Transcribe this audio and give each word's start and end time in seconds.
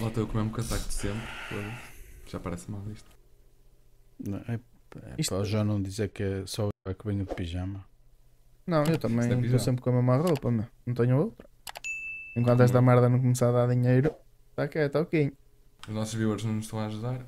Lá 0.00 0.08
estou 0.08 0.24
a 0.24 0.26
comer 0.26 0.42
um 0.44 0.50
casaco 0.50 0.86
de 0.86 0.94
sempre. 0.94 1.20
Já 2.26 2.38
parece 2.38 2.70
mal 2.70 2.82
isto. 2.92 3.10
Não, 4.20 4.38
é, 4.48 4.54
é 4.54 5.14
Isto- 5.18 5.34
para 5.34 5.44
já 5.44 5.64
não 5.64 5.80
dizer 5.82 6.08
que 6.10 6.22
é 6.22 6.46
só 6.46 6.68
eu 6.86 6.94
que 6.94 7.06
venho 7.06 7.24
de 7.24 7.34
pijama. 7.34 7.84
Não, 8.66 8.84
eu 8.84 8.98
também 8.98 9.20
é 9.20 9.22
estou 9.24 9.40
pijama. 9.40 9.58
sempre 9.58 9.82
com 9.82 9.90
a 9.90 9.92
mesma 9.94 10.16
roupa, 10.16 10.50
meu. 10.50 10.66
Não 10.86 10.94
tenho 10.94 11.16
outra. 11.18 11.48
Enquanto 12.36 12.60
esta 12.62 12.80
merda 12.80 13.08
não 13.08 13.18
começar 13.18 13.48
a 13.48 13.52
dar 13.66 13.74
dinheiro, 13.74 14.14
está 14.50 14.68
quieto, 14.68 14.96
ok. 14.96 15.32
Os 15.88 15.94
nossos 15.94 16.14
viewers 16.14 16.44
não 16.44 16.54
nos 16.54 16.66
estão 16.66 16.78
a 16.78 16.86
ajudar. 16.86 17.26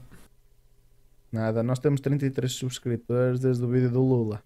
Nada, 1.33 1.63
nós 1.63 1.79
temos 1.79 2.01
33 2.01 2.53
subscritores 2.53 3.41
desde 3.41 3.65
o 3.65 3.69
vídeo 3.69 3.91
do 3.91 4.03
Lula. 4.03 4.43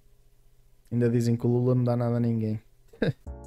Ainda 0.93 1.09
dizem 1.11 1.37
que 1.37 1.47
o 1.47 1.51
Lula 1.51 1.75
não 1.75 1.83
dá 1.85 1.97
nada 1.97 2.17
a 2.17 2.21
ninguém. 2.21 2.61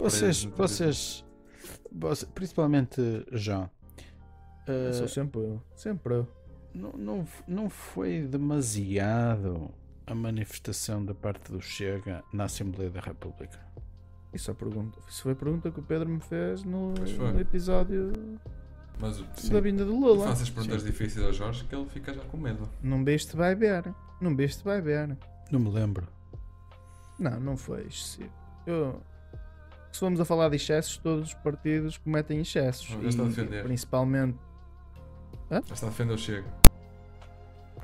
Vocês, 0.00 0.44
vocês, 0.44 1.24
você- 1.92 2.26
principalmente 2.26 3.00
João, 3.32 3.68
eh, 4.66 4.92
Sou 4.92 5.08
sempre 5.08 5.40
eu. 5.40 5.62
Sempre 5.76 6.14
eu. 6.14 6.28
não, 6.74 6.92
não, 6.92 7.26
não 7.46 7.70
foi 7.70 8.22
demasiado 8.22 9.70
a 10.06 10.14
manifestação 10.14 11.04
da 11.04 11.14
parte 11.14 11.52
do 11.52 11.60
Chega 11.60 12.22
na 12.32 12.44
Assembleia 12.44 12.90
da 12.90 13.00
República? 13.00 13.58
Isso, 14.32 14.50
é 14.50 14.54
pergunta. 14.54 14.98
Isso 15.08 15.22
foi 15.22 15.32
a 15.32 15.36
pergunta 15.36 15.70
que 15.70 15.80
o 15.80 15.82
Pedro 15.82 16.08
me 16.08 16.20
fez 16.20 16.62
no, 16.62 16.92
no 16.94 17.40
episódio 17.40 18.12
Mas 19.00 19.20
o- 19.20 19.50
da 19.50 19.60
vinda 19.60 19.84
do 19.84 19.92
Lula. 19.98 20.26
fazes 20.28 20.48
perguntas 20.50 20.84
difíceis 20.84 21.24
ao 21.26 21.32
Jorge 21.32 21.64
que 21.64 21.74
ele 21.74 21.86
fica 21.86 22.14
já 22.14 22.22
com 22.22 22.36
medo. 22.36 22.68
Não 22.82 23.04
viste, 23.04 23.36
vai 23.36 23.54
ver. 23.56 23.92
Não 24.20 24.36
viste, 24.36 24.62
vai 24.62 24.80
ver. 24.80 25.16
Não 25.50 25.58
me 25.58 25.68
lembro. 25.70 26.06
Não, 27.18 27.38
não 27.40 27.56
foi 27.56 27.82
excessivo. 27.86 28.30
Eu, 28.66 29.02
se 29.92 29.98
formos 30.00 30.20
a 30.20 30.24
falar 30.24 30.48
de 30.48 30.56
excessos, 30.56 30.96
todos 30.98 31.28
os 31.28 31.34
partidos 31.34 31.98
cometem 31.98 32.40
excessos. 32.40 32.90
Não, 32.90 33.02
já 33.02 33.08
está 33.08 33.22
a 33.22 33.26
defender. 33.26 33.62
principalmente. 33.64 34.38
Já 35.50 35.58
está 35.58 35.86
a 35.86 35.90
defender 35.90 36.14
o 36.14 36.18
Chega. 36.18 36.46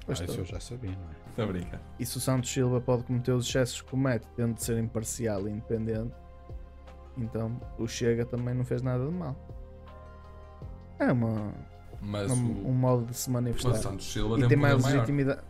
Pois 0.04 0.20
Ah, 0.20 0.24
isso 0.24 0.40
eu 0.40 0.44
já 0.44 0.60
sabia, 0.60 0.90
não 0.92 1.10
é? 1.10 1.30
Está 1.30 1.42
a 1.42 1.46
brincar. 1.46 1.80
E 1.98 2.06
se 2.06 2.16
o 2.16 2.20
Santos 2.20 2.50
Silva 2.52 2.80
pode 2.80 3.02
cometer 3.04 3.32
os 3.32 3.46
excessos 3.46 3.82
que 3.82 3.90
comete, 3.90 4.26
tendo 4.36 4.54
de 4.54 4.62
ser 4.62 4.78
imparcial 4.78 5.48
e 5.48 5.50
independente, 5.50 6.14
então 7.18 7.60
o 7.78 7.86
Chega 7.88 8.24
também 8.24 8.54
não 8.54 8.64
fez 8.64 8.82
nada 8.82 9.04
de 9.04 9.10
mal. 9.12 9.34
É 10.98 11.10
uma, 11.12 11.52
Mas 12.00 12.30
um, 12.30 12.52
o, 12.52 12.68
um 12.70 12.72
modo 12.72 13.06
de 13.06 13.16
se 13.16 13.28
o 13.28 13.32
manifestar. 13.32 13.74
Santos 13.74 14.10
Silva 14.12 14.36
e 14.36 14.40
tem 14.40 14.48
tem 14.50 14.58
um 14.58 14.60
mais 14.62 14.80
maior. 14.82 14.94
legitimidade. 14.94 15.42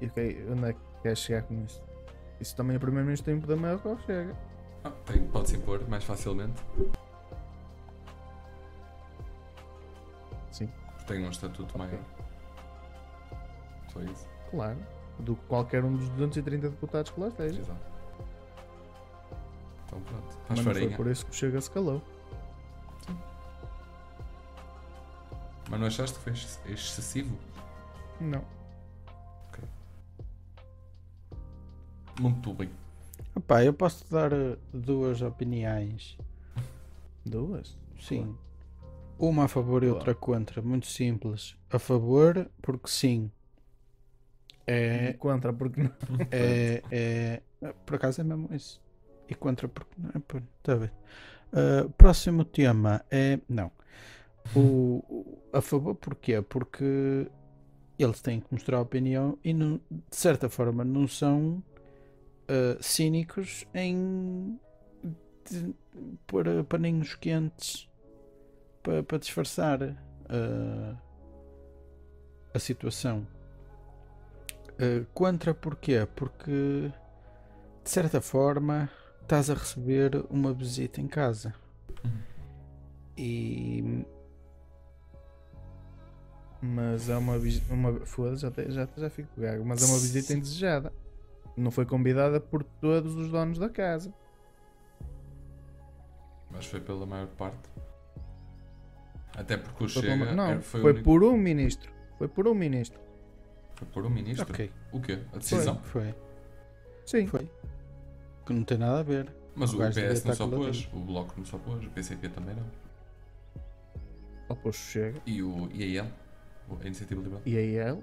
E 0.00 0.06
ok, 0.06 0.46
onde 0.50 0.64
é 0.64 0.72
que 0.72 0.78
queres 1.02 1.18
chegar 1.18 1.42
com 1.42 1.62
isso? 1.64 1.82
Isso 2.40 2.54
também 2.56 2.76
o 2.76 2.80
Primeiro-Ministro 2.80 3.32
tem 3.32 3.40
poder 3.40 3.56
maior 3.56 3.78
que 3.80 3.88
o 3.88 3.98
Chega. 4.00 4.36
Ah, 4.84 4.92
Pode-se 5.32 5.56
impor 5.56 5.86
mais 5.88 6.04
facilmente. 6.04 6.60
Sim. 10.50 10.70
Porque 10.96 11.04
tem 11.14 11.24
um 11.26 11.30
estatuto 11.30 11.76
maior. 11.78 11.98
Só 13.92 14.00
isso. 14.02 14.28
Claro. 14.50 14.78
Do 15.18 15.34
que 15.34 15.46
qualquer 15.46 15.84
um 15.84 15.96
dos 15.96 16.08
230 16.10 16.68
deputados 16.70 17.10
que 17.10 17.20
lá 17.20 17.28
esteja. 17.28 17.60
Exato. 17.60 17.80
Então 19.86 20.00
pronto. 20.02 20.26
Faz 20.28 20.40
Mas 20.48 20.58
não 20.58 20.64
foi 20.64 20.74
farinha. 20.74 20.96
por 20.96 21.06
isso 21.06 21.24
que 21.24 21.30
o 21.30 21.34
Chega 21.34 21.60
se 21.60 21.70
calou. 21.70 22.02
Mas 25.68 25.80
não 25.80 25.86
achaste 25.86 26.16
que 26.18 26.22
foi 26.24 26.32
ex- 26.32 26.60
excessivo? 26.66 27.36
Não. 28.20 28.42
Muito 32.20 32.52
bem. 32.54 32.70
Opá, 33.34 33.62
eu 33.64 33.72
posso 33.72 34.10
dar 34.10 34.32
eh, 34.32 34.56
duas 34.72 35.20
opiniões. 35.22 36.16
Duas? 37.24 37.76
Sim. 38.00 38.36
Uma 39.18 39.44
a 39.44 39.48
favor 39.48 39.82
e 39.82 39.88
outra 39.88 40.14
contra. 40.14 40.60
Muito 40.62 40.86
simples. 40.86 41.56
A 41.70 41.78
favor, 41.78 42.50
porque 42.62 42.88
sim. 42.88 43.30
E 44.66 44.70
É, 44.72 45.12
contra, 45.14 45.52
porque 45.52 45.82
não. 45.82 45.90
é, 46.30 46.82
é, 46.90 47.42
por 47.84 47.96
acaso 47.96 48.20
é 48.20 48.24
mesmo 48.24 48.48
isso. 48.54 48.80
E 49.28 49.34
contra, 49.34 49.68
porque 49.68 49.92
não 49.98 50.10
é. 50.14 50.18
pô, 50.18 50.40
Tá 50.62 50.76
bem. 50.76 50.90
Uh, 51.52 51.88
próximo 51.90 52.44
tema 52.44 53.04
é. 53.10 53.38
Não. 53.48 53.70
O, 54.54 55.38
a 55.52 55.60
favor, 55.60 55.94
porquê? 55.94 56.40
Porque 56.42 57.26
eles 57.98 58.20
têm 58.20 58.40
que 58.40 58.46
mostrar 58.52 58.80
opinião 58.80 59.38
e, 59.42 59.52
não, 59.54 59.80
de 59.90 60.16
certa 60.16 60.48
forma, 60.48 60.84
não 60.84 61.08
são 61.08 61.62
uh, 62.48 62.82
cínicos 62.82 63.64
em 63.74 64.58
de- 65.50 65.74
pôr 66.26 66.46
uh, 66.48 66.64
paninhos 66.64 67.14
quentes 67.14 67.88
para, 68.82 69.02
para 69.02 69.18
disfarçar 69.18 69.82
uh, 69.82 70.96
a 72.54 72.58
situação. 72.58 73.26
Uh, 74.72 75.06
contra 75.14 75.54
porquê? 75.54 76.06
Porque 76.14 76.90
de 77.82 77.90
certa 77.90 78.20
forma 78.20 78.90
estás 79.22 79.48
a 79.50 79.54
receber 79.54 80.24
uma 80.30 80.52
visita 80.52 81.00
em 81.00 81.06
casa 81.08 81.54
Uhum. 82.04 82.20
e 83.16 84.04
Mas 86.60 87.08
é 87.08 87.16
uma 87.16 87.38
visita. 87.38 87.72
Uma... 87.72 88.00
Foda-se, 88.06 88.42
já, 88.42 88.50
já, 88.68 88.88
já 88.96 89.10
fico 89.10 89.28
gago. 89.40 89.64
Mas 89.64 89.82
é 89.82 89.86
uma 89.86 89.98
visita 89.98 90.32
indesejada. 90.32 90.92
Não 91.56 91.70
foi 91.70 91.86
convidada 91.86 92.38
por 92.40 92.62
todos 92.62 93.14
os 93.14 93.30
donos 93.30 93.58
da 93.58 93.68
casa. 93.68 94.12
Mas 96.50 96.66
foi 96.66 96.80
pela 96.80 97.06
maior 97.06 97.26
parte. 97.28 97.68
Até 99.36 99.56
porque 99.56 99.84
o 99.84 99.88
Foi 99.88 100.02
Chega 100.02 100.18
pela- 100.24 100.34
Não, 100.34 100.50
era- 100.50 100.60
foi, 100.60 100.80
foi, 100.80 100.90
único- 100.92 101.04
por 101.04 101.24
um 101.24 101.36
ministro. 101.36 101.90
Foi 102.18 102.28
por 102.28 102.48
um 102.48 102.54
ministro. 102.54 102.98
foi 103.74 103.86
por 103.88 104.06
um 104.06 104.10
ministro. 104.10 104.50
ok, 104.50 104.72
O 104.92 105.00
quê? 105.00 105.18
A 105.34 105.36
decisão? 105.38 105.78
foi, 105.84 106.14
Sim. 107.04 107.26
foi 107.26 107.50
que 108.46 108.52
não 108.54 108.64
tem 108.64 108.78
nada 108.78 109.00
a 109.00 109.02
ver 109.02 109.30
Mas 109.54 109.72
O 109.74 109.76
o 109.82 109.90
PS 109.90 110.24
não 110.24 110.34
só 110.34 110.48
pôs, 110.48 110.88
o 110.94 111.00
Bloco 111.00 111.34
não 111.36 111.44
só 111.44 111.58
pôs, 111.58 111.84
o 111.84 111.90
PCP 111.90 112.28
também 112.30 112.54
não. 112.54 112.64
Ou 114.48 114.56
pois 114.56 114.76
chega. 114.76 115.20
E 115.26 115.42
o 115.42 115.68
IAL, 115.74 116.06
a 116.80 116.86
Iniciativa 116.86 117.20
Liberal. 117.20 117.42
E 117.44 117.56
aí 117.58 117.76
ele. 117.76 118.02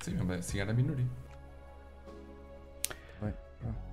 Sim, 0.00 0.12
mesmo 0.14 0.32
assim 0.32 0.60
era 0.60 0.70
a 0.70 0.74
minoria. 0.74 1.06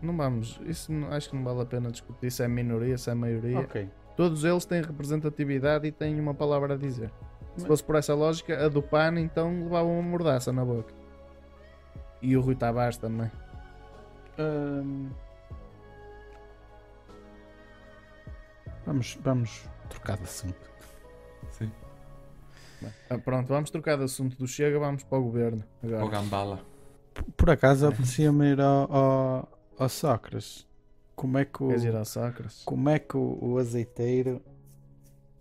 Não 0.01 0.15
vamos. 0.15 0.59
Isso 0.65 0.91
não- 0.91 1.11
acho 1.11 1.29
que 1.29 1.35
não 1.35 1.43
vale 1.43 1.61
a 1.61 1.65
pena 1.65 1.89
discutir 1.91 2.31
se 2.31 2.43
é 2.43 2.47
minoria, 2.47 2.97
se 2.97 3.09
é 3.09 3.13
maioria. 3.15 3.59
ok 3.59 3.89
Todos 4.15 4.45
eles 4.45 4.63
têm 4.63 4.81
representatividade 4.81 5.85
e 5.87 5.91
têm 5.91 6.17
uma 6.19 6.33
palavra 6.33 6.75
a 6.75 6.77
dizer. 6.77 7.09
Se 7.09 7.61
Mas- 7.61 7.63
fosse 7.67 7.83
por 7.83 7.95
essa 7.95 8.13
lógica, 8.13 8.65
a 8.65 8.69
do 8.69 8.81
PAN 8.81 9.19
então 9.19 9.63
levava 9.63 9.87
uma 9.89 10.01
mordaça 10.01 10.53
na 10.53 10.63
boca. 10.63 10.93
E 12.21 12.35
o 12.37 12.41
Rui 12.41 12.55
Tavares 12.55 12.97
também. 12.97 13.29
Vamos 18.85 19.17
vamos 19.21 19.67
trocar 19.89 20.17
de 20.17 20.23
assunto 20.23 20.71
Sim. 21.51 21.71
Ah, 23.09 23.17
pronto, 23.17 23.47
vamos 23.47 23.69
trocar 23.71 23.97
de 23.97 24.03
assunto 24.03 24.37
do 24.37 24.47
Chega, 24.47 24.77
vamos 24.77 25.03
para 25.03 25.17
o 25.17 25.23
governo. 25.23 25.63
Agora. 25.81 26.05
O 26.05 26.09
Gambala. 26.09 26.59
Por 27.37 27.49
acaso 27.49 27.87
apetecia-me 27.87 28.51
ir 28.51 28.61
ao, 28.61 28.91
ao, 28.93 29.59
ao 29.77 29.89
Sócrates 29.89 30.65
como 31.15 31.37
é 31.37 31.45
que 31.45 31.63
o, 31.63 31.67
Queres 31.67 31.83
ir 31.83 31.95
ao 31.95 32.05
Sacras? 32.05 32.61
como 32.65 32.89
é 32.89 32.99
que 32.99 33.15
o, 33.17 33.37
o 33.41 33.57
azeiteiro 33.57 34.41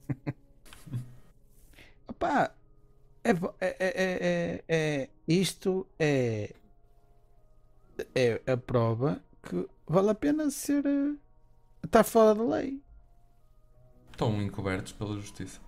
Opá, 2.07 2.55
é, 3.25 3.31
é, 3.31 3.34
é, 3.61 3.77
é, 3.81 3.84
é- 3.89 4.65
é- 4.69 5.10
isto 5.27 5.87
é 5.98 6.54
é 8.15 8.41
a 8.53 8.57
prova 8.57 9.22
que 9.43 9.69
vale 9.87 10.10
a 10.10 10.15
pena 10.15 10.51
ser 10.51 10.84
eh, 10.84 11.15
estar 11.84 12.03
fora 12.04 12.34
da 12.34 12.45
lei 12.57 12.83
Estão 14.10 14.41
encobertos 14.43 14.93
pela 14.93 15.15
justiça. 15.16 15.60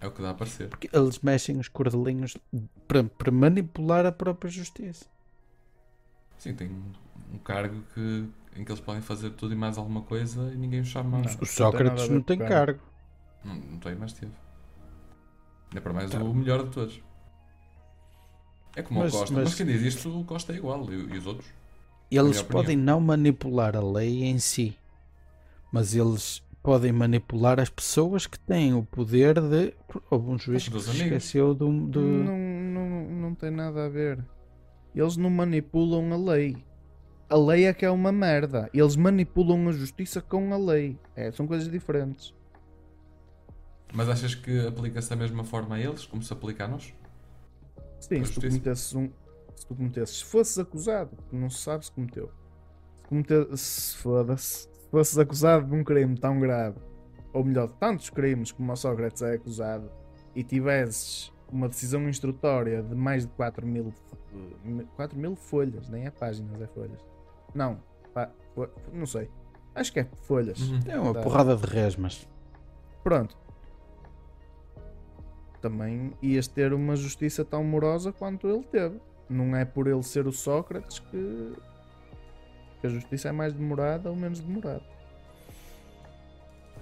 É 0.00 0.06
o 0.06 0.10
que 0.10 0.20
dá 0.22 0.30
a 0.30 0.34
parecer. 0.34 0.68
porque 0.68 0.90
eles 0.92 1.18
mexem 1.20 1.58
os 1.58 1.68
cordelinhos 1.68 2.36
para, 2.86 3.04
para 3.04 3.30
manipular 3.30 4.04
a 4.04 4.12
própria 4.12 4.50
justiça 4.50 5.06
Sim, 6.38 6.54
tem 6.54 6.68
um, 7.32 7.38
cargo 7.38 7.82
que, 7.94 8.28
em 8.54 8.62
que 8.64 8.70
eles 8.70 8.80
podem 8.80 9.00
fazer 9.00 9.30
tudo 9.30 9.54
e 9.54 9.56
mais 9.56 9.78
alguma 9.78 10.02
coisa 10.02 10.52
e 10.52 10.56
ninguém 10.56 10.80
os 10.80 10.88
chama. 10.88 11.18
Não. 11.18 11.24
o 11.24 11.36
tem 11.36 11.46
Sócrates 11.46 12.08
não 12.10 12.18
com 12.18 12.22
tem 12.24 12.38
cargo. 12.38 12.80
Não, 13.42 13.54
não 13.54 13.78
tem, 13.78 13.94
mas 13.94 14.12
teve. 14.12 14.32
Ainda 15.70 15.80
para 15.80 15.92
mais 15.94 16.10
Tá. 16.10 16.22
o 16.22 16.34
melhor 16.34 16.62
de 16.64 16.70
todos. 16.70 17.00
É 18.76 18.82
como 18.82 19.00
Mas- 19.00 19.14
o 19.14 19.18
Costa. 19.18 19.34
mas- 19.34 19.44
Mas, 19.44 19.54
quem 19.54 19.66
diz 19.66 19.80
isto, 19.82 20.20
o 20.20 20.24
Costa 20.24 20.52
é 20.52 20.56
igual. 20.56 20.84
E, 20.92 20.94
e 21.14 21.18
os 21.18 21.26
outros? 21.26 21.48
eles 22.10 22.42
podem 22.42 22.76
não 22.76 23.00
manipular 23.00 23.74
a 23.74 23.80
lei 23.80 24.24
em 24.24 24.38
si 24.38 24.78
mas 25.72 25.94
eles 25.94 26.42
podem 26.66 26.90
manipular 26.90 27.60
as 27.60 27.70
pessoas 27.70 28.26
que 28.26 28.36
têm 28.40 28.74
o 28.74 28.82
poder 28.82 29.40
de. 29.40 29.72
Houve 30.10 30.30
um 30.30 30.36
juiz 30.38 30.64
que 30.64 30.70
dos 30.70 30.82
se 30.82 30.90
amigos. 30.90 31.06
esqueceu 31.06 31.54
do. 31.54 31.70
do- 31.86 32.00
Não, 32.00 32.36
não, 32.36 33.08
não 33.20 33.34
tem 33.36 33.52
nada 33.52 33.86
a 33.86 33.88
ver. 33.88 34.18
Eles 34.92 35.16
não 35.16 35.30
manipulam 35.30 36.12
a 36.12 36.16
lei. 36.16 36.56
A 37.28 37.36
lei 37.36 37.66
é 37.66 37.72
que 37.72 37.84
é 37.84 37.90
uma 37.90 38.10
merda. 38.10 38.68
Eles 38.74 38.96
manipulam 38.96 39.68
a 39.68 39.72
justiça 39.72 40.20
com 40.20 40.52
a 40.52 40.56
lei. 40.56 40.98
É, 41.14 41.30
são 41.30 41.46
coisas 41.46 41.70
diferentes. 41.70 42.34
Mas 43.94 44.08
achas 44.08 44.34
que 44.34 44.66
aplica-se 44.66 45.08
da 45.10 45.14
mesma 45.16 45.44
forma 45.44 45.76
a 45.76 45.80
eles, 45.80 46.04
como 46.04 46.20
se 46.22 46.32
aplica 46.32 46.64
a 46.64 46.68
nós? 46.68 46.92
Sim, 48.00 48.20
A 48.20 48.24
se 48.24 48.32
tu 48.34 48.40
cometesses 48.40 48.92
um. 48.94 49.08
Se 49.54 49.66
tu 49.68 49.74
cometesses, 49.76 50.16
se 50.18 50.24
fosses 50.24 50.58
acusado, 50.58 51.16
não 51.32 51.48
se 51.48 51.58
sabe 51.58 51.84
se 51.86 51.92
cometeu. 51.92 52.30
Se, 52.96 53.02
comete, 53.04 53.56
se, 53.56 53.96
foda-se, 53.96 54.62
se 54.62 54.75
fosses 54.96 55.18
acusado 55.18 55.66
de 55.66 55.74
um 55.74 55.84
crime 55.84 56.16
tão 56.16 56.40
grave, 56.40 56.78
ou 57.30 57.44
melhor, 57.44 57.66
de 57.68 57.74
tantos 57.74 58.08
crimes 58.08 58.50
como 58.50 58.72
o 58.72 58.76
Sócrates 58.76 59.20
é 59.20 59.34
acusado, 59.34 59.90
e 60.34 60.42
tivesses 60.42 61.30
uma 61.52 61.68
decisão 61.68 62.08
instrutória 62.08 62.82
de 62.82 62.94
mais 62.94 63.26
de 63.26 63.32
4 63.32 63.66
mil, 63.66 63.92
eh, 64.34 64.84
4 64.96 65.18
mil 65.18 65.36
folhas, 65.36 65.90
nem 65.90 66.06
é 66.06 66.10
páginas, 66.10 66.58
é 66.62 66.66
folhas. 66.66 66.98
Não, 67.54 67.78
pá, 68.14 68.30
não 68.90 69.04
sei. 69.04 69.28
Acho 69.74 69.92
que 69.92 70.00
é 70.00 70.04
folhas. 70.22 70.58
Uhum. 70.62 70.80
É 70.86 70.98
uma 70.98 71.12
Tá. 71.12 71.20
porrada 71.20 71.54
de 71.54 71.66
resmas. 71.66 72.26
Pronto. 73.04 73.36
Também 75.60 76.14
ias 76.22 76.48
ter 76.48 76.72
uma 76.72 76.96
justiça 76.96 77.44
tão 77.44 77.62
morosa 77.62 78.14
quanto 78.14 78.48
ele 78.48 78.64
teve. 78.64 78.98
Não 79.28 79.54
é 79.54 79.66
por 79.66 79.88
ele 79.88 80.02
ser 80.02 80.26
o 80.26 80.32
Sócrates 80.32 81.00
que, 81.00 81.52
que 82.86 82.94
a 82.94 83.00
justiça 83.00 83.28
é 83.28 83.32
mais 83.32 83.52
demorada 83.52 84.08
ou 84.10 84.16
menos 84.16 84.40
demorada. 84.40 84.82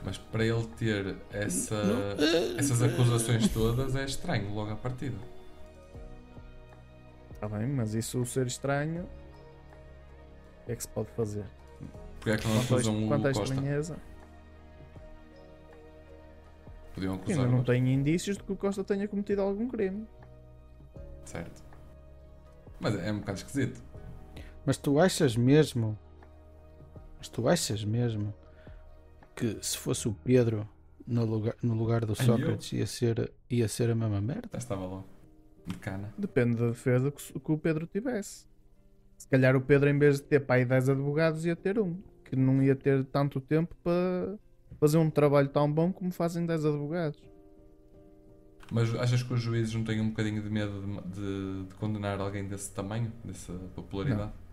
Mas 0.04 0.18
para 0.18 0.44
ele 0.44 0.66
ter 0.76 1.16
essa, 1.32 1.76
essas 2.58 2.82
acusações 2.82 3.48
todas 3.48 3.96
é 3.96 4.04
estranho 4.04 4.52
logo 4.52 4.70
à 4.72 4.76
partida. 4.76 5.16
Está 7.32 7.48
bem, 7.48 7.66
mas 7.66 7.94
isso 7.94 8.20
o 8.20 8.26
ser 8.26 8.46
estranho. 8.46 9.04
O 10.62 10.66
que 10.66 10.72
é 10.72 10.76
que 10.76 10.82
se 10.82 10.88
pode 10.88 11.08
fazer? 11.12 11.44
Porque 12.18 12.30
é 12.30 12.36
que 12.36 12.46
não 12.46 12.54
Quanto 12.56 12.74
a, 12.74 12.76
acusam 12.76 13.08
quanto 13.08 13.26
à 13.26 13.30
o 13.30 13.34
Costa? 13.34 13.54
estranheza, 13.54 13.96
Podiam 16.94 17.14
acusar 17.14 17.36
ainda 17.38 17.48
não 17.50 17.58
mas- 17.58 17.66
tenho 17.66 17.88
indícios 17.88 18.36
de 18.36 18.42
que 18.44 18.52
o 18.52 18.56
Costa 18.56 18.84
tenha 18.84 19.08
cometido 19.08 19.40
algum 19.42 19.68
crime. 19.68 20.06
Certo. 21.24 21.62
Mas 22.78 22.94
é 22.98 23.10
um 23.10 23.18
bocado 23.18 23.38
esquisito. 23.38 23.82
Mas 24.66 24.76
tu 24.76 24.98
achas 24.98 25.36
mesmo. 25.36 25.98
Mas 27.18 27.28
tu 27.28 27.48
achas 27.48 27.84
mesmo 27.84 28.34
que 29.34 29.58
se 29.62 29.76
fosse 29.78 30.08
o 30.08 30.14
Pedro 30.24 30.68
no 31.06 31.24
lugar, 31.24 31.54
no 31.62 31.74
lugar 31.74 32.04
do 32.04 32.14
Sócrates 32.14 32.72
ia 32.72 32.86
ser, 32.86 33.32
ia 33.50 33.68
ser 33.68 33.90
a 33.90 33.94
mesma 33.94 34.20
merda? 34.20 34.56
Estava 34.56 34.86
lá. 34.86 35.04
De 35.66 35.74
cana. 35.76 36.12
Depende 36.18 36.56
da 36.56 36.68
defesa 36.68 37.10
que, 37.10 37.36
o- 37.36 37.40
que 37.40 37.52
o 37.52 37.58
Pedro 37.58 37.86
tivesse. 37.86 38.46
Se 39.16 39.26
calhar 39.28 39.56
o 39.56 39.60
Pedro, 39.60 39.88
em 39.88 39.98
vez 39.98 40.16
de 40.16 40.22
ter 40.24 40.40
para 40.40 40.56
aí 40.56 40.64
10 40.64 40.88
advogados, 40.90 41.44
ia 41.46 41.56
ter 41.56 41.78
um. 41.78 41.96
Que 42.24 42.36
não 42.36 42.62
ia 42.62 42.76
ter 42.76 43.04
tanto 43.06 43.40
tempo 43.40 43.74
para 43.82 44.36
fazer 44.78 44.98
um 44.98 45.08
trabalho 45.08 45.48
tão 45.48 45.70
bom 45.70 45.90
como 45.92 46.10
fazem 46.12 46.44
10 46.44 46.64
advogados. 46.66 47.22
Mas 48.70 48.94
achas 48.94 49.22
que 49.22 49.32
os 49.32 49.40
juízes 49.40 49.74
não 49.74 49.84
têm 49.84 50.00
um 50.00 50.08
bocadinho 50.08 50.42
de 50.42 50.50
medo 50.50 50.80
de, 50.80 51.20
de- 51.20 51.64
de 51.68 51.74
condenar 51.76 52.20
alguém 52.20 52.46
desse 52.46 52.72
tamanho, 52.72 53.12
dessa 53.24 53.52
popularidade? 53.74 54.32
Não. 54.32 54.43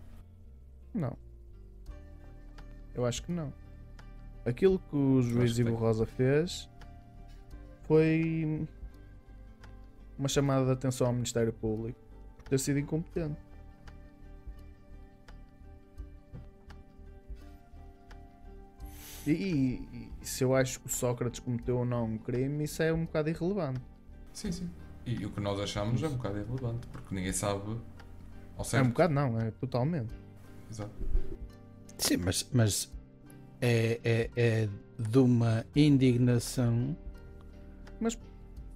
Eu 2.94 3.04
acho 3.06 3.22
que 3.22 3.32
não. 3.32 3.52
Aquilo 4.44 4.78
que 4.78 4.96
o 4.96 5.22
juiz 5.22 5.56
Ivo. 5.58 5.74
Rosa 5.74 6.04
fez 6.04 6.68
foi 7.86 8.66
uma 10.18 10.28
chamada 10.28 10.64
de 10.66 10.72
atenção 10.72 11.06
ao 11.06 11.12
Ministério 11.12 11.52
Público 11.52 11.98
por 12.36 12.48
ter 12.48 12.58
sido 12.58 12.78
incompetente. 12.78 13.40
E, 19.26 19.30
e- 19.30 20.10
e 20.20 20.26
se 20.26 20.42
eu 20.42 20.54
acho 20.54 20.80
que 20.80 20.86
o 20.86 20.90
Sócrates 20.90 21.40
cometeu 21.40 21.78
ou 21.78 21.84
não 21.84 22.04
um 22.06 22.18
crime, 22.18 22.64
isso 22.64 22.82
é 22.82 22.92
um 22.92 23.04
bocado 23.04 23.28
irrelevante. 23.30 23.80
Sim, 24.32 24.50
sim. 24.50 24.70
E 25.06 25.24
o 25.24 25.30
que 25.30 25.40
nós 25.40 25.58
achamos 25.60 26.02
é 26.02 26.08
um 26.08 26.16
bocado 26.16 26.38
irrelevante, 26.38 26.86
porque 26.88 27.14
ninguém 27.14 27.32
sabe 27.32 27.76
ao 28.56 28.62
É 28.62 28.64
certo. 28.64 28.86
um 28.86 28.88
bocado, 28.90 29.14
não, 29.14 29.38
é 29.40 29.50
totalmente. 29.52 30.12
Exato. 30.72 30.90
Sim, 31.98 32.16
mas, 32.16 32.48
mas 32.52 32.90
é, 33.60 34.00
é, 34.02 34.30
é 34.34 34.68
de 34.98 35.18
uma 35.18 35.64
indignação. 35.76 36.96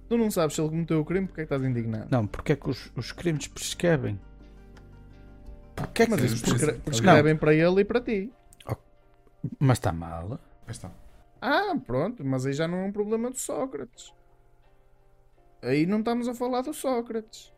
Tu 0.07 0.17
não 0.17 0.31
sabes 0.31 0.55
se 0.55 0.61
ele 0.61 0.69
cometeu 0.69 1.01
o 1.01 1.05
crime, 1.05 1.27
porque 1.27 1.41
é 1.41 1.45
que 1.45 1.53
estás 1.53 1.69
indignado? 1.69 2.07
Não, 2.09 2.25
porque 2.25 2.53
é 2.53 2.55
que 2.55 2.69
os, 2.69 2.91
os 2.95 3.11
crimes 3.11 3.47
prescrevem? 3.47 4.17
Porque 5.75 6.03
é 6.03 6.05
que 6.05 6.11
Mas 6.11 6.41
prescre- 6.41 6.73
prescrevem 6.79 7.35
para 7.35 7.53
ele 7.53 7.81
e 7.81 7.85
para 7.85 7.99
ti. 7.99 8.31
Mas 9.59 9.77
está 9.79 9.91
mal. 9.91 10.39
Está. 10.67 10.91
Ah, 11.41 11.75
pronto, 11.85 12.23
mas 12.23 12.45
aí 12.45 12.53
já 12.53 12.67
não 12.67 12.77
é 12.77 12.83
um 12.85 12.91
problema 12.91 13.29
do 13.29 13.37
Sócrates. 13.37 14.13
Aí 15.61 15.85
não 15.85 15.99
estamos 15.99 16.27
a 16.27 16.33
falar 16.33 16.61
do 16.61 16.73
Sócrates. 16.73 17.53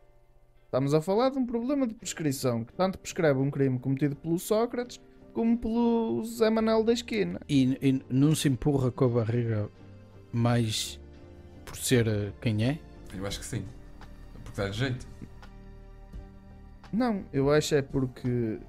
Estamos 0.70 0.94
a 0.94 1.00
falar 1.00 1.30
de 1.30 1.38
um 1.40 1.44
problema 1.44 1.84
de 1.84 1.94
prescrição 1.94 2.62
que 2.62 2.72
tanto 2.72 2.96
prescreve 2.96 3.40
um 3.40 3.50
crime 3.50 3.76
cometido 3.76 4.14
pelo 4.14 4.38
Sócrates 4.38 5.00
como 5.32 5.58
pelo 5.58 6.24
Zé 6.24 6.48
Manel 6.48 6.84
da 6.84 6.92
esquina. 6.92 7.40
E, 7.48 7.76
e 7.82 8.00
não 8.08 8.36
se 8.36 8.48
empurra 8.48 8.92
com 8.92 9.06
a 9.06 9.08
barriga 9.08 9.68
mais 10.32 11.00
por 11.64 11.76
ser 11.76 12.06
eh, 12.06 12.32
quem 12.40 12.64
é? 12.64 12.78
Eu 13.12 13.26
acho 13.26 13.40
que 13.40 13.46
sim. 13.46 13.64
Porque 14.44 14.60
dá 14.60 14.70
jeito. 14.70 15.08
Não, 16.92 17.24
eu 17.32 17.50
acho 17.50 17.74
é 17.74 17.82
porque 17.82 18.60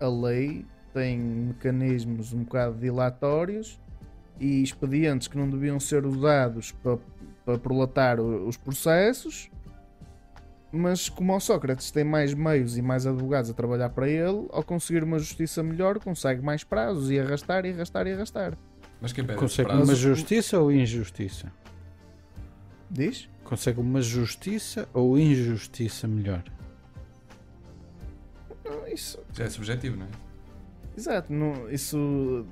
a 0.00 0.08
lei 0.08 0.64
tem 0.94 1.18
mecanismos 1.18 2.32
um 2.32 2.44
bocado 2.44 2.78
dilatórios 2.78 3.78
e 4.40 4.62
expedientes 4.62 5.28
que 5.28 5.36
não 5.36 5.50
deviam 5.50 5.78
ser 5.78 6.06
usados 6.06 6.72
para, 6.72 6.98
para 7.44 7.58
prolatar 7.58 8.18
os 8.20 8.56
processos, 8.56 9.50
mas 10.72 11.08
como 11.08 11.36
o 11.36 11.40
Sócrates 11.40 11.90
tem 11.90 12.02
mais 12.04 12.32
meios 12.34 12.76
e 12.78 12.82
mais 12.82 13.06
advogados 13.06 13.50
a 13.50 13.54
trabalhar 13.54 13.90
para 13.90 14.08
ele, 14.08 14.46
ao 14.50 14.62
conseguir 14.64 15.04
uma 15.04 15.18
justiça 15.18 15.62
melhor, 15.62 15.98
consegue 16.00 16.40
mais 16.42 16.64
prazos 16.64 17.10
e 17.10 17.18
arrastar 17.20 17.64
e 17.66 17.72
arrastar 17.72 18.06
e 18.06 18.12
arrastar. 18.12 18.56
Mas 19.00 19.12
quem 19.12 19.24
pede 19.24 19.38
Consegue 19.38 19.68
prazo? 19.68 19.84
uma 19.84 19.94
justiça 19.94 20.58
ou 20.60 20.70
injustiça? 20.72 21.52
Diz? 22.90 23.28
Consegue 23.44 23.80
uma 23.80 24.00
justiça 24.00 24.88
ou 24.94 25.18
injustiça 25.18 26.06
melhor? 26.08 26.42
Não, 28.64 28.86
isso, 28.86 29.18
Já 29.32 29.44
é 29.44 29.50
subjetivo, 29.50 29.96
não 29.96 30.06
é? 30.06 30.08
exato, 30.96 31.32
não, 31.32 31.68
isso 31.70 32.46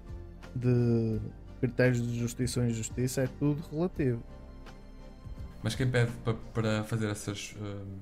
de 0.54 1.20
critérios 1.60 2.00
de 2.06 2.18
justiça 2.18 2.60
ou 2.60 2.66
injustiça 2.66 3.22
é 3.22 3.26
tudo 3.38 3.62
relativo. 3.70 4.22
Mas 5.62 5.74
quem 5.74 5.88
pede 5.88 6.10
pa- 6.24 6.34
para 6.54 6.82
fazer 6.84 7.08
essas, 7.10 7.54
hum, 7.60 7.98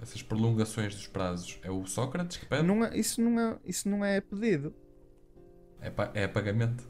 essas 0.00 0.22
prolongações 0.22 0.94
dos 0.94 1.06
prazos 1.06 1.58
é 1.62 1.70
o 1.70 1.84
Sócrates 1.86 2.36
que 2.36 2.46
pede? 2.46 2.62
Não 2.66 2.84
é, 2.84 2.96
isso, 2.96 3.20
não 3.20 3.38
é, 3.40 3.58
isso 3.64 3.88
não 3.88 4.04
é 4.04 4.20
pedido. 4.20 4.74
É, 5.80 5.90
pa- 5.90 6.10
é 6.14 6.26
pagamento. 6.26 6.88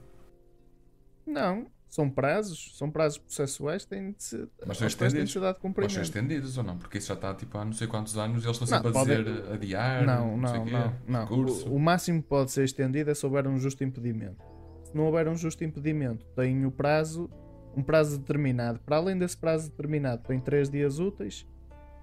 Não, 1.26 1.66
são 1.88 2.08
prazos, 2.10 2.76
são 2.76 2.90
prazos 2.90 3.18
processuais, 3.18 3.84
têm 3.84 4.12
de 4.12 4.22
ser, 4.22 4.48
Mas 4.66 4.78
são 4.78 4.86
de 4.86 4.92
estendidos. 4.94 5.32
ser 5.32 5.40
dado 5.40 5.54
Pode 5.54 5.60
ser 5.60 5.68
cumprimento. 5.68 6.00
estendidos 6.02 6.58
ou 6.58 6.64
não? 6.64 6.78
Porque 6.78 6.98
isso 6.98 7.08
já 7.08 7.14
está 7.14 7.34
tipo, 7.34 7.56
há 7.58 7.64
não 7.64 7.72
sei 7.72 7.86
quantos 7.86 8.16
anos 8.16 8.42
e 8.44 8.46
eles 8.46 8.60
estão 8.60 8.68
Não, 8.68 8.76
sempre 8.84 8.88
a 8.88 8.92
pode- 8.92 9.24
dizer 9.24 9.52
adiar. 9.52 10.06
Não, 10.06 10.36
não, 10.36 10.64
quê, 10.64 10.70
não, 10.70 10.96
não. 11.06 11.20
recurso. 11.22 11.68
O, 11.68 11.74
o 11.76 11.78
máximo 11.78 12.22
que 12.22 12.28
pode 12.28 12.50
ser 12.50 12.64
estendido 12.64 13.10
é 13.10 13.14
se 13.14 13.24
houver 13.24 13.46
um 13.46 13.58
justo 13.58 13.84
impedimento. 13.84 14.42
Se 14.84 14.94
não 14.96 15.04
houver 15.04 15.28
um 15.28 15.36
justo 15.36 15.62
impedimento, 15.62 16.24
tem 16.34 16.64
o 16.66 16.70
prazo, 16.72 17.30
um 17.76 17.82
prazo 17.82 18.18
determinado. 18.18 18.80
Para 18.80 18.96
além 18.96 19.16
desse 19.16 19.36
prazo 19.36 19.70
determinado, 19.70 20.22
tem 20.26 20.40
3 20.40 20.68
dias 20.68 20.98
úteis, 20.98 21.46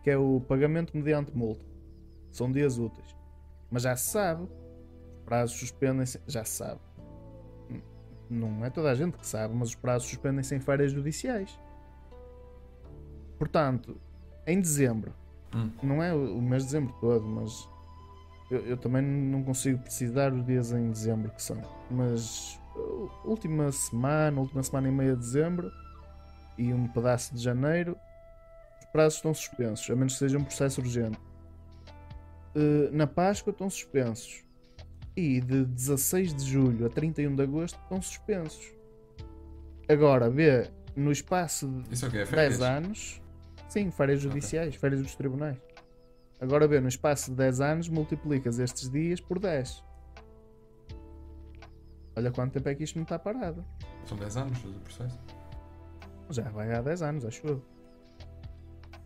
que 0.08 0.12
é 0.12 0.18
o 0.18 0.40
pagamento 0.40 0.96
mediante 0.96 1.36
multa. 1.36 1.66
São 2.32 2.50
dias 2.50 2.78
úteis. 2.78 3.14
Mas 3.70 3.84
já 3.84 3.94
se 3.98 4.10
sabe, 4.10 4.44
os 4.44 5.22
prazos 5.26 5.60
suspendem-se, 5.60 6.22
já 6.26 6.46
se 6.46 6.52
sabe. 6.52 6.80
Não 8.30 8.64
é 8.64 8.70
toda 8.70 8.90
a 8.90 8.96
gente 8.96 9.18
que 9.18 9.28
sabe, 9.28 9.54
mas 9.54 9.68
os 9.68 9.76
prazos 9.76 10.08
suspendem-se 10.08 10.56
em 10.56 10.62
férias 10.62 10.94
judiciais. 10.94 11.60
Portanto, 13.38 14.00
em 14.46 14.62
dezembro, 14.62 15.14
Hum. 15.54 15.72
não 15.84 16.02
é 16.02 16.14
o 16.14 16.42
mês 16.42 16.64
de 16.64 16.68
dezembro 16.70 16.96
todo, 17.02 17.28
mas 17.28 17.68
eu, 18.50 18.60
eu 18.60 18.78
também 18.78 19.02
não 19.02 19.44
consigo 19.44 19.80
precisar 19.80 20.32
os 20.32 20.46
dias 20.46 20.72
em 20.72 20.90
dezembro 20.90 21.32
que 21.32 21.44
são. 21.44 21.62
Mas 21.92 22.58
uh, 22.78 23.12
última 23.26 23.74
semana, 23.74 24.40
última 24.40 24.64
semana 24.64 24.88
e 24.88 24.92
meia 24.92 25.16
de 25.16 25.20
dezembro 25.20 25.70
e 26.58 26.74
um 26.74 26.88
pedaço 26.88 27.36
de 27.36 27.44
janeiro, 27.44 27.98
prazos 28.98 29.18
estão 29.18 29.32
suspensos, 29.32 29.88
a 29.92 29.96
menos 29.96 30.14
que 30.14 30.20
seja 30.20 30.40
um 30.40 30.44
processo 30.44 30.82
urgente. 30.82 31.20
Uh, 32.56 32.90
na 32.92 33.06
Páscoa 33.06 33.52
estão 33.52 33.70
suspensos. 33.70 34.44
E 35.16 35.40
de 35.40 35.66
16 35.66 36.34
de 36.34 36.44
julho 36.44 36.88
a 36.88 36.90
31 36.90 37.36
de 37.36 37.44
agosto 37.44 37.80
estão 37.80 38.02
suspensos. 38.02 38.74
Agora, 39.88 40.32
vê, 40.32 40.72
no 40.96 41.12
espaço 41.12 41.68
de 41.68 41.94
Isso 41.94 42.06
é 42.06 42.10
o 42.10 42.12
é 42.12 42.26
10 42.26 42.30
férias? 42.30 42.62
anos, 42.62 43.22
sim, 43.70 43.92
férias 43.92 44.20
judiciais, 44.20 44.74
férias 44.76 45.04
dos 45.04 45.14
tribunais. 45.14 45.60
Agora, 46.42 46.68
vê, 46.68 46.80
no 46.80 46.88
espaço 46.88 47.30
de 47.30 47.38
10 47.38 47.62
anos, 47.62 47.90
multiplicas 47.90 48.58
estes 48.58 48.90
dias 48.90 49.22
por 49.22 49.38
10. 49.38 49.84
Olha 52.16 52.32
quanto 52.32 52.54
tempo 52.54 52.68
é 52.68 52.74
que 52.74 52.84
isto 52.84 52.96
não 52.96 53.04
está 53.04 53.20
parado. 53.20 53.64
São 54.06 54.18
10 54.18 54.38
anos 54.38 54.60
do 54.60 54.80
processo. 54.80 55.20
Já 56.32 56.50
vai 56.50 56.74
há 56.74 56.82
10 56.82 57.02
anos, 57.04 57.26
acho 57.26 57.46
eu. 57.46 57.77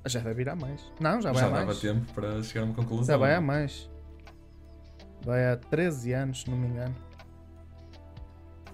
Já 0.06 0.20
deve 0.20 0.42
ir 0.42 0.50
há 0.50 0.56
mais. 0.56 0.92
Não, 1.00 1.22
já 1.22 1.32
vai 1.32 1.42
Já 1.44 1.50
dava 1.50 1.66
mais. 1.66 1.80
tempo 1.80 2.14
para 2.14 2.42
chegar 2.44 2.62
a 2.62 2.66
uma 2.66 2.74
conclusão. 2.74 3.06
Já 3.06 3.18
vai 3.18 3.34
é? 3.36 3.40
mais. 3.40 3.90
Vai 5.24 5.52
há 5.52 5.56
13 5.58 6.14
anos, 6.14 6.42
se 6.42 6.50
não 6.50 6.58
me 6.58 6.68
engano. 6.68 6.96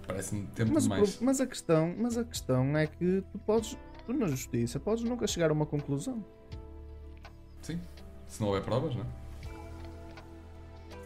Parece-me 0.06 0.46
tempo 0.48 0.72
Mas, 0.72 0.84
demais. 0.84 1.20
mas 1.20 1.40
a 1.40 1.46
questão, 1.46 1.94
mas 1.98 2.16
a 2.16 2.24
questão 2.24 2.74
é 2.78 2.86
que 2.86 3.22
tu 3.30 3.38
podes, 3.40 3.76
tu 4.06 4.14
na 4.14 4.26
justiça, 4.26 4.80
podes 4.80 5.04
nunca 5.04 5.26
chegar 5.26 5.50
a 5.50 5.52
uma 5.52 5.66
conclusão. 5.66 6.24
Sim. 7.60 7.78
Se 8.26 8.40
não 8.40 8.48
houver 8.48 8.62
provas, 8.64 8.94
não 8.94 9.02
é? 9.02 9.06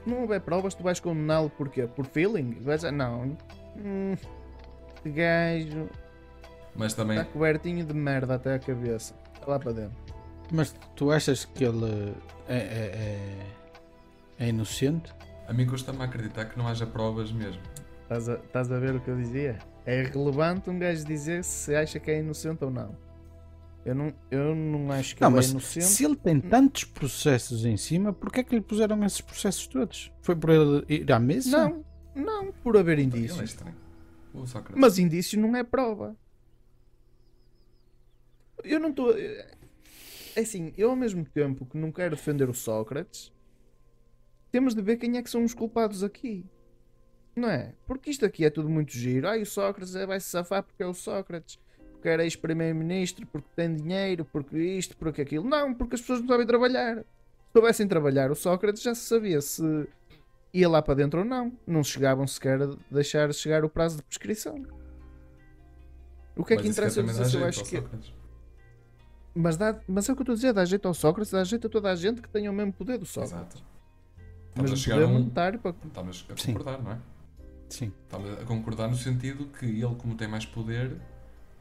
Se 0.05 0.09
não 0.11 0.21
houver 0.21 0.41
provas, 0.41 0.75
tu 0.75 0.85
vais 0.85 1.01
condená-lo 1.01 1.51
por 1.51 1.69
quê? 1.69 1.89
Por 1.89 2.07
feeling? 2.07 2.53
Vais 2.61 2.81
dizer, 2.83 2.93
não. 2.93 3.37
Hum, 3.77 4.15
gajo 5.05 5.89
Mas 6.77 6.95
também. 6.95 7.19
está 7.19 7.29
cobertinho 7.33 7.85
de 7.85 7.95
merda 7.95 8.37
até 8.37 8.55
a 8.55 8.59
cabeça. 8.61 9.15
Está 9.35 9.47
lá 9.51 9.59
para 9.59 9.73
dentro. 9.73 10.12
Mas 10.53 10.75
tu 10.95 11.11
achas 11.11 11.47
que 11.47 11.65
ele 11.65 12.15
é, 12.47 12.57
é, 12.57 13.47
é, 14.39 14.45
é 14.45 14.49
inocente? 14.49 15.11
A 15.49 15.53
mim 15.55 15.67
custa-me 15.67 16.03
acreditar 16.03 16.45
que 16.45 16.59
não 16.59 16.69
haja 16.69 16.87
provas 16.87 17.33
mesmo. 17.33 17.63
Estás 18.03 18.29
a, 18.29 18.35
estás 18.35 18.71
a 18.71 18.79
ver 18.79 18.95
o 18.95 19.01
que 19.01 19.09
eu 19.09 19.17
dizia? 19.17 19.59
É 19.87 20.03
irrelevante 20.03 20.69
um 20.69 20.79
gajo 20.79 21.05
dizer 21.07 21.43
se 21.43 21.75
acha 21.75 21.99
que 21.99 22.11
é 22.11 22.21
inocente 22.21 22.63
ou 22.63 22.71
não. 22.71 22.95
Eu 23.85 23.95
não, 23.95 24.13
eu 24.31 24.55
não 24.55 24.93
acho 24.93 25.17
que 25.17 25.23
Não, 25.23 25.29
ele 25.31 25.37
mas 25.37 25.47
é 25.49 25.51
inocente. 25.51 25.87
se 25.87 26.05
ele 26.05 26.15
tem 26.17 26.39
tantos 26.39 26.85
processos 26.85 27.65
em 27.65 27.77
cima, 27.77 28.13
porquê 28.13 28.41
é 28.41 28.45
que 28.45 28.55
lhe 28.55 28.61
puseram 28.61 29.03
esses 29.05 29.21
processos 29.23 29.67
todos? 29.67 30.13
Foi 30.21 30.37
por 30.37 30.51
ele 30.51 30.85
ir 30.89 31.11
à 31.11 31.19
mesa? 31.19 31.51
Não, 31.51 31.85
não, 32.15 32.53
por 32.53 32.77
haver 32.77 32.99
é 32.99 33.03
indícios. 33.03 33.57
Mas 34.77 34.99
indício 34.99 35.41
não 35.41 35.57
é 35.57 35.65
prova. 35.65 36.15
Eu 38.63 38.79
não 38.79 38.91
estou. 38.91 39.17
É 39.19 39.62
assim, 40.37 40.73
eu 40.77 40.91
ao 40.91 40.97
mesmo 40.97 41.25
tempo 41.25 41.67
que 41.67 41.77
não 41.77 41.91
quero 41.93 42.17
defender 42.17 42.49
o 42.49 42.55
Sócrates, 42.55 43.33
temos 44.51 44.75
de 44.75 44.83
ver 44.83 44.97
quem 44.97 45.17
é 45.17 45.23
que 45.23 45.31
são 45.31 45.45
os 45.45 45.55
culpados 45.55 46.03
aqui. 46.03 46.45
Não 47.35 47.49
é? 47.49 47.75
Porque 47.87 48.11
isto 48.11 48.27
aqui 48.27 48.45
é 48.45 48.51
tudo 48.51 48.69
muito 48.69 48.93
giro. 48.93 49.27
Ai, 49.29 49.43
o 49.43 49.47
Sócrates 49.47 49.95
é- 49.95 50.07
vai 50.07 50.21
se 50.21 50.29
safar 50.29 50.63
porque 50.63 50.83
é 50.83 50.87
o 50.87 50.93
Sócrates. 50.93 51.59
Porque 51.93 52.09
era 52.09 52.25
ex-primeiro-ministro, 52.25 53.27
porque 53.27 53.49
tem 53.57 53.75
dinheiro, 53.75 54.25
porque 54.25 54.59
isto, 54.59 54.97
porque 54.97 55.23
aquilo. 55.23 55.49
Não, 55.49 55.73
porque 55.73 55.95
as 55.95 56.01
pessoas 56.01 56.21
não 56.21 56.29
sabem 56.29 56.47
trabalhar. 56.47 56.99
Se 56.99 57.05
soubessem 57.55 57.89
trabalhar, 57.89 58.31
o 58.31 58.35
Sócrates 58.35 58.83
já 58.83 58.95
se 58.95 59.03
sabia 59.03 59.41
se 59.41 59.63
ia 60.53 60.69
lá 60.69 60.83
para 60.83 60.95
dentro 60.95 61.21
ou 61.21 61.25
não. 61.25 61.53
Não 61.67 61.83
chegavam 61.83 62.27
sequer 62.27 62.61
a 62.63 62.77
deixar 62.91 63.33
chegar 63.33 63.65
o 63.65 63.71
prazo 63.71 63.97
de 63.99 64.03
prescrição. 64.03 64.57
O 66.37 66.45
que 66.45 66.55
é 66.55 66.57
Mas 66.57 66.65
que 66.65 66.71
interessa 66.71 67.03
dizer 67.03 67.25
se 67.27 67.37
eu 67.37 67.45
acho 67.45 67.65
que. 67.65 67.83
Mas, 69.35 69.57
dá... 69.57 69.79
Mas 69.89 70.09
é 70.09 70.13
o 70.13 70.17
que 70.17 70.21
eu 70.21 70.25
estou 70.25 70.33
a 70.33 70.37
dizer, 70.37 70.53
dá 70.53 70.65
jeito 70.65 70.87
ao 70.87 70.95
Sócrates, 70.95 71.33
dá 71.33 71.43
jeito 71.43 71.67
a 71.67 71.71
toda 71.71 71.91
a 71.91 71.95
gente 71.95 72.21
que 72.21 72.29
tenha 72.29 72.51
o 72.51 72.55
mesmo 72.55 72.73
poder 72.73 72.99
do 72.99 73.07
Sócrates. 73.07 73.57
Exato. 73.57 73.73
Mas 74.55 74.71
Estamos 74.71 74.71
a 74.71 74.75
o 74.75 74.77
chegar 74.77 75.03
a 75.03 75.07
um. 75.07 75.13
monetário 75.15 75.59
para. 75.59 75.75
Estamos 75.87 76.27
a 76.29 76.37
Sim. 76.37 76.53
concordar, 76.53 76.83
não 76.83 76.93
é? 76.93 76.99
Sim. 77.71 77.93
Estamos 78.05 78.39
a 78.39 78.45
concordar 78.45 78.89
no 78.89 78.97
sentido 78.97 79.47
que 79.59 79.65
ele, 79.65 79.95
como 79.97 80.15
tem 80.15 80.29
mais 80.29 80.45
poder, 80.45 80.99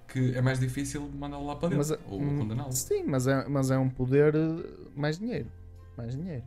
que 0.09 0.35
é 0.35 0.41
mais 0.41 0.59
difícil 0.59 1.09
mandá-lo 1.17 1.45
lá 1.45 1.55
para 1.55 1.69
dentro. 1.69 1.87
Mas, 1.89 2.11
ou 2.11 2.21
hum, 2.21 2.39
condená-lo. 2.39 2.73
Sim, 2.73 3.03
mas 3.05 3.27
é, 3.27 3.47
mas 3.47 3.71
é 3.71 3.77
um 3.77 3.89
poder 3.89 4.35
eh, 4.35 4.63
mais 4.93 5.17
dinheiro. 5.17 5.49
Mais 5.95 6.15
dinheiro. 6.15 6.43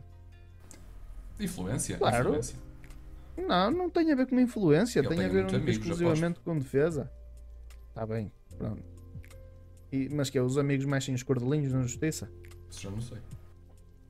Influência. 1.39 1.97
Claro. 1.97 2.29
Influência. 2.29 2.57
Não, 3.37 3.71
não 3.71 3.89
tem 3.89 4.11
a 4.11 4.15
ver 4.15 4.27
com 4.27 4.39
influência, 4.39 4.99
Ele 4.99 5.07
tem 5.09 5.17
tem 5.17 5.25
a 5.25 5.29
ver 5.29 5.45
única 5.45 5.69
exclusivamente 5.69 6.39
com 6.39 6.57
defesa. 6.57 7.11
Está 7.89 8.05
bem, 8.05 8.31
pronto. 8.57 8.94
E, 9.95 10.09
mas 10.13 10.29
que 10.29 10.37
é, 10.37 10.41
os 10.41 10.57
amigos 10.57 10.85
mexem 10.85 11.15
os 11.15 11.23
cordelinhos 11.23 11.71
na 11.71 11.81
justiça? 11.81 12.29
Isso 12.69 12.81
já 12.81 12.89
não 12.89 12.99
sei. 13.01 13.17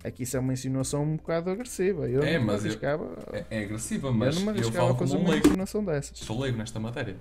É 0.03 0.09
que 0.11 0.23
isso 0.23 0.37
é 0.37 0.39
uma 0.39 0.53
insinuação 0.53 1.03
um 1.03 1.15
bocado 1.17 1.49
agressiva. 1.49 2.07
Eu 2.09 2.21
É, 2.23 2.37
não 2.37 2.45
mas 2.45 2.63
eu- 2.63 2.71
arriscava, 2.71 3.17
É, 3.33 3.45
é 3.49 3.63
agressiva, 3.63 4.07
eu 4.07 4.13
mas 4.13 4.35
não 4.35 4.41
me 4.43 4.47
eu, 4.59 4.63
arriscava 4.63 4.91
a 4.91 4.95
fazer 4.95 5.15
um 5.15 5.19
uma 5.21 5.29
leigo. 5.31 5.47
insinuação 5.47 5.83
dessas. 5.83 6.17
Sou 6.19 6.39
leigo 6.39 6.57
nesta 6.57 6.79
matéria. 6.79 7.15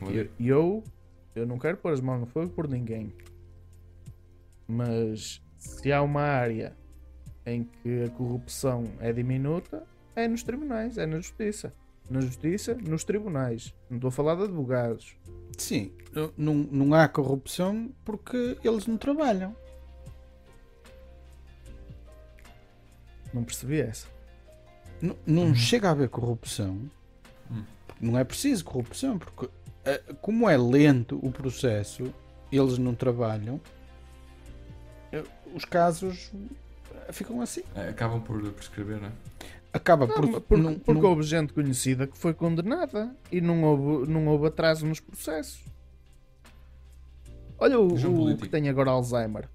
Eu 0.00 0.28
e 0.38 0.48
eu, 0.48 0.82
eu 1.34 1.46
não 1.46 1.58
quero 1.58 1.76
pôr 1.76 1.92
as 1.92 2.00
mãos 2.00 2.20
no 2.20 2.26
fogo 2.26 2.48
por 2.50 2.66
ninguém. 2.68 3.12
Mas 4.66 5.42
se 5.58 5.92
há 5.92 6.02
uma 6.02 6.22
área 6.22 6.76
em 7.46 7.64
que 7.64 8.04
a 8.04 8.10
corrupção 8.10 8.84
é 9.00 9.12
diminuta, 9.12 9.82
é 10.16 10.26
nos 10.28 10.42
tribunais, 10.42 10.98
é 10.98 11.06
na 11.06 11.16
justiça. 11.18 11.72
Na 12.08 12.20
justiça, 12.20 12.74
nos 12.74 13.04
tribunais. 13.04 13.74
Não 13.88 13.96
estou 13.98 14.08
a 14.08 14.12
falar 14.12 14.34
de 14.36 14.44
advogados. 14.44 15.16
Sim. 15.60 15.92
Não, 16.36 16.54
não 16.54 16.94
há 16.94 17.06
corrupção 17.06 17.92
porque 18.02 18.56
eles 18.64 18.86
não 18.86 18.96
trabalham. 18.96 19.54
Não 23.32 23.44
percebi 23.44 23.80
essa. 23.80 24.08
Não, 25.02 25.16
não 25.26 25.54
chega 25.54 25.88
a 25.88 25.90
haver 25.90 26.08
corrupção. 26.08 26.90
Hum. 27.50 27.62
Não 28.00 28.18
é 28.18 28.24
preciso 28.24 28.64
corrupção, 28.64 29.18
porque 29.18 29.50
eh, 29.84 30.02
como 30.22 30.48
é 30.48 30.56
lento 30.56 31.20
o 31.22 31.30
processo, 31.30 32.12
eles 32.50 32.78
não 32.78 32.94
trabalham, 32.94 33.60
eh, 35.12 35.22
os 35.54 35.66
casos 35.66 36.32
eh, 37.06 37.12
ficam 37.12 37.42
assim. 37.42 37.62
É, 37.76 37.90
acabam 37.90 38.20
por 38.22 38.42
prescrever, 38.52 38.98
não 38.98 39.08
é? 39.08 39.12
Acaba 39.72 40.06
Não, 40.06 40.14
por. 40.14 40.40
porque, 40.40 40.56
não- 40.62 40.78
porque 40.78 41.00
não- 41.00 41.08
houve 41.10 41.22
gente 41.22 41.52
conhecida 41.52 42.06
que 42.06 42.18
foi 42.18 42.34
condenada 42.34 43.14
e 43.30 43.40
não 43.40 43.62
houve, 43.62 44.10
não 44.10 44.26
houve 44.26 44.46
atraso 44.48 44.84
nos 44.86 44.98
processos. 45.00 45.62
Olha 47.58 47.78
o, 47.78 47.86
o 47.86 48.00
político. 48.00 48.42
que 48.42 48.48
tem 48.48 48.68
agora 48.68 48.90
Alzheimer. 48.90 49.48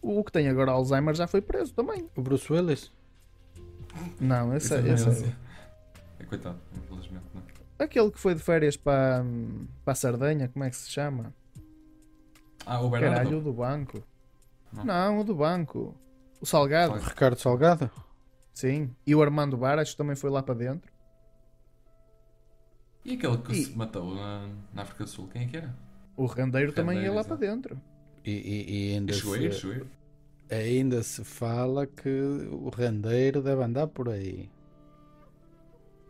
O 0.00 0.22
que 0.24 0.32
tem 0.32 0.48
agora 0.48 0.70
Alzheimer 0.72 1.14
já 1.14 1.26
foi 1.26 1.40
preso 1.42 1.74
também. 1.74 2.08
O 2.16 2.22
Bruce 2.22 2.50
Willis. 2.50 2.90
Não, 4.20 4.54
esse, 4.56 4.66
Isso 4.66 4.74
é, 4.74 4.78
é 4.88 4.92
esse 4.94 5.02
é- 5.02 5.10
demência. 5.10 5.36
É 6.20 6.24
coitado, 6.24 6.58
infelizmente. 6.76 7.24
Não. 7.34 7.42
é? 7.78 7.84
Aquele 7.84 8.10
que 8.10 8.18
foi 8.20 8.34
de 8.34 8.40
férias 8.42 8.76
para, 8.76 9.24
para 9.84 9.92
a 9.92 9.94
Sardenha, 9.94 10.48
como 10.48 10.64
é 10.64 10.70
que 10.70 10.76
se 10.76 10.90
chama? 10.90 11.34
Ah, 12.64 12.80
o 12.80 12.88
Bernardo. 12.88 13.14
Caralho, 13.16 13.38
o 13.38 13.42
do 13.42 13.52
banco. 13.52 14.02
Não. 14.72 14.84
Não, 14.84 15.20
o 15.20 15.24
do 15.24 15.34
banco. 15.34 15.94
O 16.40 16.46
Salgado, 16.46 16.92
Salgado. 16.92 17.10
Ricardo 17.10 17.38
Salgado. 17.38 17.90
Sim. 18.60 18.94
E 19.06 19.14
o 19.14 19.22
Armando 19.22 19.56
Baras 19.56 19.94
também 19.94 20.16
foi 20.16 20.30
lá 20.30 20.42
para 20.42 20.54
dentro. 20.54 20.92
E 23.04 23.14
aquele 23.14 23.38
que 23.38 23.52
E- 23.52 23.64
se 23.64 23.76
matou 23.76 24.14
na, 24.14 24.48
na 24.72 24.82
África 24.82 25.04
do 25.04 25.10
Sul, 25.10 25.28
quem 25.28 25.42
é 25.42 25.46
que 25.48 25.56
era? 25.58 25.74
O 26.16 26.26
Rendeiro 26.26 26.72
também 26.72 27.02
ia 27.02 27.12
lá 27.12 27.22
exato. 27.22 27.28
para 27.28 27.36
dentro. 27.36 27.80
E, 28.24 28.30
e- 28.32 28.90
e 28.92 28.94
ainda, 28.96 29.18
se, 29.20 29.60
ainda 30.50 31.02
se 31.02 31.24
fala 31.24 31.86
que 31.86 32.08
o 32.50 32.68
rendeiro 32.70 33.42
deve 33.42 33.62
andar 33.64 33.86
por 33.88 34.08
aí. 34.08 34.50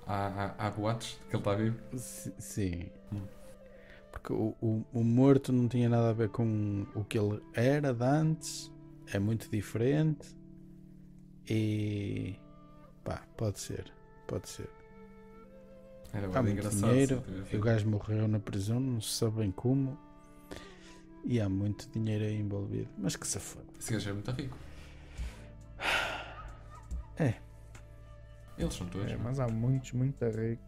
Há, 0.07 0.55
há, 0.59 0.67
há 0.67 0.71
boatos 0.71 1.19
de 1.23 1.29
que 1.29 1.37
ele 1.37 1.39
está 1.39 1.55
vivo. 1.55 1.79
Si- 1.97 2.35
Sim. 2.39 2.91
Hum. 3.13 3.29
Porque 4.11 4.33
o, 4.33 4.57
o, 4.61 4.85
o 4.93 5.05
morto 5.05 5.53
não 5.53 5.69
tinha 5.69 5.89
nada 5.89 6.11
a 6.11 6.13
ver 6.13 6.31
com 6.31 6.87
o 6.95 7.05
que 7.05 7.19
ele 7.19 7.41
era 7.55 7.93
de 7.95 8.05
antes. 8.05 8.73
É 9.07 9.19
muito 9.19 9.51
diferente. 9.51 10.37
E. 11.49 12.37
pá, 13.05 13.23
pode 13.37 13.59
ser. 13.61 13.93
Pode 14.27 14.49
ser. 14.49 14.69
Era 16.13 16.27
Há 16.27 16.43
muito 16.43 16.59
engraçado. 16.59 16.91
dinheiro. 16.91 17.23
E 17.53 17.57
o 17.57 17.61
gajo 17.61 17.89
morreu 17.89 18.27
na 18.29 18.39
prisão, 18.41 18.81
não 18.81 19.01
se 19.01 19.11
sabe 19.15 19.39
bem 19.39 19.51
como. 19.51 19.99
E 21.25 21.41
há 21.41 21.49
muito 21.49 21.89
dinheiro 21.91 22.25
aí 22.25 22.39
envolvido. 22.41 22.89
Mas 22.99 23.15
que 23.17 23.27
se 23.27 23.39
foda. 23.39 23.67
Esse 23.79 23.93
gajo 23.93 24.11
é 24.11 24.13
muito 24.13 24.31
rico. 24.33 24.57
É. 27.19 27.35
Eles 28.59 28.75
são 28.75 28.87
todos. 28.89 29.09
É, 29.11 29.15
é? 29.15 29.17
mas 29.17 29.39
há 29.41 29.47
muitos, 29.49 29.93
muito 29.93 30.25
ricos. 30.25 30.65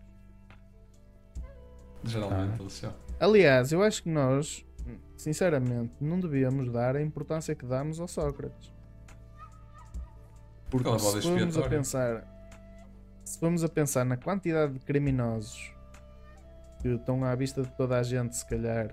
Geralmente 2.04 2.54
Ah. 2.58 2.60
eles 2.60 2.72
são. 2.72 2.94
Aliás, 3.20 3.72
eu 3.72 3.82
acho 3.82 4.02
que 4.02 4.08
nós, 4.08 4.64
sinceramente, 5.16 5.92
não 6.00 6.18
devíamos 6.20 6.70
dar 6.70 6.96
a 6.96 7.02
importância 7.02 7.54
que 7.54 7.64
damos 7.64 8.00
ao 8.00 8.08
Sócrates. 8.08 8.72
Porque 10.72 10.88
Aquela 10.88 11.20
se 11.20 11.20
formos 11.22 11.58
a 11.58 11.68
pensar 11.68 12.24
se 13.24 13.38
formos 13.38 13.62
a 13.62 13.68
pensar 13.68 14.04
na 14.04 14.16
quantidade 14.16 14.72
de 14.72 14.80
criminosos 14.80 15.72
que 16.80 16.88
estão 16.88 17.22
à 17.24 17.34
vista 17.34 17.62
de 17.62 17.70
toda 17.76 17.98
a 17.98 18.02
gente, 18.02 18.34
se 18.36 18.44
calhar, 18.44 18.88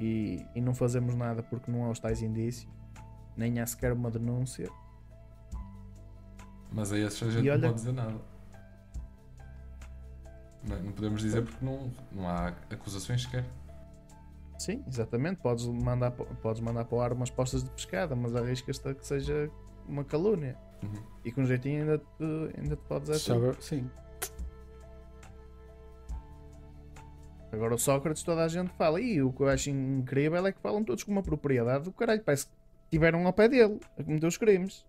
e, 0.00 0.44
e 0.54 0.60
não 0.60 0.74
fazemos 0.74 1.14
nada 1.14 1.42
porque 1.42 1.70
não 1.70 1.84
há 1.84 1.90
os 1.90 1.98
tais 2.00 2.20
indícios, 2.22 2.68
nem 3.36 3.60
há 3.60 3.66
sequer 3.66 3.92
uma 3.92 4.10
denúncia. 4.10 4.68
Mas 6.72 6.90
a 6.92 6.98
esses 6.98 7.22
a 7.22 7.30
gente 7.30 7.48
olha- 7.48 7.58
não 7.58 7.68
pode 7.68 7.74
dizer 7.74 7.92
nada. 7.92 8.14
Não, 10.68 10.82
não 10.82 10.92
podemos 10.92 11.20
dizer 11.22 11.42
porque 11.44 11.64
não, 11.64 11.92
não 12.10 12.28
há 12.28 12.48
acusações 12.70 13.22
sequer. 13.22 13.44
Sim, 14.58 14.82
exatamente. 14.88 15.36
Podes 15.40 15.66
mandar, 15.66 16.10
podes 16.10 16.60
mandar 16.60 16.84
para 16.86 16.96
o 16.96 17.00
ar 17.00 17.12
umas 17.12 17.30
postas 17.30 17.62
de 17.62 17.70
pescada, 17.70 18.16
mas 18.16 18.34
arriscas-te 18.34 18.88
a 18.88 18.94
que 18.94 19.06
seja 19.06 19.50
uma 19.86 20.02
calúnia. 20.04 20.56
Uhum. 20.82 21.02
E 21.24 21.32
com 21.32 21.44
jeitinho 21.44 21.82
ainda 21.82 21.98
te, 21.98 22.58
ainda 22.58 22.76
te 22.76 22.82
podes 22.88 23.08
dizer. 23.08 23.18
Sobra- 23.20 23.56
sim. 23.60 23.90
Agora 27.50 27.74
o 27.74 27.78
Sócrates 27.78 28.22
toda 28.22 28.44
a 28.44 28.48
gente 28.48 28.70
fala. 28.74 29.00
E 29.00 29.22
o 29.22 29.32
que 29.32 29.42
eu 29.42 29.48
acho 29.48 29.70
incrível 29.70 30.46
é 30.46 30.52
que 30.52 30.60
falam 30.60 30.84
todos 30.84 31.02
com 31.02 31.12
uma 31.12 31.22
propriedade 31.22 31.84
do 31.84 31.92
caralho. 31.92 32.22
Parece 32.22 32.46
que 32.46 32.52
tiveram 32.90 33.26
ao 33.26 33.32
pé 33.32 33.48
dele 33.48 33.80
a 33.98 34.04
cometer 34.04 34.26
os 34.26 34.36
crimes. 34.36 34.84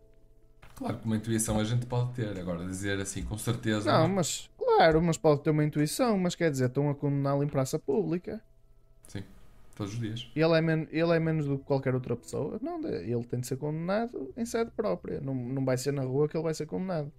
Claro 0.76 0.98
que 0.98 1.06
uma 1.06 1.16
intuição 1.18 1.60
a 1.60 1.64
gente 1.64 1.86
pode 1.86 2.14
ter. 2.14 2.38
Agora, 2.38 2.66
dizer 2.66 3.00
assim 3.00 3.24
com 3.24 3.38
certeza. 3.38 3.92
Não, 3.92 4.08
mas 4.08 4.50
claro, 4.58 5.02
mas 5.02 5.18
pode 5.18 5.42
ter 5.42 5.50
uma 5.50 5.64
intuição, 5.64 6.18
mas 6.18 6.36
quer 6.36 6.52
dizer, 6.52 6.68
estão 6.68 6.90
a 6.90 6.96
condená-lo 6.96 7.44
em 7.44 7.48
praça 7.48 7.80
pública. 7.80 8.42
Todos 9.80 9.94
os 9.94 10.00
dias. 10.00 10.30
Ele 10.36 10.54
é, 10.58 10.62
men 10.62 10.88
ele 10.92 11.12
é 11.16 11.20
menos 11.20 11.46
do 11.46 11.58
que 11.58 11.64
qualquer 11.64 11.96
outra 11.96 12.14
pessoa. 12.14 12.60
Não, 12.62 12.84
ele 12.86 13.24
tem 13.24 13.40
de 13.40 13.48
ser 13.48 13.56
condenado 13.56 14.34
em 14.36 14.46
sede 14.46 14.72
própria. 14.72 15.22
Não, 15.22 15.34
não 15.34 15.64
vai 15.64 15.78
ser 15.78 15.94
na 15.94 16.02
rua 16.04 16.28
que 16.28 16.36
ele 16.36 16.44
vai 16.44 16.54
ser 16.54 16.66
condenado. 16.66 17.10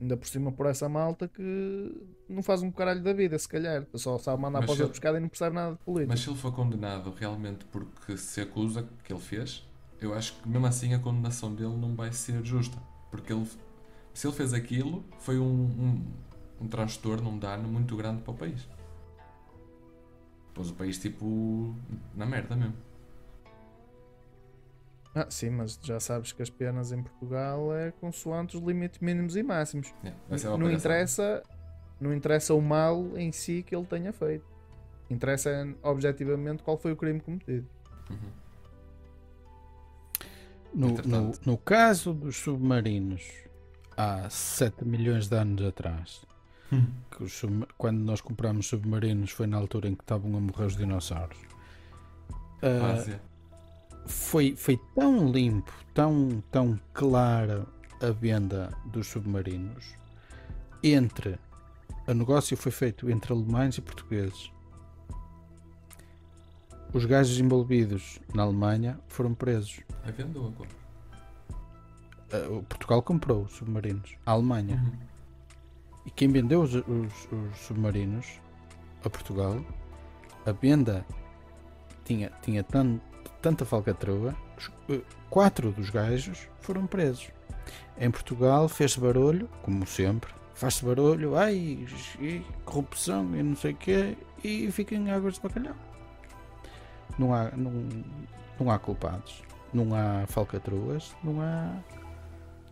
Ainda 0.00 0.16
por 0.16 0.28
cima 0.28 0.52
por 0.52 0.66
essa 0.66 0.88
malta 0.88 1.26
que 1.26 2.06
não 2.28 2.40
faz 2.40 2.62
um 2.62 2.70
caralho 2.70 3.02
da 3.02 3.12
vida, 3.12 3.36
se 3.36 3.48
calhar. 3.48 3.84
Só 3.94 4.16
sabe 4.16 4.40
mandar 4.40 4.60
para 4.62 4.72
a 4.72 4.76
ele- 4.76 4.86
pescada 4.88 5.18
e 5.18 5.20
não 5.20 5.28
percebe 5.28 5.56
nada 5.56 5.72
de 5.72 5.78
política. 5.80 6.12
Mas 6.12 6.20
se 6.20 6.30
ele 6.30 6.38
for 6.38 6.52
condenado 6.54 7.10
realmente 7.18 7.64
porque 7.64 8.16
se 8.16 8.40
acusa 8.40 8.88
que 9.02 9.12
ele 9.12 9.20
fez, 9.20 9.68
eu 10.00 10.14
acho 10.14 10.34
que 10.40 10.48
mesmo 10.48 10.66
assim 10.66 10.94
a 10.94 11.00
condenação 11.00 11.52
dele 11.52 11.76
não 11.76 11.96
vai 11.96 12.12
ser 12.12 12.44
justa. 12.44 12.78
Porque 13.10 13.32
ele, 13.32 13.44
se 14.14 14.24
ele 14.24 14.34
fez 14.36 14.52
aquilo, 14.54 15.04
foi 15.18 15.36
um, 15.36 15.44
um, 15.44 16.04
um 16.60 16.68
transtorno, 16.68 17.28
um 17.28 17.38
dano 17.40 17.66
muito 17.68 17.96
grande 17.96 18.22
para 18.22 18.30
o 18.32 18.36
país. 18.36 18.68
Pôs 20.54 20.70
o 20.70 20.74
país 20.74 20.98
tipo 20.98 21.74
na 22.14 22.26
merda 22.26 22.54
mesmo. 22.54 22.76
Ah, 25.14 25.26
sim, 25.28 25.50
mas 25.50 25.78
já 25.82 26.00
sabes 26.00 26.32
que 26.32 26.42
as 26.42 26.48
penas 26.48 26.90
em 26.90 27.02
Portugal 27.02 27.74
é 27.74 27.90
consoante 27.92 28.56
os 28.56 28.62
limites 28.62 28.98
mínimos 29.00 29.36
e 29.36 29.42
máximos. 29.42 29.92
É, 30.02 30.12
vai 30.28 30.38
ser 30.38 30.48
uma 30.48 30.58
Não 30.58 30.70
interessa, 30.70 31.42
não 32.00 32.14
interessa 32.14 32.54
o 32.54 32.62
mal 32.62 33.18
em 33.18 33.30
si 33.30 33.62
que 33.62 33.76
ele 33.76 33.84
tenha 33.84 34.12
feito. 34.12 34.46
Interessa 35.10 35.68
objetivamente 35.82 36.62
qual 36.62 36.78
foi 36.78 36.92
o 36.92 36.96
crime 36.96 37.20
cometido. 37.20 37.66
Uhum. 38.08 38.42
No, 40.74 40.88
no, 41.04 41.32
no 41.44 41.58
caso 41.58 42.14
dos 42.14 42.36
submarinos, 42.36 43.30
há 43.94 44.28
7 44.30 44.86
milhões 44.86 45.28
de 45.28 45.36
anos 45.36 45.62
atrás, 45.62 46.22
que 47.10 47.22
os 47.22 47.42
quando 47.76 47.98
nós 47.98 48.20
compramos 48.20 48.66
submarinos 48.66 49.30
foi 49.30 49.46
na 49.46 49.56
altura 49.56 49.88
em 49.88 49.94
que 49.94 50.02
estavam 50.02 50.36
a 50.36 50.40
morrer 50.40 50.66
os 50.66 50.76
dinossauros. 50.76 51.38
Ásia. 52.62 53.20
foi, 54.06 54.54
foi 54.56 54.78
tão 54.94 55.30
limpo, 55.30 55.72
tão, 55.92 56.42
tão 56.50 56.78
clara 56.94 57.66
a 58.00 58.10
venda 58.10 58.72
dos 58.86 59.08
submarinos 59.08 59.96
entre 60.82 61.38
o 62.06 62.14
negócio 62.14 62.56
foi 62.56 62.72
feito 62.72 63.08
entre 63.08 63.32
alemães 63.32 63.78
e 63.78 63.80
portugueses. 63.80 64.50
Os 66.92 67.04
gajos 67.04 67.38
envolvidos 67.38 68.20
na 68.34 68.42
Alemanha 68.42 68.98
foram 69.06 69.32
presos. 69.34 69.80
A 70.04 70.10
venda 70.10 70.38
ou 70.38 70.48
a 70.48 70.52
compra? 70.52 70.76
Ah, 72.32 72.62
Portugal 72.68 73.02
comprou 73.02 73.44
os 73.44 73.52
submarinos. 73.52 74.16
A 74.26 74.32
Alemanha. 74.32 74.76
Uhum. 74.76 75.11
E 76.04 76.10
quem 76.10 76.28
vendeu 76.28 76.62
os, 76.62 76.74
os- 76.74 76.82
os 77.30 77.58
submarinos 77.58 78.26
a 79.04 79.10
Portugal, 79.10 79.60
a 80.44 80.52
venda 80.52 81.04
tinha, 82.04 82.30
tinha 82.42 82.62
tan- 82.64 83.00
tanta 83.40 83.64
falcatrua, 83.64 84.34
eh, 84.88 85.00
quatro 85.30 85.70
dos 85.72 85.90
gajos 85.90 86.48
foram 86.60 86.86
presos. 86.86 87.30
Em 87.98 88.10
Portugal 88.10 88.68
fez 88.68 88.96
barulho, 88.96 89.48
como 89.62 89.86
sempre, 89.86 90.32
faz-se 90.54 90.84
barulho, 90.84 91.36
ai, 91.36 91.86
e 92.20 92.44
corrupção 92.64 93.34
e 93.36 93.42
não 93.42 93.54
sei 93.56 93.72
o 93.72 93.76
quê, 93.76 94.16
e 94.42 94.70
fica 94.72 94.94
em 94.94 95.10
águas 95.10 95.34
de 95.34 95.40
bacalhau. 95.40 95.76
Não 97.18 97.32
há, 97.34 97.50
não, 97.52 97.72
não 98.58 98.70
há 98.70 98.78
culpados, 98.78 99.42
não 99.72 99.94
há 99.94 100.26
falcatruas, 100.26 101.14
não 101.22 101.40
há 101.40 101.76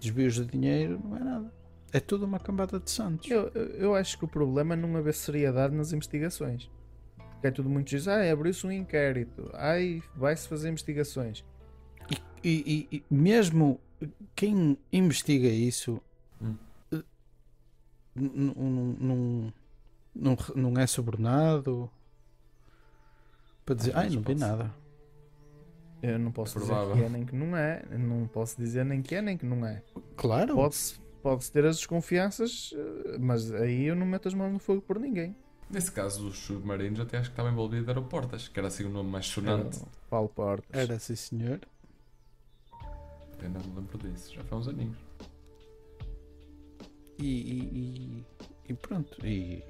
desvios 0.01 0.35
de 0.35 0.45
dinheiro, 0.47 0.99
não 1.05 1.17
é 1.17 1.21
nada. 1.21 1.53
É 1.93 1.99
tudo 2.01 2.25
uma 2.25 2.39
cambada 2.39 2.79
de 2.79 2.91
santos. 2.91 3.29
Eu, 3.31 3.49
eu- 3.49 3.95
acho 3.95 4.17
que 4.19 4.25
o 4.25 4.29
problema 4.29 4.75
é 4.75 4.77
não 4.77 4.97
haver 4.97 5.15
seriedade 5.15 5.75
nas 5.75 5.93
investigações. 5.93 6.71
Porque 7.33 7.47
é 7.49 7.51
tudo 7.51 7.69
muito 7.69 7.89
diz, 7.89 8.07
ai, 8.07 8.31
abriu-se 8.31 8.67
um 8.67 8.71
inquérito, 8.71 9.51
ai, 9.55 10.03
vai-se 10.15 10.47
fazer 10.47 10.69
investigações. 10.71 11.45
E, 12.45 12.87
e- 12.93 12.97
e 12.99 13.05
mesmo 13.15 13.81
quem 14.35 14.79
investiga 14.93 15.49
isso 15.49 16.01
Hum. 16.41 16.55
eh, 16.93 17.03
não, 18.15 19.53
não, 20.15 20.37
não 20.57 20.81
é 20.81 20.87
subornado 20.87 21.91
para 23.65 23.75
dizer, 23.75 23.97
ai, 23.97 24.11
não 24.11 24.23
vi 24.23 24.35
nada. 24.35 24.75
Eu 26.03 26.19
não 26.19 26.33
posso 26.33 26.59
É 26.59 26.61
dizer 26.63 26.75
que 26.95 27.03
é 27.05 27.09
nem 27.09 27.25
que 27.27 27.35
não 27.37 27.57
é. 27.57 27.83
Não 27.99 28.27
posso 28.27 28.57
dizer 28.57 28.85
nem 28.85 29.03
que 29.03 29.15
é 29.15 29.21
nem 29.23 29.37
que 29.37 29.45
não 29.47 29.67
é. 29.67 29.83
Claro, 30.17 30.55
Pode-se 30.55 31.00
pode 31.23 31.51
ter 31.51 31.65
as 31.67 31.77
desconfianças, 31.77 32.73
eh, 32.75 33.19
mas 33.19 33.53
aí 33.53 33.85
eu 33.85 33.95
não 33.97 34.07
meto 34.07 34.29
as 34.29 34.35
mãos 34.35 34.53
no 34.53 34.59
fogo 34.59 34.81
por 34.83 34.99
ninguém. 34.99 35.35
Nesse 35.71 35.93
caso 35.93 36.25
dos 36.25 36.39
submarinos, 36.39 36.99
até 37.01 37.19
acho 37.19 37.31
que 37.31 37.35
estava 37.35 37.49
envolvido 37.51 37.89
era 37.91 38.01
o 38.01 38.05
Portas, 38.05 38.49
que 38.49 38.59
era 38.59 38.69
assim 38.69 38.85
o 38.85 38.89
nome 38.91 39.09
mais 39.11 39.27
sonante. 39.27 39.79
Era 39.79 39.87
Paulo 40.09 40.29
Portas. 40.29 40.69
era 40.73 40.99
sim 40.99 41.15
senhor. 41.15 41.61
Eu 43.43 43.49
não 43.51 43.61
me 43.61 43.77
lembro 43.77 43.99
disso, 43.99 44.35
já 44.35 44.43
foi 44.45 44.59
uns 44.59 44.69
aninhos. 44.69 44.97
E, 47.19 47.25
e- 47.25 47.79
e- 47.79 48.25
e 48.71 48.75
pronto. 48.75 49.25
E 49.25 49.63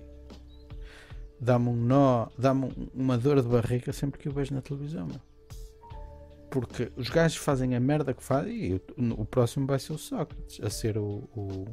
dá-me 1.41 1.69
um 1.69 1.77
nó, 1.77 2.29
dá-me 2.39 2.65
um- 2.67 2.89
uma 2.95 3.19
dor 3.19 3.43
de 3.43 3.49
barriga 3.49 3.93
sempre 3.93 4.19
que 4.19 4.29
o 4.29 4.33
vejo 4.33 4.55
na 4.55 4.63
televisão. 4.63 5.07
meu. 5.07 5.21
Porque 6.51 6.91
os 6.97 7.09
gajos 7.09 7.37
fazem 7.37 7.75
a 7.77 7.81
merda 7.81 8.13
que 8.13 8.23
fazem 8.23 8.55
e 8.55 8.75
o, 8.75 8.81
o 9.21 9.25
próximo 9.25 9.67
vai 9.67 9.79
ser 9.79 9.93
o 9.93 9.99
Sócrates 9.99 10.61
a 10.63 10.69
ser 10.71 10.99
o. 10.99 11.29
o 11.35 11.65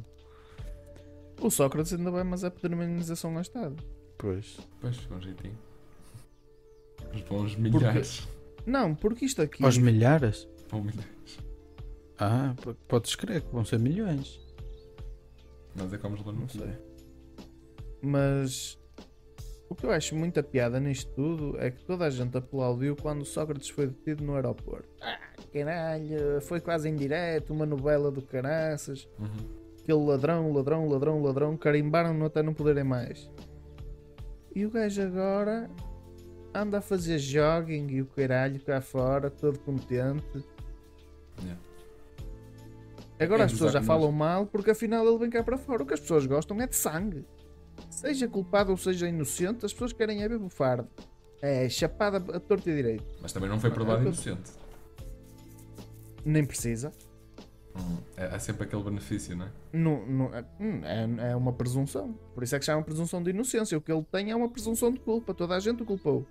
O 1.40 1.50
Sócrates 1.50 1.92
ainda 1.92 2.10
vai, 2.10 2.24
mas 2.24 2.44
é 2.44 2.50
patrimonialização 2.50 3.34
ao 3.34 3.42
Estado. 3.42 3.76
pois. 4.16 4.58
Pois, 4.80 4.98
com 5.06 5.14
um 5.16 5.20
jeitinho. 5.20 5.58
Mas 7.12 7.22
para 7.22 7.36
uns 7.36 7.56
milhares. 7.56 8.28
Não, 8.66 8.94
porque 8.94 9.24
isto 9.24 9.42
aqui. 9.42 9.64
Aos 9.64 9.78
milhares? 9.78 10.48
Para 10.68 10.80
milhares. 10.80 11.38
Ah, 12.18 12.54
podes 12.88 13.14
crer 13.14 13.42
que 13.42 13.52
vão 13.52 13.64
ser 13.64 13.78
milhões. 13.78 14.40
Nós 15.76 15.92
é 15.92 15.96
que 15.96 16.02
vamos 16.02 16.24
lá 16.24 16.32
no 16.32 16.40
Não 16.40 16.48
sei. 16.48 16.72
Mas 18.02 18.78
o 19.68 19.74
que 19.74 19.84
eu 19.84 19.90
acho 19.90 20.16
muita 20.16 20.42
piada 20.42 20.80
nisto 20.80 21.12
tudo 21.14 21.56
é 21.60 21.70
que 21.70 21.84
toda 21.84 22.06
a 22.06 22.10
gente 22.10 22.36
aplaudiu 22.36 22.96
quando 22.96 23.24
Sócrates 23.24 23.68
foi 23.68 23.86
detido 23.86 24.24
no 24.24 24.34
aeroporto. 24.34 24.88
Ah, 25.00 25.18
caralho, 25.52 26.40
foi 26.40 26.60
quase 26.60 26.88
em 26.88 26.96
direto, 26.96 27.52
uma 27.52 27.66
novela 27.66 28.10
do 28.10 28.22
caraças. 28.22 29.08
Uhum. 29.18 29.68
Aquele 29.82 30.04
ladrão, 30.04 30.52
ladrão, 30.52 30.88
ladrão, 30.88 31.22
ladrão, 31.22 31.56
carimbaram-no 31.56 32.24
até 32.24 32.42
não 32.42 32.54
poderem 32.54 32.84
mais. 32.84 33.30
E 34.54 34.64
o 34.64 34.70
gajo 34.70 35.02
agora 35.02 35.70
anda 36.54 36.78
a 36.78 36.80
fazer 36.80 37.18
jogging 37.18 37.88
e 37.90 38.02
o 38.02 38.06
caralho 38.06 38.60
cá 38.60 38.80
fora, 38.80 39.30
todo 39.30 39.58
contente. 39.60 40.44
Yeah. 41.42 41.60
Agora 43.20 43.42
É 43.42 43.44
as 43.46 43.52
pessoas 43.52 43.72
já 43.72 43.82
falam 43.82 44.10
mal 44.12 44.46
porque 44.46 44.70
afinal 44.70 45.06
ele 45.06 45.18
vem 45.18 45.30
cá 45.30 45.42
para 45.42 45.58
fora. 45.58 45.82
O 45.82 45.86
que 45.86 45.94
as 45.94 46.00
pessoas 46.00 46.24
gostam 46.26 46.60
é 46.60 46.66
de 46.66 46.76
sangue. 46.76 47.24
Seja 47.90 48.28
culpado 48.28 48.70
ou 48.70 48.76
seja 48.76 49.08
inocente, 49.08 49.64
as 49.66 49.72
pessoas 49.72 49.92
querem 49.92 50.22
é 50.22 50.28
ver 50.28 50.38
bufardo. 50.38 50.88
É 51.40 51.68
chapada 51.68 52.16
a 52.36 52.40
torta 52.40 52.68
e 52.70 52.74
direito. 52.74 53.04
Mas 53.22 53.32
também 53.32 53.48
não 53.48 53.60
foi 53.60 53.70
provado 53.70 54.00
É, 54.00 54.02
inocente. 54.02 54.50
Nem 56.24 56.44
precisa. 56.44 56.92
Hum, 57.76 57.98
É, 58.16 58.26
há 58.26 58.38
sempre 58.40 58.64
aquele 58.64 58.82
benefício, 58.82 59.36
não 59.36 59.46
é? 59.46 59.50
Não, 59.72 60.06
não- 60.06 60.34
é- 60.34 60.44
hum, 60.58 60.80
é, 60.84 61.30
é 61.30 61.36
uma 61.36 61.52
presunção. 61.52 62.12
Por 62.34 62.42
isso 62.42 62.56
é 62.56 62.58
que 62.58 62.64
chama 62.64 62.82
presunção 62.82 63.22
de 63.22 63.30
inocência. 63.30 63.78
O 63.78 63.80
que 63.80 63.92
ele 63.92 64.04
tem 64.10 64.30
é 64.32 64.36
uma 64.36 64.48
presunção 64.48 64.92
de 64.92 64.98
culpa. 64.98 65.32
Toda 65.32 65.54
a 65.54 65.60
gente 65.60 65.82
o 65.82 65.86
culpou. 65.86 66.26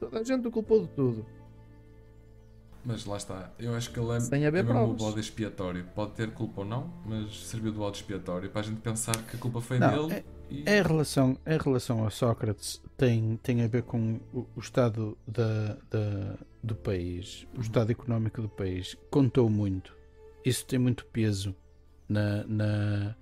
Toda 0.00 0.20
a 0.20 0.24
gente 0.24 0.46
o 0.48 0.50
culpou 0.50 0.80
de 0.82 0.88
tudo. 0.88 1.26
Mas 2.82 3.04
lá 3.04 3.16
está. 3.18 3.50
Eu 3.58 3.74
acho 3.74 3.90
que 3.90 3.98
ele 4.00 4.10
é, 4.12 4.18
Tem 4.28 4.46
a 4.46 4.50
ver 4.50 4.58
é 4.60 4.62
mesmo 4.62 4.90
o 4.90 4.94
bode 4.94 5.20
expiatório. 5.20 5.84
Pode 5.94 6.12
ter 6.12 6.30
culpa 6.32 6.62
ou 6.62 6.66
não, 6.66 6.90
mas 7.04 7.46
serviu 7.46 7.70
de 7.72 7.78
bode 7.78 7.98
expiatório 7.98 8.48
para 8.50 8.60
a 8.62 8.64
gente 8.64 8.80
pensar 8.80 9.16
que 9.26 9.36
a 9.36 9.38
culpa 9.38 9.60
foi 9.60 9.78
Não, 9.78 10.08
dele. 10.08 10.24
E... 10.50 10.60
Em 10.68 10.82
relação, 10.82 11.38
em 11.46 11.58
relação 11.58 12.06
a 12.06 12.10
Sócrates, 12.10 12.82
tem, 12.96 13.36
tem 13.42 13.62
a 13.62 13.66
ver 13.68 13.82
com 13.82 14.20
o, 14.32 14.46
o 14.56 14.60
estado 14.60 15.16
da, 15.26 15.74
da- 15.90 16.38
do 16.62 16.74
país, 16.74 17.46
o 17.56 17.60
estado 17.60 17.90
económico 17.92 18.40
do 18.40 18.48
país. 18.48 18.96
Contou 19.10 19.48
muito. 19.50 19.96
Isso 20.44 20.66
tem 20.66 20.78
muito 20.78 21.06
peso 21.06 21.54
na. 22.08 22.44
na... 22.44 23.16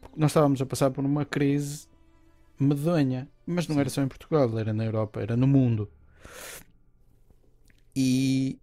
porque 0.00 0.18
Nós 0.18 0.30
estávamos 0.30 0.60
a 0.60 0.66
passar 0.66 0.90
por 0.90 1.04
uma 1.04 1.24
crise 1.24 1.88
medonha, 2.58 3.28
mas 3.46 3.68
não 3.68 3.74
Sim. 3.74 3.80
era 3.80 3.90
só 3.90 4.02
em 4.02 4.08
Portugal, 4.08 4.58
era 4.58 4.72
na 4.72 4.84
Europa, 4.84 5.20
era 5.20 5.36
no 5.36 5.46
mundo. 5.46 5.90
E 7.94 8.58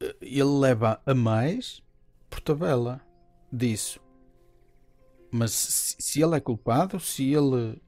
eh, 0.00 0.16
ele 0.20 0.58
leva 0.58 1.00
a 1.06 1.14
mais 1.14 1.82
por 2.28 2.40
tabela 2.40 3.00
disso. 3.52 4.00
Mas 5.30 5.52
se, 5.52 5.96
se 5.98 6.22
ele 6.22 6.36
é 6.36 6.40
culpado, 6.40 6.98
se 6.98 7.32
ele 7.32 7.80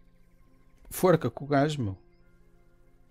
forca 0.91 1.29
com 1.31 1.45
o 1.45 1.49
gajo, 1.49 1.83
meu, 1.83 1.99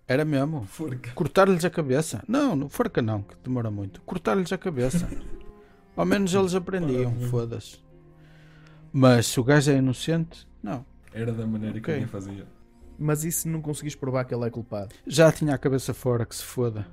era 0.08 0.24
mesmo. 0.24 0.64
Forca. 0.64 1.10
Cortar-lhes 1.12 1.64
a 1.64 1.70
cabeça. 1.70 2.22
Não, 2.26 2.56
não 2.56 2.68
forca 2.68 3.00
não, 3.02 3.22
que 3.22 3.34
demora 3.42 3.70
muito. 3.70 4.00
Cortar-lhes 4.02 4.52
a 4.52 4.58
cabeça. 4.58 5.08
Ao 5.96 6.06
menos 6.06 6.32
eles 6.32 6.54
aprendiam, 6.54 7.14
foda-se. 7.28 7.78
Mas 8.92 9.26
se 9.26 9.38
o 9.40 9.44
gajo 9.44 9.70
é 9.70 9.76
inocente, 9.76 10.46
não. 10.62 10.84
Era 11.12 11.32
da 11.32 11.46
maneira 11.46 11.74
que 11.74 11.80
Ok. 11.80 11.94
alguém 11.94 12.08
fazia. 12.08 12.46
Mas 12.98 13.24
e 13.24 13.32
se 13.32 13.48
não 13.48 13.60
conseguis 13.60 13.94
provar 13.94 14.24
que 14.24 14.34
ele 14.34 14.46
é 14.46 14.50
culpado? 14.50 14.94
Já 15.06 15.30
tinha 15.32 15.54
a 15.54 15.58
cabeça 15.58 15.92
fora, 15.92 16.24
que 16.24 16.34
se 16.34 16.42
foda. 16.44 16.86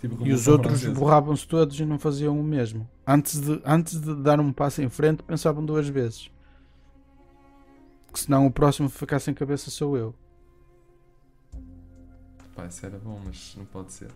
Tipo, 0.00 0.16
como 0.16 0.26
E 0.28 0.32
os 0.32 0.48
outros 0.48 0.84
borravam-se 0.86 1.46
todos 1.46 1.78
e 1.78 1.84
não 1.84 1.98
faziam 1.98 2.38
o 2.38 2.42
mesmo. 2.42 2.88
Antes 3.06 3.38
de, 3.40 3.60
antes 3.64 4.00
de 4.00 4.14
dar 4.22 4.40
um 4.40 4.52
passo 4.52 4.80
em 4.80 4.88
frente, 4.88 5.22
pensavam 5.22 5.64
duas 5.64 5.88
vezes. 5.88 6.30
Que 8.12 8.18
senão 8.18 8.46
o 8.46 8.50
próximo 8.50 8.88
ficar 8.88 9.20
sem 9.20 9.34
cabeça 9.34 9.70
sou 9.70 9.96
eu. 9.96 10.14
Pá, 12.54 12.66
isso 12.66 12.84
era 12.84 12.98
bom, 12.98 13.20
mas 13.24 13.54
não 13.56 13.64
pode 13.66 13.92
ser. 13.92 14.10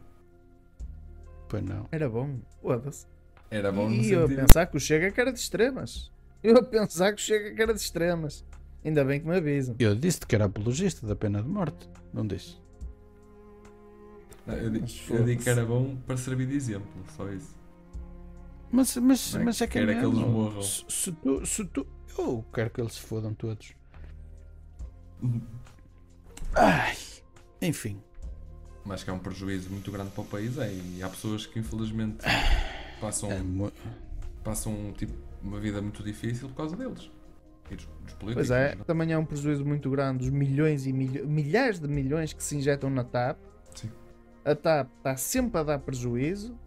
Pois 1.48 1.62
não. 1.62 1.86
Era 1.92 2.08
bom. 2.08 2.38
Foda-se. 2.62 3.06
Era 3.50 3.70
bom 3.70 3.88
no 3.88 3.94
E 3.94 4.10
eu 4.10 4.24
a 4.24 4.28
pensar 4.28 4.66
que 4.66 4.76
o 4.76 4.80
Chega 4.80 5.10
que 5.10 5.20
era 5.20 5.32
de 5.32 5.38
extremas. 5.38 6.10
Eu 6.42 6.56
a 6.58 6.62
pensar 6.62 7.12
que 7.12 7.20
o 7.20 7.24
Chega 7.24 7.54
que 7.54 7.62
era 7.62 7.74
de 7.74 7.80
extremas. 7.80 8.44
Ainda 8.82 9.04
bem 9.04 9.20
que 9.20 9.26
me 9.28 9.36
avisam. 9.36 9.76
Eu 9.78 9.94
disse 9.94 10.20
que 10.20 10.34
era 10.34 10.46
apologista 10.46 11.06
da 11.06 11.14
pena 11.14 11.42
de 11.42 11.48
morte. 11.48 11.88
Não 12.12 12.26
disse. 12.26 12.56
Não, 14.46 14.54
eu, 14.54 14.70
di- 14.70 14.80
Mas 14.80 15.10
eu 15.10 15.24
digo 15.24 15.42
que 15.42 15.48
era 15.48 15.64
bom 15.64 15.96
para 16.06 16.16
servir 16.16 16.46
de 16.46 16.54
exemplo, 16.54 16.88
só 17.16 17.28
isso. 17.30 17.54
Mas, 18.70 18.96
mas, 18.96 19.34
é 19.34 19.38
mas 19.44 19.60
é 19.60 19.66
que 19.66 19.72
que 19.74 19.78
é 19.78 19.86
queira 19.86 20.00
que 20.00 20.06
mesmo. 20.06 20.20
eles 20.20 20.32
morram. 20.32 20.62
Se, 20.62 20.84
se 20.88 21.12
tu, 21.12 21.46
se 21.46 21.64
tu. 21.66 21.86
Eu 22.18 22.44
quero 22.52 22.70
que 22.70 22.80
eles 22.80 22.92
se 22.94 23.00
fodam 23.00 23.32
todos. 23.34 23.72
Ai. 26.54 26.96
Enfim. 27.62 28.00
Mas 28.84 29.02
que 29.02 29.10
é 29.10 29.12
um 29.12 29.18
prejuízo 29.18 29.70
muito 29.70 29.90
grande 29.90 30.10
para 30.10 30.22
o 30.22 30.26
país, 30.26 30.58
é. 30.58 30.70
E 30.72 31.02
há 31.02 31.08
pessoas 31.08 31.46
que 31.46 31.58
infelizmente 31.58 32.18
passam, 33.00 33.30
É 33.32 33.40
mu- 33.40 33.72
passam 34.42 34.92
tipo, 34.96 35.14
uma 35.42 35.58
vida 35.58 35.80
muito 35.80 36.02
difícil 36.02 36.48
por 36.48 36.54
causa 36.56 36.76
deles. 36.76 37.10
E 37.70 37.76
dos, 37.76 37.86
dos 37.86 38.14
políticos. 38.14 38.48
Pois 38.48 38.50
é, 38.50 38.74
não 38.74 38.84
também 38.84 39.12
é 39.12 39.18
um 39.18 39.24
prejuízo 39.24 39.64
muito 39.64 39.88
grande. 39.90 40.24
Os 40.24 40.30
milhões 40.30 40.86
e 40.86 40.92
milho- 40.92 41.26
milhares 41.26 41.80
de 41.80 41.88
milhões 41.88 42.32
que 42.34 42.42
se 42.42 42.56
injetam 42.56 42.90
na 42.90 43.02
TAP. 43.04 43.38
Sim. 43.74 43.90
A 44.44 44.54
TAP 44.54 44.88
está 44.98 45.16
sempre 45.16 45.58
a 45.58 45.62
dar 45.62 45.78
prejuízo. 45.78 46.58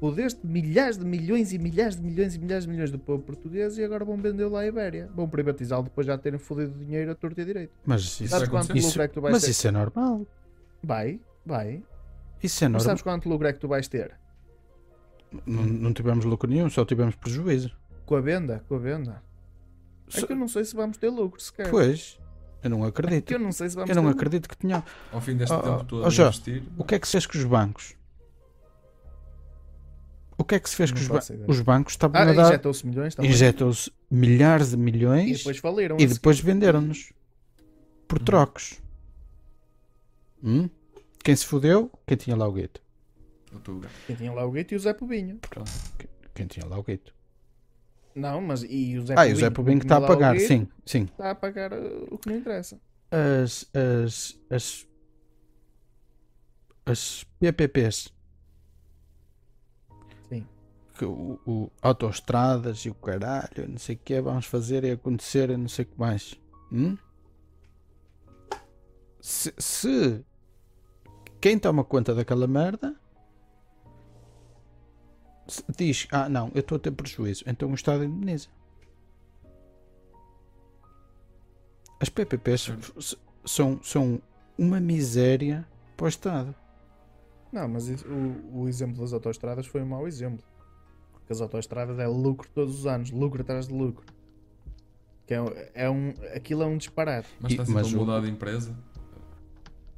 O 0.00 0.10
deste 0.10 0.46
milhares 0.46 0.98
de 0.98 1.04
milhões 1.06 1.52
e 1.54 1.58
milhares 1.58 1.96
de 1.96 2.02
milhões 2.02 2.34
e 2.34 2.38
milhares 2.38 2.64
de 2.64 2.70
milhões 2.70 2.90
do 2.90 2.98
povo 2.98 3.22
português 3.22 3.78
e 3.78 3.84
agora 3.84 4.04
vão 4.04 4.16
vendê-lo 4.18 4.54
à 4.54 4.66
Ibéria. 4.66 5.08
Vão 5.14 5.26
privatizá-lo 5.26 5.84
depois 5.84 6.06
de 6.06 6.12
já 6.12 6.18
terem 6.18 6.38
fodido 6.38 6.78
dinheiro 6.78 7.10
a 7.10 7.14
torto 7.14 7.40
e 7.40 7.44
direito. 7.46 7.72
Mas 7.84 8.02
isso, 8.02 8.28
Sabes 8.28 8.48
quanto 8.48 8.74
lucro 8.74 9.02
é 9.02 9.08
que 9.08 9.14
tu 9.14 9.20
vais 9.22 9.32
mas 9.32 9.42
ter? 9.42 9.50
isso 9.50 9.66
é 9.66 9.70
normal. 9.70 10.26
Vai, 10.82 11.18
vai. 11.46 11.82
Isso 12.42 12.62
é 12.62 12.68
Mas 12.68 12.72
normal. 12.72 12.80
sabes 12.84 13.02
quanto 13.02 13.28
lucro 13.28 13.46
é 13.48 13.52
que 13.54 13.58
tu 13.58 13.68
vais 13.68 13.88
ter? 13.88 14.14
Não, 15.46 15.64
não 15.64 15.92
tivemos 15.94 16.24
lucro 16.26 16.48
nenhum, 16.50 16.68
só 16.68 16.84
tivemos 16.84 17.16
prejuízo. 17.16 17.72
Com 18.04 18.16
a 18.16 18.20
venda? 18.20 18.62
Com 18.68 18.74
a 18.74 18.78
venda. 18.78 19.22
É 20.14 20.20
Só- 20.20 20.26
que 20.26 20.32
eu 20.34 20.36
não 20.36 20.46
sei 20.46 20.64
se 20.64 20.76
vamos 20.76 20.98
ter 20.98 21.08
lucro 21.08 21.40
sequer. 21.40 21.70
Pois, 21.70 22.20
eu 22.66 22.70
não 22.70 22.84
acredito. 22.84 23.24
que 23.26 23.34
eu 23.34 23.38
não 23.38 23.52
sei 23.52 23.68
se 23.70 23.74
vamos 23.76 23.88
Eu 23.90 23.96
não 24.02 24.08
acredito 24.08 24.48
que 24.48 24.56
tinha. 24.56 24.84
Ao 25.12 25.20
fim 25.20 25.36
deste 25.36 25.54
Oh, 25.54 25.60
tempo 25.62 25.76
oh, 25.80 25.84
todo 25.84 26.02
oh, 26.02 26.06
a 26.06 26.08
investir. 26.08 26.62
O 26.76 26.84
que 26.84 26.94
é 26.94 26.98
que 26.98 27.06
se 27.06 27.12
fez 27.12 27.26
com 27.26 27.38
os 27.38 27.44
bancos? 27.44 27.94
O 30.38 30.44
que 30.44 30.54
é 30.54 30.60
que 30.60 30.68
se 30.68 30.76
fez 30.76 30.90
Não 30.90 30.96
com 30.98 31.02
os 31.02 31.08
bancos? 31.08 31.30
Os 31.48 31.60
bancos 31.60 31.92
estavam 31.94 32.20
Ah, 32.20 32.24
a 32.24 32.32
dar. 32.32 32.48
injetou-se 32.48 32.86
milhões 32.86 33.14
também. 33.14 33.30
Injetam-se 33.30 33.90
milhares 34.10 34.68
de 34.70 34.74
E 34.74 34.78
milhões 34.78 35.38
depois 35.38 35.58
faliram. 35.58 35.96
e 35.98 36.04
a 36.04 36.06
depois 36.06 36.38
venderam-nos 36.40 37.12
por 38.06 38.20
Hum. 38.20 38.24
trocos. 38.24 38.80
Hum? 40.44 40.68
Quem 41.24 41.34
se 41.34 41.46
fodeu? 41.46 41.90
Quem 42.06 42.16
tinha 42.16 42.36
lá 42.36 42.46
o 42.46 42.52
guito. 42.52 42.80
O 43.52 43.58
Tuga. 43.58 43.88
Quem 44.06 44.14
tinha 44.14 44.32
lá 44.32 44.44
o 44.44 44.50
Guito 44.50 44.74
e 44.74 44.76
o 44.76 44.80
Zé 44.80 44.92
Pobinho. 44.92 45.38
Pronto. 45.48 45.70
Quem 46.34 46.46
tinha 46.46 46.66
lá 46.66 46.78
o 46.78 46.82
guito. 46.82 47.14
Não, 48.16 48.40
mas 48.40 48.62
e 48.62 48.96
o 48.98 49.04
Zé 49.04 49.14
Ah, 49.14 49.26
e 49.28 49.34
o 49.34 49.36
Zé 49.36 49.50
que 49.50 49.70
está 49.72 49.98
a 49.98 50.00
pagar, 50.00 50.34
Guito, 50.34 50.48
sim, 50.48 50.66
sim. 50.86 51.02
Está 51.02 51.32
a 51.32 51.34
pagar 51.34 51.70
uh, 51.74 52.08
o 52.10 52.16
que 52.16 52.30
não 52.30 52.36
interessa. 52.38 52.80
As, 53.10 53.70
as, 53.74 54.38
as, 54.48 54.86
as 56.86 57.24
PPPs. 57.38 58.10
Sim. 60.30 60.46
Que 60.98 61.04
o, 61.04 61.38
o- 61.46 61.70
autoestradas 61.82 62.78
e 62.86 62.88
o 62.88 62.94
caralho, 62.94 63.68
não 63.68 63.76
sei 63.78 63.96
o 63.96 63.98
que 63.98 64.18
vamos 64.18 64.46
fazer 64.46 64.82
e 64.84 64.92
acontecer 64.92 65.50
e 65.50 65.56
não 65.58 65.68
sei 65.68 65.84
o 65.84 65.88
que 65.88 66.00
mais. 66.00 66.40
Hum? 66.72 66.96
Se, 69.20 69.52
se 69.58 70.24
quem 71.38 71.58
toma 71.58 71.84
conta 71.84 72.14
daquela 72.14 72.46
merda 72.46 72.98
diz, 75.76 76.08
ah 76.10 76.28
não, 76.28 76.50
eu 76.54 76.60
estou 76.60 76.76
a 76.76 76.78
ter 76.78 76.90
prejuízo, 76.90 77.44
então 77.46 77.70
o 77.70 77.74
Estado 77.74 78.04
indeniza. 78.04 78.48
As 82.00 82.08
PPPs 82.08 82.70
são, 83.44 83.80
são 83.82 84.20
uma 84.58 84.80
miséria 84.80 85.66
para 85.96 86.04
o 86.06 86.08
Estado. 86.08 86.54
Não, 87.50 87.66
mas 87.68 87.86
isso- 87.88 88.06
o, 88.06 88.62
o 88.64 88.68
exemplo 88.68 89.00
das 89.00 89.12
autoestradas 89.12 89.66
foi 89.66 89.82
um 89.82 89.86
mau 89.86 90.06
exemplo. 90.06 90.44
Porque 91.12 91.32
as 91.32 91.40
autoestradas 91.40 91.98
é 91.98 92.06
lucro 92.06 92.48
todos 92.54 92.80
os 92.80 92.86
anos, 92.86 93.10
lucro 93.10 93.40
atrás 93.40 93.66
de 93.68 93.72
lucro. 93.74 94.04
Que 95.26 95.34
é, 95.34 95.40
um- 95.40 95.52
é 95.74 95.90
um, 95.90 96.10
aquilo 96.34 96.62
é 96.62 96.66
um 96.66 96.76
disparate. 96.76 97.28
Mas 97.40 97.52
está 97.52 97.64
sempre 97.64 97.80
a 97.80 97.98
mudar 97.98 98.20
de 98.20 98.30
empresa 98.30 98.76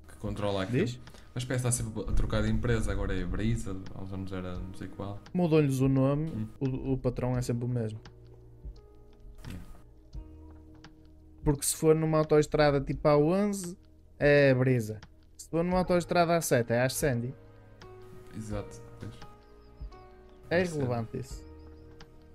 que 0.09 0.17
controla 0.19 0.63
aquilo. 0.63 0.85
Diz? 0.87 1.01
Mas 1.35 1.45
parece 1.45 1.63
que 1.63 1.69
está 1.69 1.73
sempre 1.73 2.03
a 2.11 2.13
trocar 2.15 2.43
de 2.43 2.51
empresa, 2.51 2.91
agora 2.91 3.15
é 3.17 3.25
Brisa, 3.25 3.77
há 3.95 4.03
uns 4.03 4.13
anos 4.13 4.33
era 4.33 4.57
não 4.59 4.75
sei 4.75 4.89
qual. 4.89 5.21
Mudou-lhes 5.33 5.81
o 5.81 5.89
nome, 5.89 6.31
Hum. 6.31 6.47
o, 6.61 6.93
o 6.95 6.99
patrão 6.99 7.37
é 7.37 7.43
sempre 7.43 7.65
o 7.65 7.69
mesmo. 7.69 8.01
Yeah. 9.47 9.65
Porque 11.45 11.63
se 11.65 11.77
for 11.77 11.95
numa 11.95 12.19
autoestrada 12.19 12.81
tipo 12.81 13.07
A11, 13.09 13.77
é 14.19 14.51
a 14.51 14.55
Brisa. 14.55 15.01
Se 15.37 15.49
for 15.49 15.63
numa 15.63 15.79
autoestrada 15.79 16.37
A7, 16.39 16.71
é 16.71 16.83
a 16.83 16.89
Sandy. 16.89 17.33
Exato. 18.37 18.81
Pois. 18.99 19.15
É 20.51 20.63
Isso 20.63 20.75
é. 20.75 20.77
irrelevante 20.79 21.19
isso. 21.19 21.45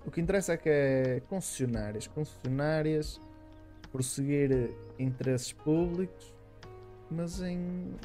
O 0.06 0.12
que 0.12 0.22
interessa 0.22 0.54
é 0.54 0.58
que 0.58 0.70
é 0.70 1.22
concessionárias. 1.30 2.08
Concessionárias 2.08 3.20
prosseguir 3.92 4.72
interesses 4.98 5.52
públicos, 5.54 6.34
mas 7.12 7.42
em. 7.42 7.96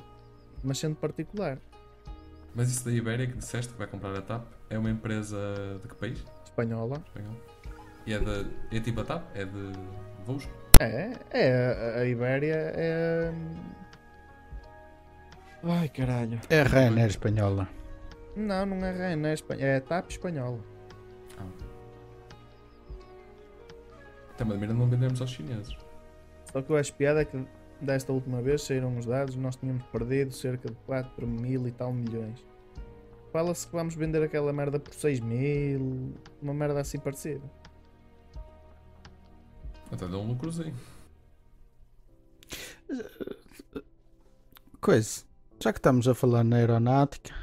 Mas 0.63 0.79
sendo 0.79 0.97
particular. 0.97 1.59
Mas 2.55 2.71
isso 2.71 2.85
da 2.85 2.91
Ibéria 2.91 3.27
que 3.27 3.37
disseste 3.37 3.73
que 3.73 3.79
vai 3.79 3.87
comprar 3.87 4.17
a 4.17 4.23
TAP 4.23 4.45
é 4.71 4.79
uma 4.79 4.91
empresa 4.91 5.39
de 5.83 5.89
que 5.89 5.95
país? 5.95 6.25
Espanhola. 6.45 7.03
Espanhol. 7.07 7.35
E 8.07 8.15
é, 8.15 8.19
de, 8.19 8.47
é 8.77 8.81
tipo 8.81 9.01
a 9.01 9.05
TAP? 9.05 9.23
É 9.37 9.45
de 9.45 9.73
voos? 10.25 10.49
É, 10.81 11.13
é. 11.31 12.01
A, 12.01 12.05
Ibéria 12.07 12.55
é. 12.75 13.33
Ai 15.63 15.89
caralho. 15.89 16.41
É 16.49 16.61
a 16.61 16.65
Ryanair 16.65 17.09
espanhola. 17.09 17.69
Não, 18.37 18.65
não 18.67 18.77
é 18.87 18.93
Ryanair, 18.93 19.27
é 19.27 19.35
espan- 19.35 19.57
é 19.59 19.77
a 19.77 19.81
TAP 19.81 20.11
espanhola. 20.11 20.59
Também 24.37 24.57
de 24.57 24.61
maneira 24.61 24.73
não 24.75 24.89
vendermos 24.89 25.21
aos 25.21 25.31
chineses. 25.31 25.77
Só 26.53 26.63
que 26.63 26.71
eu 26.71 26.77
acho 26.77 26.95
piada 26.95 27.23
é 27.23 27.25
que 27.25 27.45
desta 27.81 28.13
última 28.13 28.43
vez 28.43 28.63
saíram 28.63 28.97
os 28.97 29.07
dados, 29.07 29.37
nós 29.37 29.57
tínhamos 29.57 29.85
perdido 29.85 30.33
cerca 30.33 30.69
de 30.69 30.77
4 30.87 31.27
mil 31.27 31.67
e 31.67 31.73
tal 31.73 31.93
milhões. 31.93 32.45
Fala-se 33.33 33.67
que 33.67 33.73
vamos 33.73 33.95
vender 33.95 34.23
aquela 34.23 34.53
merda 34.53 34.79
por 34.79 34.95
6 34.95 35.21
mil, 35.21 36.15
uma 36.41 36.55
merda 36.55 36.81
assim 36.81 36.99
parecida. 36.99 37.45
Até 39.93 40.07
deu 40.07 40.21
um 40.21 40.29
lucrozinho. 40.29 40.75
Coisa, 44.81 45.25
já 45.61 45.73
que 45.73 45.79
estamos 45.79 46.09
a 46.09 46.15
falar 46.15 46.45
na 46.45 46.57
aeronáutica 46.57 47.35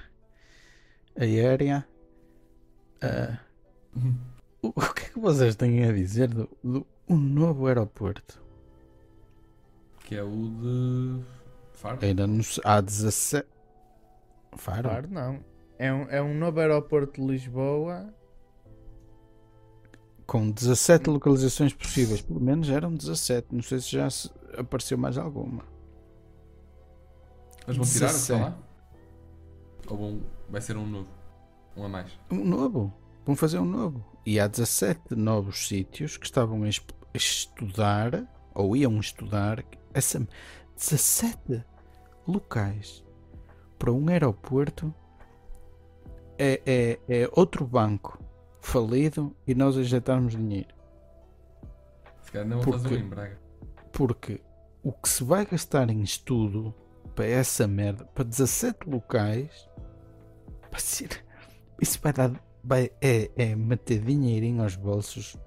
aérea, 1.16 1.88
ah, 3.02 3.40
o, 4.62 4.68
o 4.70 4.94
que 4.94 5.06
é 5.06 5.10
que 5.10 5.20
vocês 5.20 5.56
têm 5.56 5.84
a 5.84 5.92
dizer 5.92 6.28
do, 6.30 6.50
do 6.64 6.88
um 7.08 7.18
novo 7.18 7.68
aeroporto? 7.68 8.45
Que 10.06 10.16
é 10.16 10.24
o 10.24 10.30
de 10.30 11.24
Faro. 11.74 12.00
Ainda 12.02 12.28
não 12.28 12.42
se- 12.44 12.62
há 12.64 12.80
17. 12.80 13.48
Faro? 14.56 14.84
Claro, 14.90 15.08
não. 15.10 15.40
É 15.78 15.92
um, 15.92 16.02
é 16.10 16.22
um 16.22 16.34
novo 16.38 16.60
aeroporto 16.60 17.20
de 17.20 17.28
Lisboa. 17.28 18.14
Com 20.26 20.50
17 20.50 21.10
localizações 21.10 21.74
possíveis, 21.74 22.22
pelo 22.22 22.40
menos 22.40 22.70
eram 22.70 22.94
17. 22.96 23.48
Não 23.52 23.62
sei 23.62 23.80
se 23.80 23.92
já 23.92 24.10
se- 24.10 24.32
apareceu 24.58 24.98
mais 24.98 25.18
alguma. 25.18 25.64
Mas 27.68 27.78
vão 27.78 27.86
tirar 27.86 28.08
o 28.08 28.10
que 28.10 28.16
está 28.16 28.36
17. 28.36 28.42
lá? 28.42 28.58
Ou 29.90 29.98
vão- 29.98 30.22
vai 30.50 30.62
ser 30.62 30.78
um 30.78 30.86
novo? 30.86 31.10
Um 31.76 31.84
a 31.84 31.90
mais? 31.90 32.12
Um 32.32 32.44
novo. 32.46 32.94
Vão 33.26 33.36
fazer 33.36 33.60
um 33.60 33.66
novo. 33.66 34.04
E 34.26 34.40
há 34.40 34.48
17 34.48 35.16
novos 35.16 35.68
sítios 35.68 36.16
que 36.18 36.26
estavam 36.26 36.64
a 36.64 36.70
estudar, 37.14 38.26
ou 38.54 38.76
iam 38.76 39.00
estudar, 39.00 39.64
essa 39.96 40.28
17 40.76 41.64
locais 42.28 43.04
para 43.80 43.92
um 43.92 44.10
aeroporto 44.10 44.94
é, 46.38 46.62
é, 46.66 47.00
é 47.08 47.30
outro 47.32 47.66
banco 47.66 48.20
falido 48.60 49.36
e 49.48 49.56
nós 49.56 49.78
injetarmos 49.78 50.34
dinheiro. 50.36 50.74
Se 52.24 52.32
calhar 52.32 52.48
não 52.48 52.62
fazer 52.62 52.90
Porque- 52.90 53.04
em 53.04 53.08
Braga. 53.08 53.40
Porque 53.94 54.42
o 54.84 54.92
que 54.92 55.08
se 55.08 55.24
vai 55.24 55.46
gastar 55.46 55.90
em 55.90 56.02
estudo 56.02 56.76
para 57.16 57.26
essa 57.26 57.66
merda, 57.66 58.04
para 58.06 58.26
17 58.26 58.90
locais, 58.90 59.70
vai 60.70 60.82
ser, 60.82 61.24
isso 61.82 61.98
vai 62.04 62.12
dar, 62.12 62.32
vai, 62.62 62.92
é, 63.00 63.32
é 63.38 63.56
meter 63.56 64.02
dinheirinho 64.02 64.62
aos 64.62 64.76
bolsos. 64.76 65.38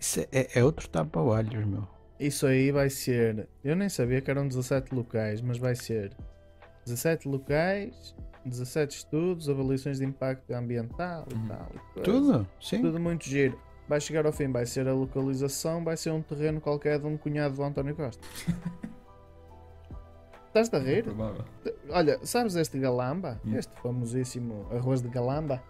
Isso 0.00 0.20
é, 0.20 0.28
é, 0.32 0.58
é 0.58 0.64
outro 0.64 0.88
tapa-olhos, 0.88 1.64
meu. 1.64 1.86
Isso 2.26 2.46
aí 2.46 2.70
vai 2.70 2.88
ser. 2.90 3.48
Eu 3.62 3.76
nem 3.76 3.88
sabia 3.88 4.20
que 4.20 4.30
eram 4.30 4.46
17 4.48 4.94
locais, 4.94 5.40
mas 5.40 5.58
vai 5.58 5.74
ser 5.74 6.12
17 6.86 7.28
locais, 7.28 8.14
17 8.46 8.96
estudos, 8.96 9.48
avaliações 9.48 9.98
de 9.98 10.04
impacto 10.04 10.50
ambiental 10.52 11.26
e 11.30 11.34
Uhum. 11.34 11.48
tal. 11.48 11.68
e. 11.96 12.00
Tudo, 12.00 12.46
sim. 12.60 12.80
Tudo 12.80 12.98
muito 13.00 13.24
giro. 13.24 13.58
Vai 13.88 14.00
chegar 14.00 14.24
ao 14.24 14.32
fim, 14.32 14.50
vai 14.50 14.64
ser 14.64 14.88
a 14.88 14.94
localização, 14.94 15.84
vai 15.84 15.96
ser 15.96 16.10
um 16.10 16.22
terreno 16.22 16.60
qualquer 16.60 16.98
de 16.98 17.06
um 17.06 17.16
cunhado 17.18 17.54
do 17.56 17.62
António 17.62 17.94
Costa. 17.94 18.22
Estás 20.46 20.72
a 20.72 20.78
rir? 20.78 21.02
Provável. 21.04 21.44
Olha, 21.90 22.18
sabes 22.22 22.54
este 22.54 22.78
Galamba? 22.78 23.40
Hum. 23.44 23.56
Este 23.56 23.74
famosíssimo 23.82 24.66
arroz 24.70 25.02
de 25.02 25.08
Galamba? 25.08 25.60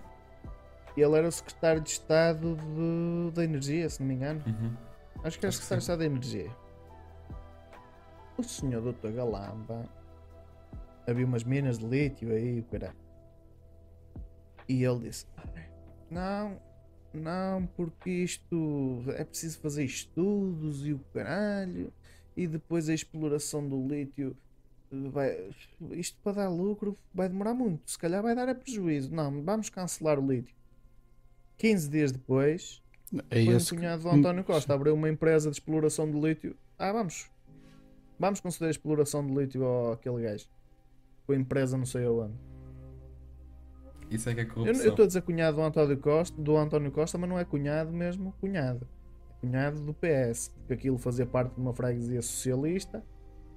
Ele 0.96 1.16
era 1.18 1.26
o 1.28 1.32
secretário 1.32 1.80
de 1.82 1.90
Estado 1.90 2.56
de- 2.56 3.30
da 3.34 3.44
Energia, 3.44 3.88
se 3.90 4.00
não 4.00 4.06
me 4.06 4.14
engano. 4.14 4.42
Uhum. 4.46 4.72
Acho 5.24 5.38
que 5.38 5.46
Acho 5.46 5.58
que 5.60 5.64
secretário 5.64 5.78
de 5.78 5.82
Estado 5.82 5.98
da 6.00 6.04
Energia. 6.06 6.50
O 8.36 8.42
senhor 8.42 8.82
doutor 8.82 9.12
Galamba 9.12 9.88
havia 11.06 11.24
umas 11.24 11.44
minas 11.44 11.78
de 11.78 11.86
lítio 11.86 12.32
aí, 12.32 12.58
o 12.58 12.64
caralho. 12.64 12.96
E 14.68 14.82
ele 14.82 15.00
disse: 15.00 15.26
"Ai, 15.36 15.70
Não, 16.10 16.60
não, 17.14 17.66
porque 17.66 18.10
isto 18.10 19.04
é 19.16 19.24
preciso 19.24 19.60
fazer 19.60 19.84
estudos 19.84 20.86
e 20.86 20.92
o 20.92 20.98
caralho, 21.12 21.92
e 22.36 22.46
depois 22.46 22.88
a 22.88 22.94
exploração 22.94 23.66
do 23.68 23.86
lítio. 23.86 24.36
Vai, 24.90 25.50
isto 25.92 26.18
para 26.22 26.32
dar 26.32 26.48
lucro 26.50 26.98
vai 27.14 27.28
demorar 27.28 27.54
muito, 27.54 27.90
se 27.90 27.98
calhar 27.98 28.22
vai 28.22 28.34
dar 28.34 28.48
a 28.48 28.54
prejuízo. 28.54 29.14
Não, 29.14 29.42
vamos 29.42 29.70
cancelar 29.70 30.18
o 30.18 30.26
lítio. 30.26 30.54
15 31.56 31.88
dias 31.88 32.12
depois, 32.12 32.81
É 33.30 33.44
foi 33.44 33.54
um 33.54 33.56
esse 33.56 33.70
que- 33.70 33.76
cunhado 33.76 34.02
do 34.02 34.08
António 34.10 34.44
Costa 34.44 34.74
abriu 34.74 34.94
uma 34.94 35.08
empresa 35.08 35.50
de 35.50 35.56
exploração 35.56 36.10
de 36.10 36.18
lítio. 36.18 36.56
Ah, 36.78 36.92
vamos. 36.92 37.30
Vamos 38.18 38.40
conceder 38.40 38.68
a 38.68 38.70
exploração 38.70 39.26
de 39.26 39.34
lítio 39.34 39.64
ao 39.64 39.92
aquele 39.92 40.22
gajo. 40.22 40.46
Com 41.26 41.32
a 41.32 41.36
empresa 41.36 41.76
não 41.76 41.84
sei 41.86 42.04
aonde. 42.04 42.34
Isso 44.10 44.28
é 44.28 44.34
que 44.34 44.40
é 44.40 44.44
Eu 44.44 44.48
corrupção. 44.48 44.84
eu 44.84 44.90
estou 44.90 45.04
a 45.04 45.06
dizer 45.06 45.22
cunhado 45.22 45.56
do 45.56 45.62
António 45.62 45.96
Costa, 45.98 46.40
do 46.42 46.56
António 46.56 46.90
Costa, 46.92 47.16
mas 47.18 47.28
não 47.30 47.38
é 47.38 47.44
cunhado 47.44 47.92
mesmo, 47.92 48.34
cunhado. 48.40 48.86
É 49.30 49.40
cunhado 49.46 49.80
do 49.80 49.94
PS, 49.94 50.50
porque 50.58 50.74
aquilo 50.74 50.98
fazia 50.98 51.24
parte 51.26 51.54
de 51.54 51.60
uma 51.60 51.72
freguesia 51.72 52.20
socialista 52.20 53.02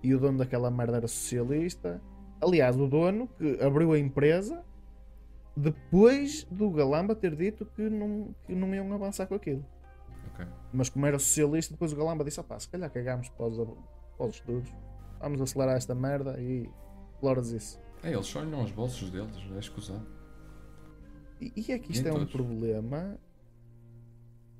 e 0.01 0.13
o 0.15 0.19
dono 0.19 0.37
daquela 0.37 0.71
merda 0.71 0.97
era 0.97 1.07
socialista. 1.07 2.01
Aliás, 2.41 2.77
o 2.79 2.87
dono 2.87 3.27
que 3.37 3.61
abriu 3.61 3.91
a 3.91 3.99
empresa 3.99 4.63
depois 5.55 6.43
do 6.51 6.69
Galamba 6.69 7.15
ter 7.15 7.35
dito 7.35 7.65
que 7.65 7.89
não, 7.89 8.35
que 8.45 8.53
não 8.53 8.73
iam 8.75 8.91
avançar 8.93 9.25
com 9.27 9.35
aquilo. 9.35 9.65
Ok. 10.33 10.45
Mas 10.73 10.89
como 10.89 11.05
era 11.05 11.17
socialista, 11.17 11.73
depois 11.73 11.93
o 11.93 11.95
Galamba 11.95 12.23
disse: 12.23 12.39
opá, 12.39 12.59
se 12.59 12.67
calhar 12.67 12.89
cagámos 12.91 13.29
para 13.29 13.45
os, 13.47 13.57
para 14.17 14.25
os 14.27 14.35
estudos, 14.35 14.69
vamos 15.19 15.41
acelerar 15.41 15.77
esta 15.77 15.95
merda 15.95 16.39
e 16.39 16.69
exploras 17.13 17.51
isso. 17.51 17.79
É, 18.03 18.11
eles 18.11 18.27
só 18.27 18.39
olham 18.39 18.63
os 18.63 18.71
bolsos 18.71 19.09
deles, 19.09 19.35
é 19.55 19.59
escusado. 19.59 20.05
E, 21.39 21.51
e 21.55 21.71
é 21.71 21.79
que 21.79 21.91
isto 21.91 22.03
Nem 22.03 22.11
é 22.11 22.15
um 22.15 22.19
todos. 22.25 22.33
problema, 22.33 23.17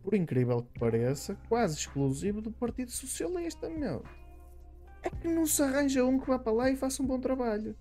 por 0.04 0.14
incrível 0.14 0.64
que 0.64 0.80
pareça, 0.80 1.38
quase 1.50 1.78
exclusivo 1.78 2.42
do 2.42 2.52
Partido 2.52 2.92
Socialista, 2.92 3.70
meu. 3.70 4.04
É 5.04 5.10
que 5.10 5.28
não 5.28 5.46
se 5.46 5.62
arranja 5.62 6.04
um 6.04 6.20
que 6.20 6.28
vá 6.28 6.40
para 6.40 6.52
lá 6.54 6.70
e 6.72 6.76
faça 6.76 7.04
um 7.04 7.06
bom 7.06 7.20
trabalho. 7.20 7.76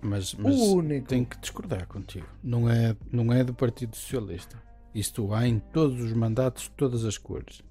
Mas, 0.00 0.34
mas 0.34 0.54
o 0.54 0.76
único. 0.76 1.08
tenho 1.08 1.26
que 1.26 1.38
discordar 1.38 1.86
contigo. 1.86 2.26
Não 2.42 2.68
é, 2.70 2.96
não 3.10 3.32
é 3.32 3.42
do 3.42 3.54
Partido 3.54 3.96
Socialista. 3.96 4.60
Isto 4.94 5.34
há 5.34 5.46
em 5.46 5.58
todos 5.58 6.00
os 6.00 6.12
mandatos, 6.12 6.68
todas 6.76 7.04
as 7.04 7.18
cores. 7.18 7.62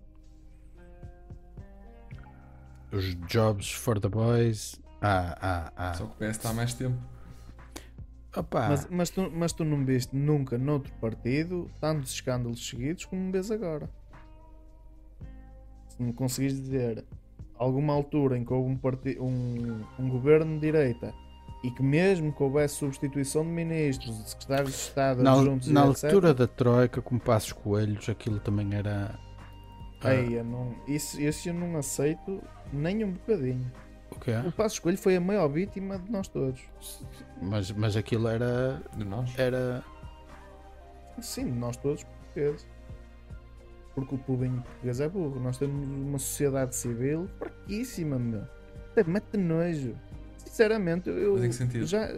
Os 2.91 3.15
jobs 3.27 3.71
for 3.71 3.99
the 3.99 4.09
boys. 4.09 4.79
Ah, 5.01 5.38
ah, 5.41 5.73
ah. 5.75 5.93
Só 5.93 6.05
que 6.05 6.11
o 6.11 6.15
PS 6.15 6.38
está 6.38 6.49
há 6.49 6.53
mais 6.53 6.73
tempo. 6.73 6.97
Opa, 8.35 8.67
Mas, 8.67 8.88
mas, 8.89 9.09
tu, 9.09 9.31
mas 9.31 9.53
tu 9.53 9.63
não 9.63 9.85
viste 9.85 10.13
nunca 10.13 10.57
noutro 10.57 10.91
partido 10.99 11.71
tantos 11.79 12.11
escândalos 12.11 12.67
seguidos 12.67 13.05
como 13.05 13.31
vês 13.31 13.49
agora. 13.49 13.89
Se 15.88 16.01
me 16.01 16.11
conseguis 16.11 16.59
dizer 16.59 17.05
alguma 17.57 17.93
altura 17.93 18.38
em 18.38 18.43
que 18.43 18.51
houve 18.51 18.69
um, 18.69 19.23
um, 19.23 19.85
um 19.97 20.09
governo 20.09 20.55
de 20.55 20.59
direita 20.59 21.13
e 21.65 21.71
que 21.71 21.82
mesmo 21.82 22.32
que 22.32 22.43
houvesse 22.43 22.75
substituição 22.75 23.43
de 23.43 23.49
ministros, 23.49 24.23
de 24.23 24.30
secretários 24.30 24.69
de 24.71 24.78
Estado, 24.78 25.23
na, 25.23 25.34
adjuntos 25.34 25.67
e 25.67 25.73
na 25.73 25.88
etc., 25.88 26.04
altura 26.06 26.34
da 26.34 26.47
Troika, 26.47 27.01
com 27.01 27.17
Passos 27.17 27.54
Coelhos, 27.54 28.08
aquilo 28.08 28.39
também 28.39 28.75
era. 28.75 29.17
ah, 30.04 30.13
Ei, 30.13 30.38
eu 30.39 30.43
não, 30.43 30.75
isso, 30.88 31.19
isso 31.19 31.49
eu 31.49 31.54
não 31.54 31.75
aceito 31.78 32.41
nem 32.71 33.04
um 33.04 33.13
bocadinho. 33.13 33.71
o 34.12 34.19
quê? 34.19 34.32
O 34.45 34.51
Passo 34.51 34.75
Escolho 34.75 34.97
foi 34.97 35.15
a 35.15 35.21
maior 35.21 35.47
vítima 35.47 35.97
de 35.97 36.12
nós 36.12 36.28
todos. 36.28 36.62
Mas, 37.41 37.71
mas 37.71 37.97
aquilo 37.97 38.28
era. 38.28 38.82
De 38.95 39.04
nós. 39.04 39.34
Era. 39.39 39.84
Sim, 41.19 41.45
de 41.45 41.58
nós 41.58 41.75
todos 41.78 42.04
portugueses. 42.04 42.67
Porque 43.95 44.13
o 44.13 44.17
povinho 44.19 44.62
português 44.62 44.99
é 44.99 45.10
burro. 45.10 45.39
Nós 45.39 45.58
temos 45.58 45.88
uma 45.88 46.19
sociedade 46.19 46.75
civil 46.75 47.28
fraquíssima, 47.39 48.19
meu. 48.19 48.43
Até 48.91 49.04
mete 49.04 49.38
nojo. 49.38 49.95
Sinceramente, 50.55 51.09
eu. 51.09 51.33
Mas 51.33 51.43
em 51.43 51.49
que 51.49 51.55
sentido? 51.55 51.85
Já. 51.85 52.15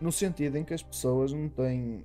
No 0.00 0.10
sentido 0.10 0.58
em 0.58 0.64
que 0.64 0.74
as 0.74 0.82
pessoas 0.82 1.32
não 1.32 1.48
têm 1.48 2.04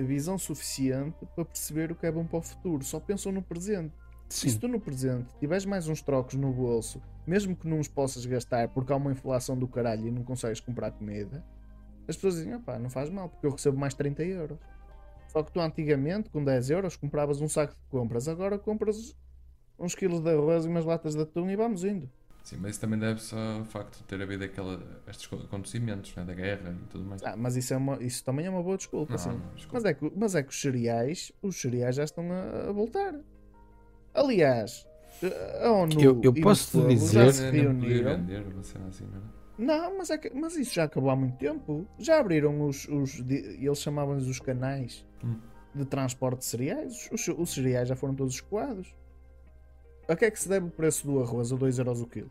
visão 0.00 0.36
suficiente 0.36 1.24
para 1.36 1.44
perceber 1.44 1.92
o 1.92 1.94
que 1.94 2.04
é 2.04 2.10
bom 2.10 2.26
para 2.26 2.40
o 2.40 2.42
futuro. 2.42 2.82
Só 2.82 2.98
pensam 2.98 3.30
no 3.30 3.40
presente. 3.40 3.94
E 4.28 4.34
se 4.34 4.50
Sim. 4.50 4.58
tu 4.58 4.66
no 4.66 4.80
presente 4.80 5.32
tiveres 5.38 5.64
mais 5.64 5.86
uns 5.86 6.02
trocos 6.02 6.34
no 6.34 6.52
bolso, 6.52 7.00
mesmo 7.24 7.54
que 7.54 7.68
não 7.68 7.78
os 7.78 7.86
possas 7.86 8.26
gastar 8.26 8.68
porque 8.68 8.92
há 8.92 8.96
uma 8.96 9.12
inflação 9.12 9.56
do 9.56 9.68
caralho 9.68 10.08
e 10.08 10.10
não 10.10 10.24
consegues 10.24 10.58
comprar 10.58 10.90
comida, 10.90 11.44
as 12.08 12.16
pessoas 12.16 12.34
dizem: 12.34 12.56
opá, 12.56 12.80
não 12.80 12.90
faz 12.90 13.08
mal 13.08 13.28
porque 13.28 13.46
eu 13.46 13.52
recebo 13.52 13.78
mais 13.78 13.94
30 13.94 14.24
euros. 14.24 14.58
Só 15.28 15.40
que 15.40 15.52
tu 15.52 15.60
antigamente, 15.60 16.30
com 16.30 16.42
10 16.42 16.70
euros, 16.70 16.96
compravas 16.96 17.40
um 17.40 17.48
saco 17.48 17.74
de 17.74 17.90
compras, 17.90 18.26
agora 18.26 18.58
compras 18.58 19.16
uns 19.78 19.94
quilos 19.94 20.20
de 20.20 20.30
arroz 20.30 20.64
e 20.64 20.68
umas 20.68 20.84
latas 20.84 21.14
de 21.14 21.22
atum 21.22 21.48
e 21.48 21.54
vamos 21.54 21.84
indo. 21.84 22.10
Sim, 22.42 22.56
mas 22.62 22.70
isso 22.72 22.80
também 22.80 22.98
deve-se 22.98 23.34
ao 23.34 23.64
facto 23.66 23.98
de 23.98 24.04
ter 24.04 24.22
havido 24.22 24.42
aquela, 24.44 24.80
estes 25.06 25.30
acontecimentos 25.32 26.14
né, 26.16 26.24
da 26.24 26.32
guerra 26.32 26.74
e 26.82 26.86
tudo 26.88 27.04
mais. 27.04 27.22
Ah, 27.22 27.36
mas 27.36 27.56
isso, 27.56 27.74
é 27.74 27.76
uma, 27.76 28.02
isso 28.02 28.24
também 28.24 28.46
é 28.46 28.50
uma 28.50 28.62
boa 28.62 28.76
desculpa. 28.78 29.12
não, 29.12 29.18
sim. 29.18 29.28
não, 29.30 29.38
desculpa. 29.54 29.74
Mas 29.74 29.84
é, 29.84 29.94
que, 29.94 30.12
mas 30.16 30.34
é 30.34 30.42
que 30.42 30.48
os 30.48 30.60
cereais, 30.60 31.32
os 31.42 31.60
cereais 31.60 31.96
já 31.96 32.04
estão 32.04 32.30
a, 32.32 32.68
a 32.70 32.72
voltar. 32.72 33.14
Aliás, 34.14 34.86
a 35.62 35.70
ONU 35.72 36.00
Eu- 36.00 36.20
eu 36.22 36.32
e 36.34 36.40
o 36.40 36.42
posso 36.42 36.80
te 36.80 36.88
dizer- 36.88 37.24
Não 37.64 37.80
vender, 37.80 38.44
cena 38.62 38.86
assim, 38.88 39.04
não 39.04 39.16
era? 39.18 39.38
Não, 39.58 39.98
mas, 39.98 40.10
é 40.10 40.16
que- 40.18 40.30
mas 40.30 40.56
isso 40.56 40.72
já 40.74 40.84
acabou 40.84 41.10
há 41.10 41.16
muito 41.16 41.36
tempo. 41.36 41.86
Já 41.98 42.20
abriram 42.20 42.62
os. 42.66 42.86
os 42.88 43.18
eles 43.28 43.78
chamavam-lhes 43.80 44.26
os 44.26 44.38
canais 44.40 45.04
Hum. 45.22 45.34
de 45.74 45.84
transporte 45.84 46.38
de 46.38 46.44
cereais. 46.44 47.08
Os, 47.12 47.26
os 47.28 47.52
cereais 47.52 47.88
já 47.88 47.96
foram 47.96 48.14
todos 48.14 48.34
escoados. 48.34 48.94
A 50.08 50.16
que 50.16 50.24
é 50.24 50.30
que 50.30 50.40
se 50.40 50.48
deve 50.48 50.66
o 50.66 50.70
preço 50.70 51.06
do 51.06 51.20
arroz 51.22 51.52
a 51.52 51.56
2€ 51.56 51.78
euros 51.78 52.00
o 52.00 52.06
quilo? 52.06 52.30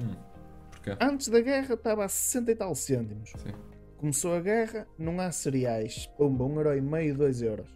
Hum. 0.00 0.14
Porquê? 0.70 0.96
Antes 1.00 1.28
da 1.28 1.40
guerra 1.40 1.74
estava 1.74 2.04
a 2.04 2.08
60 2.08 2.50
e 2.52 2.54
tal 2.54 2.74
cêntimos. 2.74 3.30
Sim. 3.36 3.52
Começou 3.98 4.34
a 4.34 4.40
guerra, 4.40 4.86
não 4.98 5.18
há 5.20 5.30
cereais. 5.30 6.08
Pumba, 6.16 6.44
1,5€, 6.44 7.14
2 7.16 7.42
euros. 7.42 7.68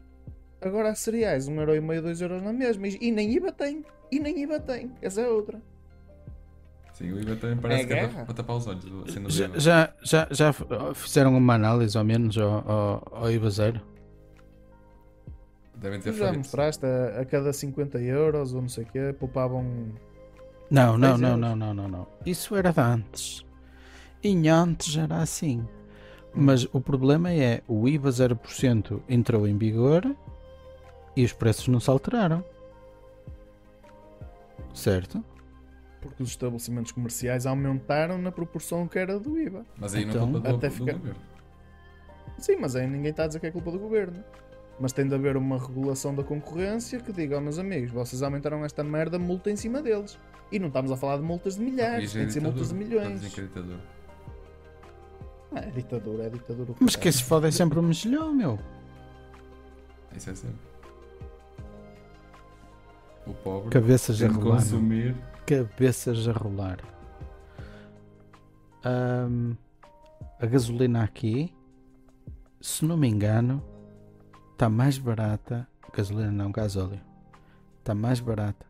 Agora 0.61 0.91
há 0.91 0.95
cereais, 0.95 1.49
1,5€, 1.49 2.01
2 2.01 2.21
euros 2.21 2.43
na 2.43 2.53
mesma. 2.53 2.89
E, 2.89 2.99
e 3.01 3.11
nem 3.11 3.33
IVA 3.35 3.53
tem. 3.53 3.85
E 4.11 4.19
nem 4.21 4.41
IVA 4.43 4.59
tem. 4.61 4.93
Essa 5.03 5.21
é 5.21 5.29
outra. 5.29 5.61
Sim, 6.95 7.13
o 7.13 7.21
IVA 7.21 7.37
também 7.37 7.57
parece 7.59 7.83
É 7.83 7.87
que 7.87 7.93
é 7.93 7.97
guerra? 7.97 8.13
para, 8.15 8.25
para 8.25 8.35
tapar 8.35 8.57
os 8.57 8.67
olhos. 8.67 8.85
a 9.07 9.13
cena 9.13 9.29
do 9.29 9.33
Já, 9.33 9.51
já, 9.59 9.93
já, 10.03 10.29
já 10.31 10.53
fizeram 10.95 11.37
uma 11.37 11.55
análise, 11.55 11.97
ao 11.99 12.05
menos, 12.05 12.39
ao, 12.39 12.69
ao, 12.71 13.03
ao 13.13 13.31
IVA 13.31 13.51
zero? 13.51 13.81
Devem 15.77 16.01
ter 16.01 16.13
já 16.15 16.33
mostraste 16.33 16.85
a, 16.87 17.21
a 17.21 17.25
cada 17.25 17.53
50 17.53 17.99
euros 18.01 18.55
ou 18.55 18.63
não 18.63 18.69
sei 18.69 18.85
o 18.85 18.87
quê, 18.87 19.15
poupavam 19.19 19.65
Não, 20.71 20.97
não, 20.97 21.19
10 21.19 21.21
não, 21.21 21.37
não, 21.37 21.57
não, 21.57 21.75
não, 21.75 21.89
não. 21.89 22.07
Isso 22.25 22.57
era 22.57 22.73
de 22.73 22.81
antes. 22.81 23.45
E 24.23 24.49
antes 24.49 24.97
era 24.97 25.19
assim. 25.19 25.67
Mas 26.35 26.65
o 26.73 26.81
problema 26.81 27.33
é 27.33 27.63
o 27.69 27.87
IVA 27.89 28.11
0% 28.11 29.01
entrou 29.09 29.47
em 29.47 29.57
vigor 29.57 30.03
e 31.15 31.25
os 31.25 31.33
preços 31.33 31.69
não 31.69 31.79
se 31.81 31.89
alteraram. 31.91 32.45
Certo? 34.75 35.25
Porque 36.01 36.23
os 36.23 36.31
estabelecimentos 36.31 36.93
comerciais 36.93 37.47
aumentaram 37.47 38.19
na 38.19 38.31
proporção 38.31 38.87
que 38.87 38.99
era 38.99 39.19
do 39.19 39.39
IVA. 39.39 39.65
Mas 39.79 39.95
aí 39.95 40.05
Então, 40.05 40.27
não 40.27 40.29
é 40.29 40.33
culpa 40.33 40.49
do, 40.51 40.57
até 40.57 40.69
do 40.69 40.75
fica- 40.75 40.93
governo. 40.93 41.21
Sim, 42.39 42.57
mas 42.61 42.77
aí 42.77 42.87
ninguém 42.87 43.11
está 43.11 43.25
a 43.25 43.27
dizer 43.27 43.41
que 43.41 43.47
é 43.47 43.51
culpa 43.51 43.71
do 43.71 43.79
governo. 43.79 44.23
Mas 44.79 44.93
tem 44.93 45.09
de 45.09 45.15
haver 45.15 45.37
uma 45.37 45.59
regulação 45.59 46.15
da 46.15 46.23
concorrência 46.23 47.01
que 47.01 47.11
diga, 47.13 47.39
ó 47.39 47.41
meus 47.41 47.59
amigos, 47.59 47.91
vocês 47.91 48.23
aumentaram 48.23 48.65
esta 48.65 48.85
merda, 48.85 49.19
multa 49.19 49.51
em 49.51 49.57
cima 49.57 49.81
deles. 49.81 50.19
E 50.53 50.59
não 50.59 50.69
estamos 50.69 50.93
a 50.93 50.97
falar 50.97 51.17
de 51.17 51.23
multas 51.23 51.57
de 51.57 51.63
milhares, 51.63 52.15
é 52.15 52.19
tem 52.19 52.27
de 52.27 52.33
ser 52.35 52.41
multas 52.41 52.69
de 52.69 52.75
milhões. 52.75 53.21
Que 53.35 53.41
é 53.41 53.45
ditadura. 53.45 53.81
Ah, 55.53 55.61
é 55.61 55.71
ditadura, 55.71 56.25
é 56.25 56.29
ditadura. 56.31 56.75
Mas 56.79 56.95
quem 56.97 57.11
se 57.11 57.23
fode 57.23 57.47
é 57.47 57.51
sempre 57.51 57.79
o 57.79 57.83
mexilhão, 57.83 58.35
meu. 58.35 58.59
Isso 60.15 60.31
é 60.31 60.35
sempre. 60.35 60.57
O 63.27 63.33
pobre 63.35 63.71
Cabeças 63.71 64.23
a 64.23 64.29
rolar. 64.29 64.57
consumir. 64.57 65.17
Cabeças 65.47 66.29
a 66.29 66.33
rolar. 66.33 66.79
Ahm, 68.85 69.55
a 70.39 70.47
gasolina 70.47 71.03
aqui, 71.03 71.53
se 72.61 72.85
não 72.85 72.97
me 72.97 73.09
engano, 73.09 73.63
está 74.57 74.71
mais 74.71 74.97
barata. 74.97 75.69
Gasolina 75.93 76.33
não, 76.33 76.51
gasóleo. 76.51 77.01
Está 77.79 77.95
mais 77.95 78.21
barata 78.21 78.67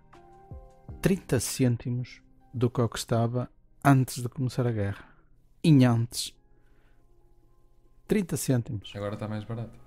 30 1.01 1.38
cêntimos 1.38 2.20
do 2.53 2.68
que 2.68 2.81
o 2.81 2.88
que 2.88 2.99
estava 2.99 3.49
antes 3.85 4.20
de 4.20 4.29
começar 4.29 4.66
a 4.66 4.72
guerra. 4.72 5.05
E 5.62 5.85
antes. 5.85 6.35
30 8.09 8.37
cêntimos. 8.37 8.92
Agora 8.96 9.14
está 9.14 9.29
mais 9.29 9.44
barato. 9.44 9.79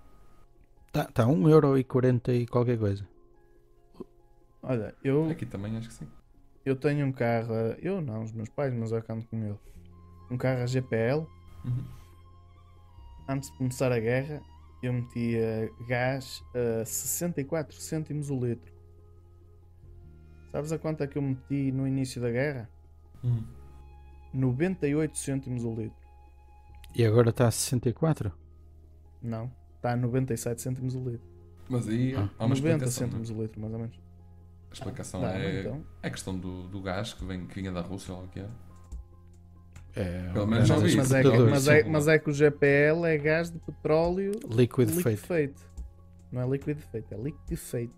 Está 0.88 1.06
tá 1.06 1.26
1,40€ 1.26 2.34
e 2.34 2.48
qualquer 2.48 2.80
coisa. 2.80 3.06
Olha, 4.64 4.96
eu, 5.04 5.30
Aqui 5.30 5.46
também 5.46 5.76
acho 5.78 5.90
que 5.90 5.94
sim. 5.94 6.08
eu 6.66 6.76
tenho 6.76 7.06
um 7.06 7.12
carro, 7.12 7.54
eu 7.82 8.02
não, 8.02 8.24
os 8.24 8.32
meus 8.32 8.50
pais, 8.50 8.74
mas 8.74 8.92
eu 8.92 9.02
canto 9.04 9.28
com 9.28 9.38
ele. 9.38 9.60
Um 10.32 10.38
carro 10.38 10.64
a 10.64 10.66
GPL. 10.66 11.28
Uhum. 11.66 11.86
Antes 13.28 13.52
de 13.52 13.58
começar 13.58 13.92
a 13.92 14.00
guerra, 14.00 14.42
eu 14.82 14.94
metia 14.94 15.72
gás 15.88 16.44
a 16.82 16.86
64 16.86 17.76
cêntimos 17.76 18.30
o 18.30 18.40
litro. 18.40 18.74
Sabes 20.52 20.72
a 20.72 20.80
quanto 20.80 21.04
é 21.04 21.08
que 21.08 21.18
eu 21.18 21.22
meti 21.22 21.72
no 21.72 21.88
início 21.88 22.22
da 22.22 22.32
guerra? 22.32 22.70
Uhum. 23.24 23.44
98 24.34 25.18
cêntimos 25.18 25.64
o 25.64 25.74
litro. 25.74 25.98
E 26.96 27.06
agora 27.06 27.30
está 27.30 27.48
a 27.48 27.52
64? 27.52 28.32
Não, 29.22 29.52
está 29.76 29.92
a 29.92 29.96
97 29.96 30.62
cêntimos 30.62 30.96
o 30.96 31.00
litro. 31.10 31.28
Mas 31.70 31.88
aí 31.88 32.16
Ah. 32.16 32.30
há 32.40 32.46
uma 32.46 32.56
90 32.56 32.56
explicação. 32.56 32.80
não 32.80 32.88
é? 32.88 32.90
cêntimos 32.90 33.30
o 33.30 33.42
litro, 33.42 33.62
mais 33.62 33.74
ou 33.74 33.80
menos. 33.80 34.00
A 34.70 34.74
explicação 34.74 35.22
Dá, 35.22 35.36
é 35.38 35.60
então. 35.62 35.84
é 36.02 36.10
questão 36.10 36.38
do, 36.38 36.68
do 36.68 36.82
gás 36.82 37.14
que, 37.14 37.26
vem, 37.26 37.46
que 37.46 37.56
vinha 37.56 37.72
da 37.72 37.82
Rússia 37.82 38.14
ou 38.14 38.24
o 38.24 38.28
que 38.28 38.40
é. 38.40 38.48
É, 39.96 40.30
Pelo 40.32 40.48
menos 40.48 40.68
já 40.68 40.78
isso. 40.78 40.98
Mas 40.98 41.12
é, 41.12 41.24
mas, 41.24 41.68
é, 41.68 41.84
mas 41.84 42.08
é 42.08 42.20
que 42.20 42.30
o 42.30 42.34
GPL 42.34 43.06
é 43.06 43.18
gás 43.18 43.50
de 43.52 43.60
petróleo 43.60 44.32
Líquido 44.50 44.92
feito. 44.94 45.10
liquefeito. 45.10 45.62
Não 46.32 46.42
é 46.42 46.48
líquido 46.48 46.82
feito, 46.82 47.14
é 47.14 47.18
liquefeito. 47.18 47.94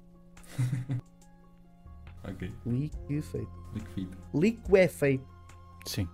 Ok. 2.23 2.53
Liquefeito. 2.67 3.49
Liquefeito. 3.73 4.17
Liquefeito. 4.35 5.25
Sim. 5.87 6.07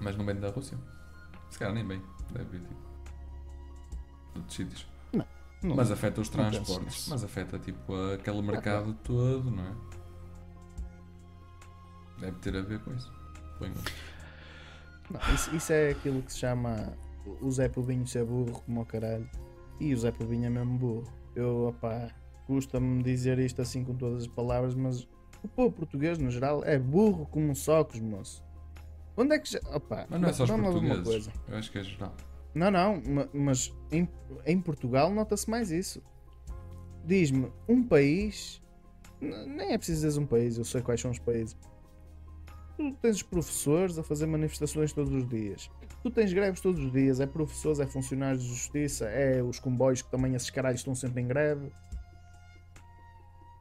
Mas 0.00 0.16
não 0.16 0.24
vem 0.24 0.36
da 0.36 0.50
Rússia. 0.50 0.78
Se 1.50 1.58
calhar 1.58 1.74
nem 1.74 1.84
bem. 1.84 2.00
Deve 2.32 2.44
vir 2.44 2.60
tipo. 2.60 2.74
de 4.34 4.38
outros 4.38 4.54
sítios. 4.56 4.86
Não, 5.12 5.26
Mas 5.76 5.90
afeta 5.90 6.20
os 6.20 6.28
transportes. 6.28 7.08
Mas 7.08 7.24
afeta 7.24 7.58
tipo 7.58 7.92
aquele 8.12 8.40
mercado 8.42 8.94
todo, 9.02 9.50
não 9.50 9.64
é? 9.64 9.72
Deve 12.20 12.38
ter 12.38 12.56
a 12.56 12.62
ver 12.62 12.78
com 12.80 12.94
isso. 12.94 13.12
Ponho. 13.58 13.74
Não, 15.10 15.34
isso, 15.34 15.54
isso 15.54 15.72
é 15.72 15.90
aquilo 15.90 16.22
que 16.22 16.32
se 16.32 16.38
chama 16.38 16.96
o 17.40 17.50
Zé 17.50 17.68
Povinho 17.68 18.06
ser 18.06 18.24
burro 18.24 18.62
como 18.64 18.80
o 18.82 18.86
caralho. 18.86 19.28
E 19.80 19.92
o 19.94 19.98
Zé 19.98 20.10
Povinho 20.12 20.46
é 20.46 20.50
mesmo 20.50 20.78
burro. 20.78 21.04
Eu, 21.34 21.68
opá, 21.68 22.08
custa-me 22.46 23.02
dizer 23.02 23.38
isto 23.38 23.60
assim 23.62 23.84
com 23.84 23.94
todas 23.94 24.22
as 24.22 24.28
palavras, 24.28 24.74
mas 24.74 25.02
o 25.42 25.48
povo 25.48 25.72
português 25.72 26.18
no 26.18 26.30
geral 26.30 26.62
é 26.64 26.78
burro 26.78 27.26
como 27.26 27.54
socos, 27.54 27.98
moço. 28.00 28.44
Onde 29.16 29.34
é 29.34 29.38
que 29.38 29.50
já. 29.50 29.58
Opá, 29.74 30.06
Mas 30.08 30.20
não 30.20 30.28
é 30.28 30.32
só 30.32 30.44
os 30.44 30.50
portugueses. 30.50 31.02
coisa. 31.04 31.32
Eu 31.48 31.56
acho 31.58 31.70
que 31.70 31.78
é 31.78 31.82
geral. 31.84 32.14
Não, 32.54 32.70
não, 32.70 33.02
ma- 33.02 33.28
mas 33.32 33.74
em, 33.90 34.08
em 34.46 34.60
Portugal 34.60 35.10
nota-se 35.12 35.48
mais 35.50 35.70
isso. 35.70 36.02
Diz-me, 37.04 37.50
um 37.68 37.82
país. 37.82 38.62
Nem 39.20 39.72
é 39.72 39.78
preciso 39.78 40.06
dizer 40.06 40.20
um 40.20 40.26
país, 40.26 40.58
eu 40.58 40.64
sei 40.64 40.80
quais 40.82 41.00
são 41.00 41.10
os 41.10 41.18
países. 41.18 41.56
Tu 42.76 42.92
tens 43.00 43.16
os 43.16 43.22
professores 43.22 43.98
a 43.98 44.02
fazer 44.02 44.26
manifestações 44.26 44.92
todos 44.92 45.12
os 45.12 45.28
dias. 45.28 45.70
Tu 46.02 46.10
tens 46.10 46.32
greves 46.32 46.60
todos 46.60 46.82
os 46.84 46.90
dias, 46.90 47.20
é 47.20 47.26
professores, 47.26 47.78
é 47.78 47.86
funcionários 47.86 48.42
de 48.42 48.48
justiça, 48.48 49.06
é 49.06 49.42
os 49.42 49.58
comboios 49.58 50.02
que 50.02 50.10
também 50.10 50.34
esses 50.34 50.50
caralhos 50.50 50.80
estão 50.80 50.94
sempre 50.94 51.20
em 51.22 51.28
greve. 51.28 51.70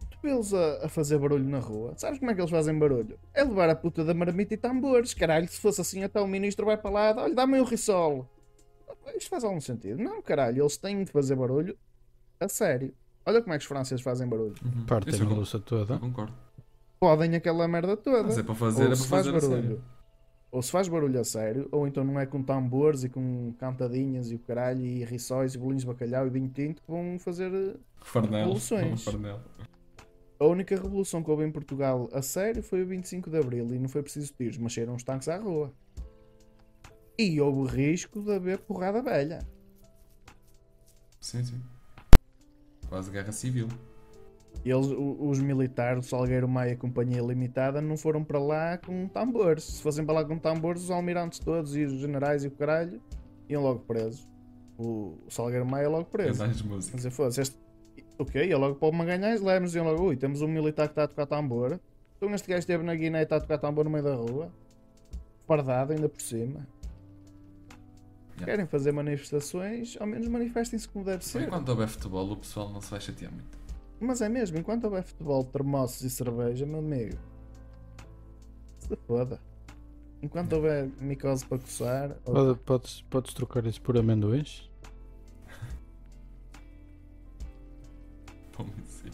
Tu 0.10 0.18
vê-los 0.24 0.54
a, 0.54 0.86
a 0.86 0.90
fazer 0.90 1.20
barulho 1.20 1.48
na 1.48 1.60
rua. 1.60 1.94
Sabes 1.98 2.20
como 2.20 2.32
é 2.32 2.34
que 2.34 2.42
eles 2.42 2.50
fazem 2.52 2.78
barulho? 2.78 3.20
É 3.34 3.44
levar 3.44 3.70
a 3.70 3.76
puta 3.76 4.04
da 4.04 4.14
marmita 4.14 4.54
e 4.54 4.58
tambores. 4.58 5.14
Caralho, 5.14 5.48
se 5.48 5.60
fosse 5.60 5.82
assim, 5.82 6.04
até 6.04 6.20
o 6.20 6.28
ministro 6.28 6.66
vai 6.66 6.78
para 6.78 6.90
lá, 6.90 7.24
olha, 7.24 7.36
dá-me 7.36 7.60
um 7.60 7.64
risol. 7.64 8.28
Isto 9.16 9.30
faz 9.30 9.44
algum 9.44 9.60
sentido? 9.62 10.02
Não, 10.02 10.22
caralho, 10.22 10.62
eles 10.64 10.78
têm 10.78 11.04
de 11.04 11.12
fazer 11.12 11.36
barulho 11.36 11.78
a 12.40 12.48
sério. 12.48 12.94
Olha 13.26 13.42
como 13.42 13.54
é 13.54 13.58
que 13.58 13.62
os 13.64 13.68
franceses 13.68 14.04
fazem 14.04 14.28
barulho. 14.28 14.56
Uhum. 14.66 14.86
Partem 14.86 15.14
a 15.14 15.18
eu 15.18 15.30
louça 15.30 15.58
eu 15.58 15.62
toda. 15.62 15.98
concordo. 16.00 16.34
Podem 17.02 17.36
aquela 17.36 17.68
merda 17.68 17.98
toda. 17.98 18.22
Mas 18.26 18.38
é 18.38 18.44
para 18.44 18.54
fazer, 18.54 18.82
é 18.82 18.84
ou 18.84 18.90
para 18.90 18.96
se 18.96 19.08
faz 19.08 19.26
fazer 19.26 19.38
a 19.38 19.42
barulho. 19.42 19.62
sério. 19.64 19.84
Ou 20.52 20.62
se 20.62 20.72
faz 20.72 20.88
barulho 20.88 21.20
a 21.20 21.24
sério, 21.24 21.68
ou 21.72 21.88
então 21.88 22.04
não 22.04 22.20
é 22.20 22.28
com 22.28 22.44
tambores 22.44 23.04
e 23.04 23.10
com 23.10 23.54
cantadinhas 23.58 24.30
e 24.30 24.36
o 24.36 24.40
caralho, 24.40 24.82
e 24.86 25.04
rissóis 25.04 25.56
e 25.56 25.58
bolinhos 25.58 25.82
de 25.82 25.88
bacalhau 25.88 26.28
e 26.28 26.30
vinho 26.30 26.50
tinto 26.50 26.84
que 26.84 26.92
vão 26.92 27.18
fazer. 27.18 27.52
eh, 27.52 27.76
Farnel. 28.04 28.40
Revoluções. 28.42 29.04
Farnel. 29.04 29.40
A 30.40 30.46
única 30.46 30.76
revolução 30.76 31.24
que 31.24 31.32
houve 31.32 31.44
em 31.44 31.52
Portugal 31.52 32.08
a 32.14 32.22
sério 32.22 32.62
foi 32.62 32.84
o 32.84 32.86
25 32.86 33.32
de 33.32 33.38
Abril 33.38 33.74
e 33.74 33.80
não 33.80 33.90
foi 33.90 34.04
preciso 34.04 34.32
tiros, 34.38 34.58
mas 34.60 34.72
saíram 34.74 34.94
os 34.94 35.02
tanques 35.04 35.28
à 35.28 35.38
rua. 35.38 35.74
E 37.18 37.42
houve 37.42 37.76
risco 37.76 38.22
de 38.22 38.32
haver 38.32 38.60
porrada 38.60 39.02
velha. 39.02 39.40
Sim, 41.20 41.44
sim. 41.44 41.62
Quase 42.90 43.10
guerra 43.10 43.32
civil. 43.32 43.68
Eles, 44.64 44.88
os 44.88 45.40
militares, 45.40 46.06
o 46.06 46.10
Salgueiro 46.10 46.48
Maia 46.48 46.76
Companhia 46.76 47.22
Limitada, 47.22 47.82
não 47.82 47.98
foram 47.98 48.24
para 48.24 48.40
lá 48.40 48.78
com 48.78 49.08
tambores. 49.08 49.64
Se 49.64 49.82
fossem 49.82 50.06
para 50.06 50.16
lá 50.16 50.26
com 50.26 50.38
tambores, 50.38 50.84
os 50.84 50.92
almirantes 50.92 51.40
todos 51.40 51.76
e 51.76 51.84
os 51.84 51.94
generais 52.00 52.44
e 52.44 52.48
o 52.48 52.52
caralho 52.52 53.02
iam 53.50 53.64
logo 53.64 53.80
presos. 53.80 54.28
O, 54.78 55.18
o 55.26 55.30
Salgueiro 55.30 55.66
Maia 55.66 55.90
logo 55.90 56.06
preso. 56.06 56.44
Mas 56.94 57.06
eu 57.06 57.12
fosse 57.12 57.42
este. 57.42 57.60
Ok, 58.20 58.46
ia 58.46 58.58
logo 58.58 58.76
para 58.76 58.88
o 58.88 58.92
Maganhães, 58.92 59.42
lemos 59.42 59.74
iam 59.74 59.86
logo. 59.86 60.10
Ui, 60.10 60.16
temos 60.16 60.44
um 60.44 60.48
militar 60.48 60.88
que 60.88 60.92
está 60.92 61.04
a 61.04 61.08
tocar 61.08 61.26
tambor. 61.26 61.80
Então 62.18 62.34
este 62.36 62.48
gajo 62.48 62.60
esteve 62.60 62.84
na 62.84 62.94
Guiné 62.94 63.22
e 63.22 63.24
está 63.24 63.38
a 63.38 63.40
tocar 63.40 63.58
tambor 63.58 63.84
no 63.86 63.90
meio 63.90 64.04
da 64.04 64.14
rua. 64.14 64.52
Fardado 65.48 65.94
ainda 65.94 66.08
por 66.08 66.22
cima. 66.22 66.68
Yeah. 68.34 68.46
Querem 68.46 68.66
fazer 68.68 68.92
manifestações, 68.92 69.98
ao 70.00 70.08
menos 70.08 70.28
manifestem-se 70.28 70.88
como 70.88 71.04
deve 71.04 71.26
ser. 71.26 71.44
Enquanto 71.44 71.70
houver 71.70 71.88
futebol, 71.88 72.32
o 72.32 72.38
pessoal 72.38 72.70
não 72.70 72.80
se 72.80 72.92
vai 72.92 73.02
chatear 73.02 73.32
muito. 73.32 73.61
Mas 74.04 74.20
é 74.20 74.28
mesmo, 74.28 74.58
enquanto 74.58 74.86
houver 74.86 75.04
futebol, 75.04 75.44
termossos 75.44 76.02
e 76.02 76.10
cerveja, 76.10 76.66
meu 76.66 76.80
amigo, 76.80 77.16
se 78.80 78.96
foda. 79.08 79.40
Enquanto 80.24 80.54
houver 80.54 80.88
micose 81.00 81.46
para 81.46 81.60
coçar, 81.60 82.18
ou- 82.26 82.34
Pode- 82.34 82.60
podes, 82.62 83.02
podes 83.04 83.34
trocar 83.36 83.64
isso 83.68 83.80
por 83.82 83.96
amendoins? 83.98 84.68
Pão 88.58 88.66
em 88.66 88.86
si. 88.86 89.12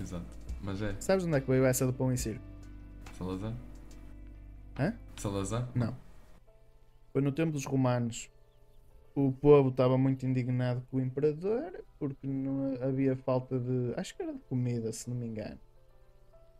Exato. 0.00 0.36
Mas 0.62 0.82
é. 0.82 0.96
sabes 1.00 1.24
onde 1.24 1.36
é 1.36 1.40
que 1.40 1.46
veio 1.48 1.64
essa 1.64 1.86
do 1.86 1.92
pão 1.92 2.12
em 2.12 2.16
circo? 2.16 2.42
Salazar? 3.16 3.54
Hã? 4.78 4.94
Salazar? 5.16 5.68
Não. 5.76 5.96
Foi 7.12 7.22
no 7.22 7.30
tempo 7.30 7.52
dos 7.52 7.64
romanos. 7.64 8.28
O 9.14 9.30
povo 9.32 9.68
estava 9.68 9.96
muito 9.96 10.26
indignado 10.26 10.84
com 10.90 10.96
o 10.96 11.00
imperador 11.00 11.84
porque 12.00 12.26
não 12.26 12.74
havia 12.82 13.16
falta 13.16 13.58
de. 13.58 13.94
Acho 13.96 14.16
que 14.16 14.22
era 14.22 14.32
de 14.32 14.40
comida, 14.40 14.92
se 14.92 15.08
não 15.08 15.16
me 15.16 15.26
engano. 15.26 15.60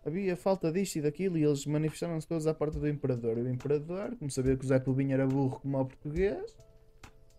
Havia 0.07 0.37
falta 0.37 0.71
disto 0.71 0.97
e 0.97 1.03
daquilo 1.03 1.37
e 1.37 1.43
eles 1.43 1.67
manifestaram-se 1.67 2.29
todos 2.29 2.47
à 2.47 2.55
porta 2.55 2.79
do 2.79 2.89
imperador. 2.89 3.39
E 3.39 3.43
o 3.43 3.49
imperador, 3.49 4.15
como 4.17 4.31
sabia 4.31 4.57
que 4.57 4.65
o 4.65 4.69
Zé 4.69 4.79
Povinho 4.79 5.15
era 5.15 5.27
burro 5.27 5.59
como 5.61 5.81
o 5.81 5.87
português, 5.87 6.57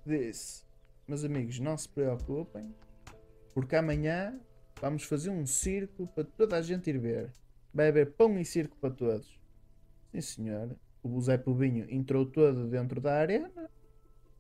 disse: 0.05 0.65
Meus 1.07 1.23
amigos, 1.23 1.59
não 1.59 1.77
se 1.77 1.87
preocupem, 1.87 2.75
porque 3.53 3.75
amanhã 3.75 4.37
vamos 4.81 5.03
fazer 5.03 5.29
um 5.29 5.45
circo 5.45 6.07
para 6.07 6.25
toda 6.25 6.57
a 6.57 6.61
gente 6.61 6.89
ir 6.89 6.97
ver. 6.97 7.31
Vai 7.73 7.87
haver 7.87 8.11
pão 8.11 8.37
e 8.37 8.43
circo 8.43 8.75
para 8.81 8.89
todos. 8.89 9.39
Sim, 10.11 10.21
senhor. 10.21 10.75
O 11.01 11.21
Zé 11.21 11.37
Pobinho 11.37 11.85
entrou 11.89 12.25
todo 12.25 12.67
dentro 12.67 12.99
da 12.99 13.13
arena, 13.13 13.69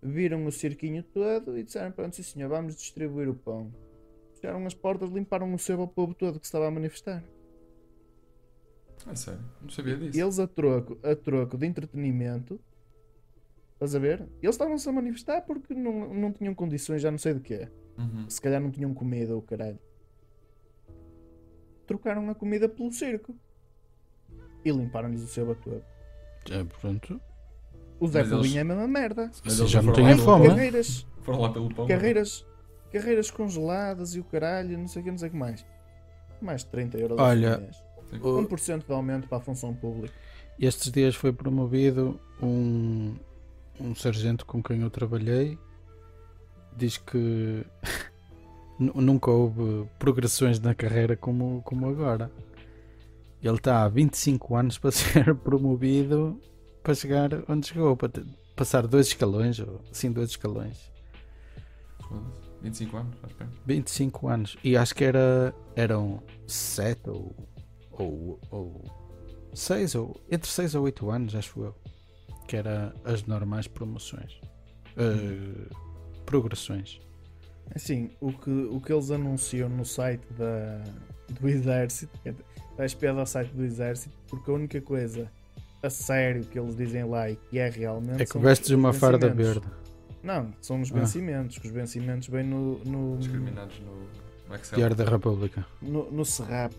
viram 0.05 0.45
o 0.45 0.51
cirquinho 0.51 1.03
todo 1.03 1.57
e 1.57 1.63
disseram: 1.63 1.91
Pronto, 1.91 2.15
sim, 2.15 2.23
senhor, 2.23 2.49
vamos 2.49 2.75
distribuir 2.75 3.29
o 3.29 3.35
pão. 3.35 3.73
Fecharam 4.35 4.65
as 4.65 4.73
portas, 4.73 5.09
limparam 5.09 5.53
o 5.53 5.57
sebo 5.57 5.83
ao 5.83 5.87
povo 5.87 6.13
todo 6.13 6.39
que 6.39 6.45
se 6.45 6.49
estava 6.49 6.67
a 6.67 6.71
manifestar. 6.71 7.23
É 9.07 9.15
sério, 9.15 9.43
não 9.61 9.69
sabia 9.69 9.97
disso. 9.97 10.17
E 10.17 10.21
eles 10.21 10.39
a 10.39 10.47
troco, 10.47 10.97
a 11.03 11.15
troco 11.15 11.57
de 11.57 11.67
entretenimento, 11.67 12.59
estás 13.73 13.95
a 13.95 13.99
ver? 13.99 14.21
Eles 14.41 14.55
estavam-se 14.55 14.87
a 14.87 14.91
manifestar 14.91 15.41
porque 15.41 15.73
não, 15.73 16.13
não 16.13 16.31
tinham 16.31 16.55
condições, 16.55 17.01
já 17.01 17.11
não 17.11 17.17
sei 17.17 17.35
de 17.35 17.39
quê. 17.39 17.69
Uhum. 17.97 18.29
Se 18.29 18.41
calhar 18.41 18.61
não 18.61 18.71
tinham 18.71 18.93
comida 18.93 19.35
ou 19.35 19.41
caralho. 19.41 19.79
Trocaram 21.85 22.29
a 22.29 22.35
comida 22.35 22.67
pelo 22.67 22.91
circo. 22.91 23.35
E 24.63 24.71
limparam-lhes 24.71 25.21
o 25.21 25.27
sebo 25.27 25.53
todo. 25.55 25.83
É, 26.49 26.63
pronto. 26.63 27.21
O 27.99 28.07
Zé 28.07 28.23
Povinho 28.23 28.57
é 28.57 28.61
a 28.61 28.65
mesma 28.65 28.87
merda. 28.87 29.31
Mas 29.43 29.59
eles 29.59 29.71
já 29.71 29.81
não 29.81 29.93
lá 29.93 30.17
fome, 30.17 30.47
né? 30.47 30.55
Carreiras. 30.55 31.07
Foram 31.21 31.41
lá 31.41 31.49
pelo 31.51 31.73
pão. 31.73 31.87
carreiras, 31.87 32.45
carreiras 32.91 33.31
congeladas 33.31 34.13
e 34.15 34.19
o 34.19 34.23
caralho, 34.23 34.77
não 34.77 34.87
sei 34.87 35.01
o 35.01 35.05
que, 35.05 35.11
não 35.11 35.17
sei 35.17 35.29
o 35.29 35.31
que 35.31 35.37
mais. 35.37 35.65
Mais 36.41 36.61
de 36.63 36.67
30 36.67 36.97
euros 36.99 37.19
Olha, 37.19 37.57
por 37.57 37.61
mês. 37.61 38.23
O- 38.23 38.41
1% 38.43 38.85
de 38.85 38.93
aumento 38.93 39.27
para 39.27 39.37
a 39.39 39.41
função 39.41 39.73
pública. 39.73 40.13
Estes 40.59 40.91
dias 40.91 41.15
foi 41.15 41.33
promovido 41.33 42.19
um, 42.41 43.15
um 43.79 43.95
sargento 43.95 44.45
com 44.45 44.61
quem 44.61 44.81
eu 44.81 44.89
trabalhei. 44.89 45.57
Diz 46.77 46.97
que 46.97 47.65
nu- 48.77 49.01
nunca 49.01 49.31
houve 49.31 49.87
progressões 49.97 50.59
na 50.59 50.75
carreira 50.75 51.15
como, 51.15 51.61
como 51.63 51.87
agora. 51.89 52.29
Ele 53.41 53.55
está 53.57 53.83
há 53.83 53.87
25 53.87 54.55
anos 54.55 54.77
para 54.77 54.91
ser 54.91 55.33
promovido 55.35 56.39
para 56.85 56.93
chegar 56.93 57.29
onde 57.49 57.67
chegou, 57.67 57.97
para 57.97 58.09
ter- 58.09 58.25
passar 58.55 58.85
dois 58.85 59.07
escalões, 59.07 59.59
ou 59.59 59.81
assim, 59.91 60.11
dois 60.11 60.29
escalões. 60.29 60.91
Foda-se. 62.07 62.45
25 62.61 62.97
anos, 62.97 63.17
faz 63.19 63.33
bem. 63.33 63.47
25 63.65 64.27
anos. 64.27 64.57
E 64.63 64.77
acho 64.77 64.93
que 64.95 65.03
era, 65.03 65.53
eram 65.75 66.21
7 66.47 67.09
ou, 67.09 67.35
ou, 67.91 68.39
ou 68.51 68.83
6 69.53 69.95
ou 69.95 70.21
entre 70.31 70.49
6 70.49 70.75
ou 70.75 70.83
8 70.83 71.09
anos, 71.09 71.35
acho 71.35 71.59
eu. 71.63 71.75
Que 72.47 72.55
era 72.57 72.93
as 73.03 73.23
normais 73.25 73.67
promoções. 73.67 74.39
Eh, 74.95 75.67
progressões. 76.25 76.99
Assim, 77.75 78.11
o 78.21 78.31
que, 78.31 78.49
o 78.51 78.79
que 78.79 78.93
eles 78.93 79.09
anunciam 79.09 79.67
no 79.69 79.83
site 79.85 80.25
da, 80.33 80.83
do 81.39 81.49
Exército, 81.49 82.17
é, 82.23 82.33
está 82.71 82.85
espiado 82.85 83.19
ao 83.19 83.25
site 83.25 83.49
do 83.49 83.63
Exército, 83.63 84.15
porque 84.27 84.49
a 84.51 84.53
única 84.53 84.79
coisa 84.81 85.31
a 85.85 85.89
sério 85.89 86.43
que 86.45 86.59
eles 86.59 86.75
dizem 86.75 87.03
lá 87.05 87.29
e 87.29 87.35
que 87.35 87.57
é 87.59 87.69
realmente. 87.69 88.21
É 88.21 88.25
que 88.25 88.37
vestes 88.37 88.71
uma 88.71 88.91
farda 88.93 89.29
verde. 89.29 89.65
Não, 90.23 90.51
são 90.61 90.81
os 90.81 90.91
Ah. 90.91 90.95
vencimentos, 90.95 91.57
que 91.59 91.67
os 91.67 91.73
vencimentos 91.73 92.27
vêm 92.27 92.43
no, 92.43 92.79
no, 92.83 93.17
Discriminados 93.17 93.79
no. 93.79 94.25
Diário 94.75 94.95
da 94.95 95.03
República. 95.05 95.65
no, 95.81 96.11
no 96.11 96.23
SERAP. 96.23 96.71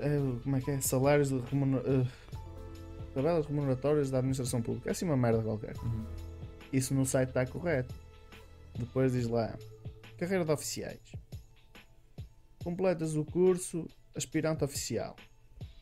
É, 0.00 0.18
como 0.42 0.56
é 0.56 0.60
que 0.60 0.70
é? 0.72 0.80
Salários 0.80 1.28
de 1.28 1.38
remunera, 1.50 1.82
eh, 1.86 2.06
tabelas 3.14 3.46
remuneratórias 3.46 4.10
da 4.10 4.18
administração 4.18 4.60
pública. 4.60 4.88
É 4.88 4.92
assim 4.92 5.04
uma 5.04 5.16
merda 5.16 5.40
qualquer. 5.42 5.74
Uhum. 5.82 6.04
Isso 6.72 6.92
no 6.94 7.06
site 7.06 7.28
está 7.28 7.46
correto. 7.46 7.94
Depois 8.76 9.12
diz 9.12 9.28
lá: 9.28 9.56
Carreira 10.18 10.44
de 10.44 10.50
oficiais. 10.50 11.00
Completas 12.62 13.14
o 13.16 13.24
curso 13.24 13.86
aspirante 14.14 14.64
oficial. 14.64 15.14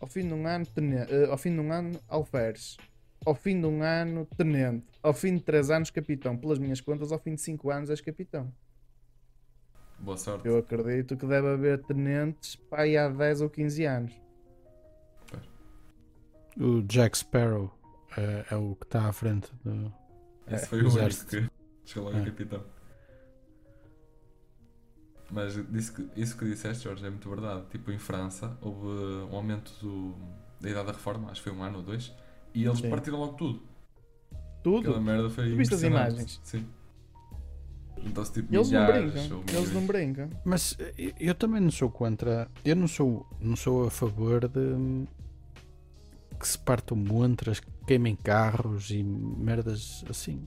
Ao 0.05 0.09
fim 0.11 0.28
de 0.28 0.34
um 0.34 0.46
ano, 0.46 0.66
tene- 0.66 0.96
eh, 1.09 1.30
ao 1.30 1.38
fim 1.38 1.55
de 1.55 1.61
um 1.61 1.72
ano, 1.72 1.98
alferes. 2.09 2.76
Ao 3.24 3.34
fim 3.34 3.59
de 3.59 3.66
um 3.66 3.82
ano, 3.82 4.26
tenente. 4.36 4.84
Ao 5.02 5.14
fim 5.14 5.34
de 5.36 5.40
3 5.42 5.70
anos, 5.70 5.88
capitão. 5.88 6.36
Pelas 6.36 6.59
minhas 6.59 6.78
contas, 6.78 7.11
ao 7.11 7.18
fim 7.18 7.34
de 7.34 7.40
5 7.40 7.70
anos, 7.70 7.88
és 7.88 8.02
capitão. 8.02 8.52
Boa 9.98 10.18
sorte. 10.18 10.46
Eu 10.46 10.59
acredito 10.59 11.16
que 11.16 11.24
deve 11.26 11.48
haver 11.48 11.82
tenentes 11.84 12.55
pá, 12.57 12.82
aí 12.82 12.98
há 12.98 13.09
10 13.09 13.40
ou 13.40 13.48
15 13.48 13.86
anos. 13.86 14.12
O 16.61 16.82
Jack 16.82 17.16
Sparrow 17.16 17.72
eh, 18.18 18.44
é 18.50 18.57
o 18.57 18.74
que 18.76 18.84
está 18.84 19.09
à 19.09 19.12
frente 19.14 19.50
do. 19.64 19.90
Esse 20.46 20.64
É, 20.64 20.68
foi 20.68 20.82
o 20.82 20.88
único 20.94 21.26
que 21.26 21.48
chegou 21.86 22.11
logo 22.11 22.18
É. 22.22 22.26
capitão. 22.26 22.62
Mas 25.31 25.55
disse 25.70 25.93
que, 25.93 26.09
isso 26.20 26.37
que 26.37 26.45
disseste, 26.45 26.85
Jorge, 26.85 27.05
é 27.05 27.11
muito 27.11 27.29
verdade. 27.29 27.64
Tipo, 27.70 27.91
em 27.91 27.99
França 27.99 28.57
houve 28.61 28.87
um 29.33 29.35
aumento 29.37 29.72
do- 29.81 30.14
da 30.61 30.70
idade 30.70 30.87
da 30.87 30.93
reforma, 30.93 31.31
acho 31.31 31.43
que 31.43 31.49
foi 31.51 31.59
um 31.59 31.62
ano 31.62 31.79
ou 31.79 31.83
dois, 31.83 32.12
e 32.55 32.64
eles 32.64 32.79
Sim. 32.79 32.91
partiram 32.91 33.18
logo 33.18 33.33
tudo. 33.35 33.62
Tudo. 34.62 34.79
Aquela 34.91 35.01
merda 35.01 35.29
foi. 35.31 35.51
Tu 35.51 35.57
viste 35.57 35.75
as 35.75 35.83
imagens? 35.83 36.41
Sim. 36.45 36.66
Então, 37.99 38.22
tipo, 38.25 38.55
Eles 38.55 38.70
não 38.70 38.87
brincam. 38.87 39.45
Eles 39.53 39.72
não 39.72 39.87
brincam. 39.87 40.31
Mas 40.45 40.77
eh, 40.79 41.14
eu 41.18 41.35
também 41.35 41.61
não 41.61 41.70
sou 41.70 41.91
contra. 41.91 42.49
Eu 42.64 42.77
não 42.77 42.87
sou, 42.87 43.27
não 43.41 43.57
sou 43.57 43.87
a 43.87 43.91
favor 43.91 44.47
de 44.49 45.07
que 46.39 46.47
se 46.49 46.59
partam 46.59 46.97
montras, 46.97 47.61
que 47.61 47.70
queimem 47.87 48.14
carros 48.14 48.91
e 48.91 49.03
merdas 49.03 50.05
assim. 50.09 50.47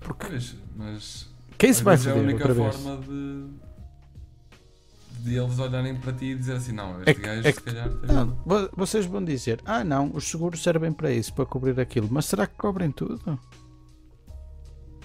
Porque 0.00 0.26
Pois, 0.26 0.56
mas. 0.76 1.28
Quem 1.60 1.72
se 1.72 1.78
às 1.80 1.84
vai 1.84 1.96
vezes 1.96 2.06
é 2.06 2.10
a 2.10 2.14
foder 2.14 2.28
única 2.30 2.54
forma 2.54 2.96
de. 3.02 3.46
de 5.22 5.36
eles 5.36 5.58
olharem 5.58 5.96
para 5.96 6.12
ti 6.12 6.24
e 6.26 6.34
dizer 6.34 6.54
assim: 6.54 6.72
não, 6.72 6.96
É 7.00 7.02
este 7.06 7.14
que- 7.14 7.20
gajo 7.20 7.46
é 7.48 7.52
se 7.52 7.58
que- 7.58 7.64
calhar. 7.64 7.88
tem- 7.90 8.14
Não, 8.14 8.26
vo- 8.44 8.70
vocês 8.76 9.06
vão 9.06 9.22
dizer, 9.24 9.60
ah 9.64 9.84
não, 9.84 10.10
os 10.14 10.24
seguros 10.28 10.62
servem 10.62 10.92
para 10.92 11.12
isso, 11.12 11.32
para 11.34 11.46
cobrir 11.46 11.78
aquilo, 11.78 12.08
mas 12.10 12.24
será 12.26 12.46
que 12.46 12.54
cobrem 12.56 12.90
tudo? 12.90 13.38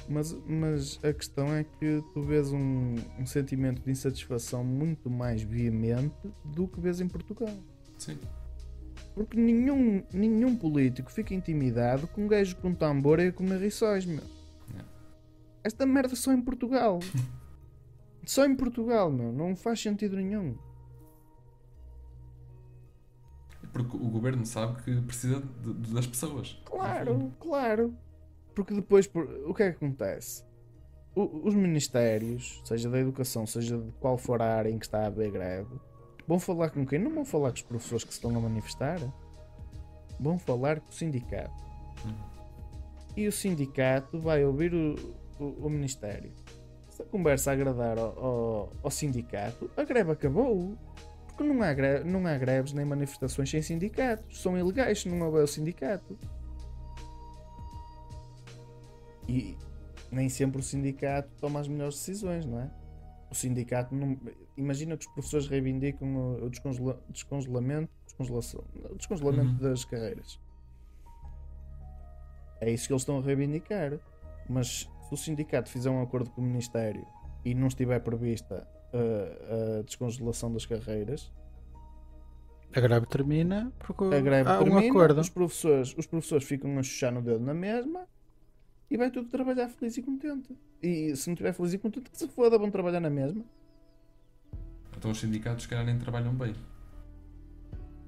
Mas, 0.08 0.36
mas 0.48 1.00
a 1.04 1.12
questão 1.12 1.52
é 1.52 1.64
que 1.64 2.04
tu 2.14 2.22
vês 2.22 2.52
um, 2.54 2.94
um 3.20 3.26
sentimento 3.26 3.82
de 3.82 3.90
insatisfação 3.90 4.64
muito 4.64 5.10
mais 5.10 5.42
veemente 5.42 6.14
do 6.44 6.68
que 6.68 6.80
vês 6.80 7.02
em 7.02 7.08
Portugal. 7.08 7.50
Sim. 7.98 8.18
Porque 9.16 9.36
nenhum, 9.36 10.04
nenhum 10.14 10.56
político 10.56 11.12
fica 11.12 11.34
intimidado 11.34 12.06
com 12.08 12.26
um 12.26 12.28
gajo 12.28 12.56
com 12.58 12.68
um 12.70 12.76
tambor 12.76 13.20
e 13.20 13.30
a 13.30 13.32
comer 13.32 13.60
meu. 14.06 14.22
Esta 15.66 15.84
merda 15.84 16.16
só 16.16 16.32
em 16.32 16.42
Portugal. 16.42 17.00
só 18.24 18.46
em 18.46 18.56
Portugal, 18.56 19.12
meu. 19.12 19.34
Não 19.34 19.56
faz 19.56 19.82
sentido 19.82 20.16
nenhum. 20.16 20.56
Porque 23.74 23.98
o 23.98 24.10
governo 24.10 24.46
sabe 24.46 24.82
que 24.84 25.02
precisa 25.02 25.42
de- 25.42 25.74
de- 25.74 25.94
das 25.94 26.06
pessoas. 26.08 26.62
Claro, 26.66 27.32
claro. 27.40 27.94
Porque 28.54 28.74
depois, 28.74 29.06
por- 29.08 29.26
o 29.48 29.54
que 29.54 29.64
é 29.64 29.72
que 29.72 29.78
acontece? 29.78 30.46
O- 31.16 31.48
os 31.48 31.56
ministérios, 31.56 32.62
seja 32.64 32.90
da 32.90 33.00
educação, 33.00 33.46
seja 33.48 33.78
de 33.78 33.92
qual 33.94 34.18
for 34.18 34.42
a 34.42 34.46
área 34.56 34.70
em 34.70 34.78
que 34.78 34.86
está 34.86 35.00
a 35.04 35.08
haver 35.08 35.32
greve, 35.32 35.76
vão 36.28 36.40
falar 36.40 36.70
com 36.70 36.86
quem? 36.86 37.00
Não 37.00 37.12
vão 37.12 37.26
falar 37.26 37.50
com 37.50 37.56
os 37.56 37.62
professores 37.64 38.04
que 38.04 38.12
se 38.14 38.18
estão 38.20 38.36
a 38.38 38.40
manifestar. 38.40 39.00
Vão 40.20 40.38
falar 40.40 40.80
com 40.80 40.90
o 40.90 40.94
sindicato. 40.94 41.52
Uhum. 42.06 42.14
E 43.18 43.28
o 43.28 43.32
sindicato 43.32 44.20
vai 44.20 44.46
ouvir 44.46 44.74
o, 44.74 44.96
o- 45.40 45.66
o 45.66 45.70
ministério. 45.70 46.32
Se 46.90 47.02
a 47.02 47.06
conversa 47.06 47.52
agradar 47.52 47.98
ao, 47.98 48.18
ao- 48.26 48.74
ao 48.84 48.92
sindicato, 48.92 49.70
a 49.76 49.84
greve 49.84 50.12
acabou. 50.12 50.78
Porque 51.28 51.44
não 51.44 51.62
há, 51.62 51.74
greve, 51.74 52.10
não 52.10 52.26
há 52.26 52.38
greves 52.38 52.72
nem 52.72 52.86
manifestações 52.86 53.50
sem 53.50 53.62
sindicatos. 53.62 54.42
São 54.42 54.58
ilegais 54.58 55.02
se 55.02 55.10
não 55.10 55.20
houver 55.26 55.44
o 55.44 55.48
sindicato. 55.48 56.18
E 59.28 59.58
nem 60.12 60.30
sempre 60.30 60.60
o 60.62 60.64
sindicato 60.64 61.30
toma 61.42 61.60
as 61.60 61.68
melhores 61.68 61.96
decisões, 61.96 62.46
não 62.46 62.60
é? 62.62 62.72
O 63.30 63.36
sindicato 63.36 63.94
não. 63.94 64.18
Imagina 64.56 64.96
que 64.96 65.06
os 65.08 65.14
professores 65.14 65.48
reivindicam 65.48 66.16
o, 66.42 66.50
descongela- 66.50 67.02
descongelamento, 67.10 67.92
descongelação, 68.06 68.64
o 68.90 68.96
descongelamento 68.96 69.52
Uhum. 69.62 69.70
das 69.70 69.84
carreiras. 69.84 70.40
É 72.62 72.70
isso 72.72 72.88
que 72.88 72.94
eles 72.94 73.02
estão 73.02 73.18
a 73.18 73.22
reivindicar. 73.22 74.00
Mas 74.48 74.88
se 75.08 75.14
o 75.14 75.18
sindicato 75.18 75.70
fizer 75.70 75.90
um 75.90 76.02
acordo 76.02 76.30
com 76.32 76.42
o 76.42 76.44
Ministério 76.44 77.06
e 77.44 77.54
não 77.54 77.68
estiver 77.68 78.00
prevista 78.02 78.68
a, 78.94 79.80
a 79.80 79.82
descongelação 79.84 80.52
das 80.52 80.66
carreiras, 80.66 81.32
A 82.74 82.80
greve 82.80 83.06
termina 83.08 83.72
porque 83.80 84.04
a 84.14 84.20
greve 84.22 84.50
há 84.50 84.62
um 84.62 84.64
termina, 84.64 84.90
acordo. 84.90 85.22
os 85.22 85.30
professores, 85.30 85.96
os 85.98 86.06
professores 86.08 86.46
ficam 86.48 86.78
a 86.78 86.84
chuchar 86.84 87.12
no 87.14 87.22
dedo 87.22 87.40
na 87.40 87.54
mesma 87.54 88.08
e 88.90 88.98
vai 88.98 89.10
tudo 89.12 89.30
trabalhar 89.30 89.70
feliz 89.70 89.98
e 89.98 90.02
contente. 90.04 90.58
E 90.82 91.16
se 91.16 91.28
não 91.28 91.34
estiver 91.34 91.54
feliz 91.54 91.74
e 91.74 91.78
contente, 91.80 92.10
que 92.12 92.18
se 92.18 92.28
foda, 92.28 92.58
vão 92.58 92.70
trabalhar 92.72 93.00
na 93.00 93.10
mesma. 93.10 93.44
Então 94.98 95.12
os 95.12 95.20
sindicatos, 95.20 95.64
se 95.64 95.70
calhar, 95.70 95.86
nem 95.86 95.98
trabalham 96.00 96.34
bem. 96.36 96.54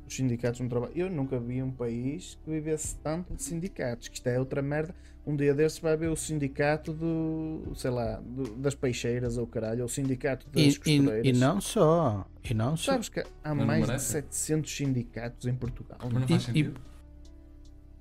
Os 0.07 0.15
sindicatos 0.15 0.59
não 0.61 0.69
trabalham. 0.69 0.95
Eu 0.95 1.09
nunca 1.09 1.37
vi 1.39 1.61
um 1.61 1.71
país 1.71 2.37
que 2.43 2.49
vivesse 2.49 2.95
tanto 2.97 3.35
de 3.35 3.43
sindicatos, 3.43 4.07
que 4.07 4.15
isto 4.15 4.27
é 4.27 4.39
outra 4.39 4.61
merda. 4.61 4.95
Um 5.25 5.35
dia 5.35 5.53
desses 5.53 5.79
vai 5.79 5.97
ver 5.97 6.07
o 6.07 6.15
sindicato 6.15 6.93
do, 6.93 7.73
sei 7.75 7.91
lá, 7.91 8.21
do- 8.25 8.55
das 8.55 8.73
peixeiras 8.73 9.37
ou 9.37 9.45
caralho, 9.45 9.81
ou 9.81 9.85
o 9.87 9.89
sindicato 9.89 10.47
das 10.49 10.61
E, 10.63 10.67
e, 10.69 10.75
costureiras. 10.77 11.25
e 11.27 11.33
não 11.33 11.59
só. 11.59 12.25
E 12.49 12.53
não 12.53 12.77
só. 12.77 12.93
Sabes 12.93 13.09
que 13.09 13.19
há 13.43 13.53
não 13.53 13.65
mais 13.65 13.81
de 13.81 13.87
merece? 13.87 14.05
700 14.13 14.73
sindicatos 14.73 15.45
em 15.45 15.53
Portugal. 15.53 15.99
Mas 16.03 16.13
não 16.13 16.27
faz 16.27 16.43
E- 16.43 16.45
sentido. 16.45 16.79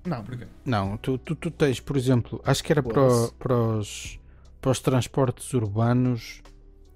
Não, 0.05 0.23
Porquê? 0.23 0.47
Não, 0.63 0.95
tu, 0.97 1.17
tu, 1.17 1.35
tu 1.35 1.51
tens, 1.51 1.81
por 1.81 1.97
exemplo, 1.97 2.41
acho 2.45 2.63
que 2.63 2.71
era 2.71 2.81
para, 2.81 3.01
para, 3.37 3.53
os, 3.77 4.17
para 4.61 4.71
os 4.71 4.79
transportes 4.79 5.53
urbanos 5.53 6.41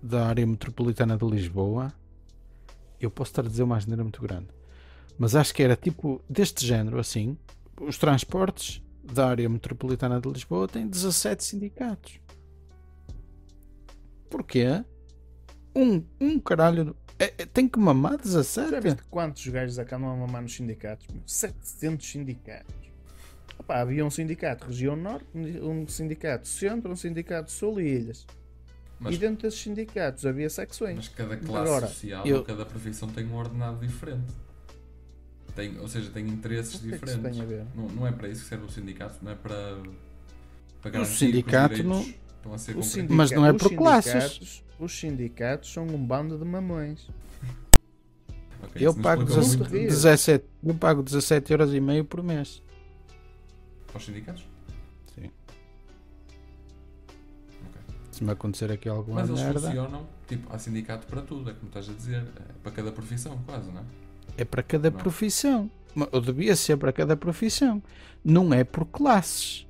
da 0.02 0.28
área 0.28 0.48
metropolitana 0.48 1.18
de 1.18 1.26
Lisboa. 1.26 1.92
Eu 3.02 3.12
posso 3.12 3.32
estar 3.32 3.42
a 3.46 3.50
dizer 3.50 3.64
uma 3.64 3.76
asneira 3.76 4.02
muito 4.04 4.22
grande, 4.22 4.48
mas 5.18 5.36
acho 5.36 5.54
que 5.54 5.62
era 5.64 5.76
tipo 5.76 6.22
deste 6.30 6.66
género 6.66 7.00
assim. 7.00 7.38
Os 7.80 7.98
transportes 7.98 8.82
da 9.04 9.28
área 9.30 9.48
metropolitana 9.50 10.20
de 10.22 10.30
Lisboa 10.30 10.68
têm 10.68 10.88
17 10.88 11.44
sindicatos. 11.44 12.20
Porquê? 14.30 14.84
Um, 15.76 16.04
um 16.20 16.40
caralho. 16.40 16.96
é- 17.20 17.34
é- 17.38 17.46
tem 17.46 17.68
que 17.68 17.78
mamar 17.80 18.14
já 18.14 18.18
17. 18.42 18.80
viste 18.82 19.04
quantos 19.10 19.46
gajos 19.48 19.78
acabam 19.80 20.10
a 20.10 20.16
mamar 20.16 20.42
nos 20.42 20.54
sindicatos? 20.56 21.08
meu? 21.12 21.22
700 21.26 22.10
sindicatos. 22.10 22.74
Opa, 23.60 23.76
havia 23.80 24.04
um 24.06 24.10
sindicato 24.10 24.66
região 24.68 24.96
norte, 24.96 25.26
um 25.36 25.88
sindicato 25.88 26.48
centro, 26.48 26.92
um 26.92 26.96
sindicato 26.96 27.52
sul 27.52 27.80
e 27.80 27.88
ilhas. 27.88 28.26
Mas, 29.00 29.16
E 29.16 29.18
dentro 29.18 29.44
desses 29.44 29.60
sindicatos 29.62 30.26
havia 30.26 30.50
secções. 30.50 30.96
mas 30.96 31.08
cada 31.10 31.38
classe 31.38 31.68
Agora, 31.70 31.88
social 31.88 32.26
eu- 32.26 32.38
ou 32.38 32.44
cada 32.44 32.66
profissão 32.66 33.08
tem 33.10 33.26
um 33.28 33.36
ordenado 33.36 33.86
diferente. 33.86 34.34
Tem, 35.56 35.78
ou 35.80 35.88
seja, 35.88 36.10
tem 36.12 36.28
interesses 36.28 36.80
que 36.80 36.88
é 36.94 36.98
que 36.98 37.06
diferentes. 37.06 37.38
ver? 37.40 37.66
Não, 37.76 37.88
não 37.90 38.08
é 38.08 38.12
para 38.12 38.30
isso 38.30 38.44
que 38.44 38.50
serve 38.50 38.66
o 38.66 38.70
sindicato, 38.70 39.18
não 39.22 39.32
é 39.32 39.36
para, 39.36 39.78
para 40.82 40.90
O 40.90 40.92
garantir 40.92 41.16
sindicato 41.18 41.76
que 41.76 41.82
os 41.82 41.86
não- 41.88 42.00
direitos 42.00 42.24
estão 42.38 42.54
a 42.54 42.58
ser 42.58 42.72
O 42.72 42.74
cumpridos. 42.76 42.92
sindica- 42.94 43.16
Mas 43.16 43.32
não 43.32 43.46
é 43.46 43.54
por 43.54 43.76
classes. 43.76 44.12
sindicatos- 44.12 44.64
Os 44.80 45.00
sindicatos 45.00 45.72
são 45.74 45.86
um 45.86 46.04
bando 46.06 46.38
de 46.40 46.46
mamões. 46.46 47.08
Ok, 48.64 48.86
Eu 48.88 48.94
pago, 48.96 49.24
explicou 49.24 49.44
17, 49.44 49.70
muito. 49.72 49.88
17 49.90 50.46
eu 50.64 50.74
pago 50.76 51.04
17 51.04 51.52
euros 51.52 51.74
e 51.74 51.80
meio 51.80 52.06
por 52.06 52.24
mês. 52.24 52.62
Aos 53.94 54.06
sindicatos? 54.06 54.44
Sim. 55.14 55.30
Ok. 57.68 57.82
Se 58.12 58.24
me 58.24 58.32
acontecer 58.32 58.72
aqui 58.72 58.88
alguma 58.90 59.20
Mas 59.22 59.30
eles 59.30 59.42
merda, 59.42 59.60
funcionam, 59.60 60.08
tipo, 60.28 60.52
há 60.54 60.58
sindicato 60.58 61.06
para 61.08 61.22
tudo, 61.22 61.50
é 61.50 61.54
como 61.54 61.68
estás 61.68 61.90
a 61.90 61.94
dizer, 61.94 62.22
é 62.24 62.54
para 62.64 62.72
cada 62.72 62.92
profissão, 62.92 63.38
quase, 63.46 63.70
não 63.72 63.82
é? 63.82 63.84
É 64.38 64.46
para 64.46 64.64
cada 64.64 64.90
Não. 64.90 64.98
profissão. 64.98 65.70
Ou 66.12 66.22
devia 66.22 66.56
ser 66.56 66.78
para 66.78 66.94
cada 66.94 67.18
profissão. 67.18 67.82
Não 68.24 68.54
é 68.54 68.64
por 68.64 68.86
classes. 68.86 69.68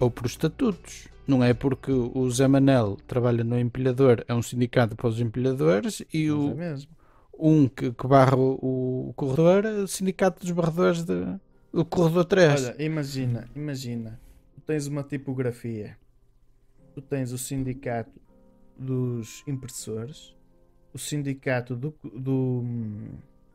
Ou 0.00 0.10
por 0.10 0.26
estatutos. 0.26 1.08
Não 1.26 1.42
é 1.42 1.54
porque 1.54 1.90
o 1.90 2.30
Zé 2.30 2.46
Manel 2.46 2.98
trabalha 3.06 3.42
no 3.42 3.58
empilhador, 3.58 4.22
é 4.28 4.34
um 4.34 4.42
sindicato 4.42 4.94
para 4.94 5.08
os 5.08 5.18
empilhadores, 5.20 6.02
e 6.12 6.28
Mas 6.28 6.28
é 6.28 6.32
o, 6.32 6.54
mesmo. 6.54 6.90
um 7.38 7.66
que, 7.66 7.90
que 7.92 8.06
barra 8.06 8.36
o, 8.36 9.08
o 9.08 9.12
corredor 9.14 9.64
é 9.64 9.70
o 9.82 9.86
sindicato 9.88 10.40
dos 10.42 10.50
barredores 10.50 11.02
de, 11.02 11.14
do 11.72 11.82
corredor 11.84 12.26
3. 12.26 12.66
Olha, 12.66 12.82
imagina, 12.82 13.48
imagina. 13.56 14.20
Tu 14.54 14.60
tens 14.66 14.86
uma 14.86 15.02
tipografia. 15.02 15.96
Tu 16.94 17.00
tens 17.00 17.32
o 17.32 17.38
sindicato 17.38 18.20
dos 18.78 19.42
impressores. 19.46 20.34
O 20.92 20.98
sindicato 20.98 21.74
do, 21.74 21.94
do, 22.04 22.62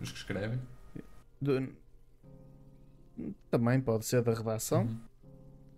Os 0.02 0.12
que 0.12 0.18
escrevem. 0.18 0.60
do- 1.42 1.74
também 3.52 3.80
pode 3.82 4.06
ser 4.06 4.22
da 4.22 4.34
redação. 4.34 4.84
Uhum. 4.84 4.98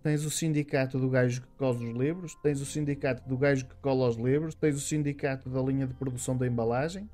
Tens 0.02 0.24
o 0.24 0.30
sindicato 0.30 0.98
do 0.98 1.08
gajo 1.08 1.42
que 1.42 1.48
cola 1.56 1.76
os 1.76 1.80
livros, 1.96 2.34
tens 2.42 2.60
o 2.60 2.66
sindicato 2.66 3.28
do 3.28 3.36
gajo 3.36 3.64
que 3.66 3.74
cola 3.76 4.08
os 4.08 4.16
livros, 4.16 4.54
tens 4.54 4.76
o 4.76 4.80
sindicato 4.80 5.48
da 5.48 5.60
linha 5.62 5.86
de 5.86 5.94
produção 5.94 6.36
da 6.36 6.46
embalagem. 6.46 7.08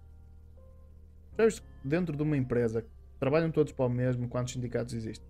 Sabes, 1.37 1.63
dentro 1.85 2.17
de 2.17 2.23
uma 2.23 2.37
empresa, 2.37 2.85
trabalham 3.21 3.51
todos 3.51 3.73
para 3.73 3.85
o 3.87 3.91
mesmo, 3.91 4.29
quantos 4.29 4.55
sindicatos 4.55 4.95
existem? 4.95 5.27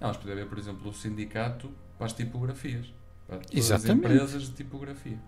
Não, 0.00 0.08
mas 0.08 0.16
pode 0.18 0.30
haver, 0.32 0.46
por 0.48 0.58
exemplo, 0.58 0.90
o 0.90 0.92
sindicato 0.92 1.70
para 1.96 2.06
as 2.06 2.12
tipografias. 2.12 2.92
Para 3.26 3.38
todas 3.38 3.54
Exatamente. 3.54 3.90
as 4.06 4.12
empresas 4.12 4.42
de 4.44 4.52
tipografia. 4.54 5.18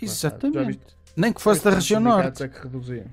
Exatamente. 0.00 0.96
Nem 1.16 1.32
que 1.32 1.42
fosse 1.42 1.62
da 1.62 1.70
Quantos 1.70 1.84
região 1.84 2.00
sindicatos 2.00 2.40
norte. 2.40 2.42
É 2.44 2.48
que 2.48 2.62
reduziam? 2.66 3.06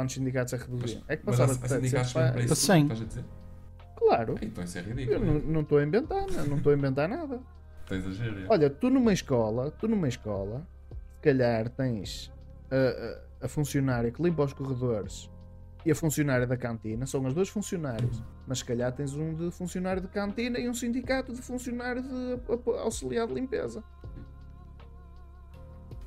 Quantos 0.00 0.14
sindicatos 0.14 0.52
é 0.54 0.58
que 0.58 0.70
reduziam? 0.70 1.02
é 1.08 1.16
que 1.16 1.22
Mas 1.26 1.36
passava 1.38 1.52
há, 1.52 1.56
de 1.56 1.64
há 1.64 1.68
700 1.68 1.90
sindicatos 1.90 2.14
mesmo 2.14 2.22
para 2.22 2.32
para... 2.32 2.44
isso, 2.44 2.56
Cem. 2.56 2.82
estás 2.82 3.00
a 3.00 3.04
dizer? 3.04 3.24
Claro, 3.96 4.34
Então 4.42 4.64
isso 4.64 4.78
é 4.78 4.80
eu 4.80 4.84
ridículo. 4.86 5.24
não- 5.26 5.40
não 5.40 5.60
estou 5.60 5.78
a 5.78 5.84
inventar, 5.84 6.26
não 6.30 6.44
não 6.46 6.56
estou 6.56 6.72
a 6.72 6.76
inventar 6.76 7.08
nada. 7.08 7.40
Tens 7.86 8.06
a 8.06 8.10
géria. 8.12 8.46
Olha, 8.48 8.70
tu 8.70 8.88
numa 8.88 9.12
escola, 9.12 9.70
tu 9.72 9.86
numa 9.88 10.08
escola, 10.08 10.66
se 11.16 11.20
calhar 11.22 11.68
tens 11.70 12.32
a, 12.70 13.42
a, 13.42 13.46
a 13.46 13.48
funcionária 13.48 14.10
que 14.10 14.22
limpa 14.22 14.42
os 14.44 14.52
corredores 14.52 15.28
e 15.84 15.90
a 15.90 15.94
funcionária 15.94 16.46
da 16.46 16.56
cantina, 16.56 17.06
são 17.06 17.26
as 17.26 17.34
duas 17.34 17.48
funcionárias, 17.48 18.22
mas 18.46 18.58
se 18.58 18.64
calhar 18.64 18.92
tens 18.92 19.14
um 19.14 19.34
de 19.34 19.50
funcionário 19.50 20.00
de 20.02 20.08
cantina 20.08 20.58
e 20.58 20.68
um 20.68 20.74
sindicato 20.74 21.32
de 21.32 21.40
funcionário 21.42 22.02
de 22.02 22.38
auxiliar 22.78 23.26
de 23.26 23.34
limpeza. 23.34 23.82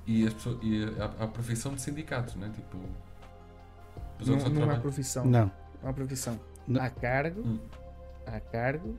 E, 0.06 0.28
as 0.28 0.34
pessoas, 0.34 0.58
e 0.62 0.84
a, 1.00 1.24
a 1.24 1.28
profissão 1.28 1.74
de 1.74 1.82
sindicato, 1.82 2.38
né? 2.38 2.52
Tipo. 2.54 2.78
As 4.30 4.44
Não, 4.44 4.50
não 4.66 4.72
há 4.72 4.78
profissão. 4.80 5.26
Não. 5.26 5.52
Não 5.82 5.90
há 5.90 5.94
profissão. 5.94 6.40
Não. 6.68 6.82
Há 6.82 6.90
cargo, 6.90 7.42
Hum. 7.42 7.60
há 8.26 8.40
cargo, 8.40 8.96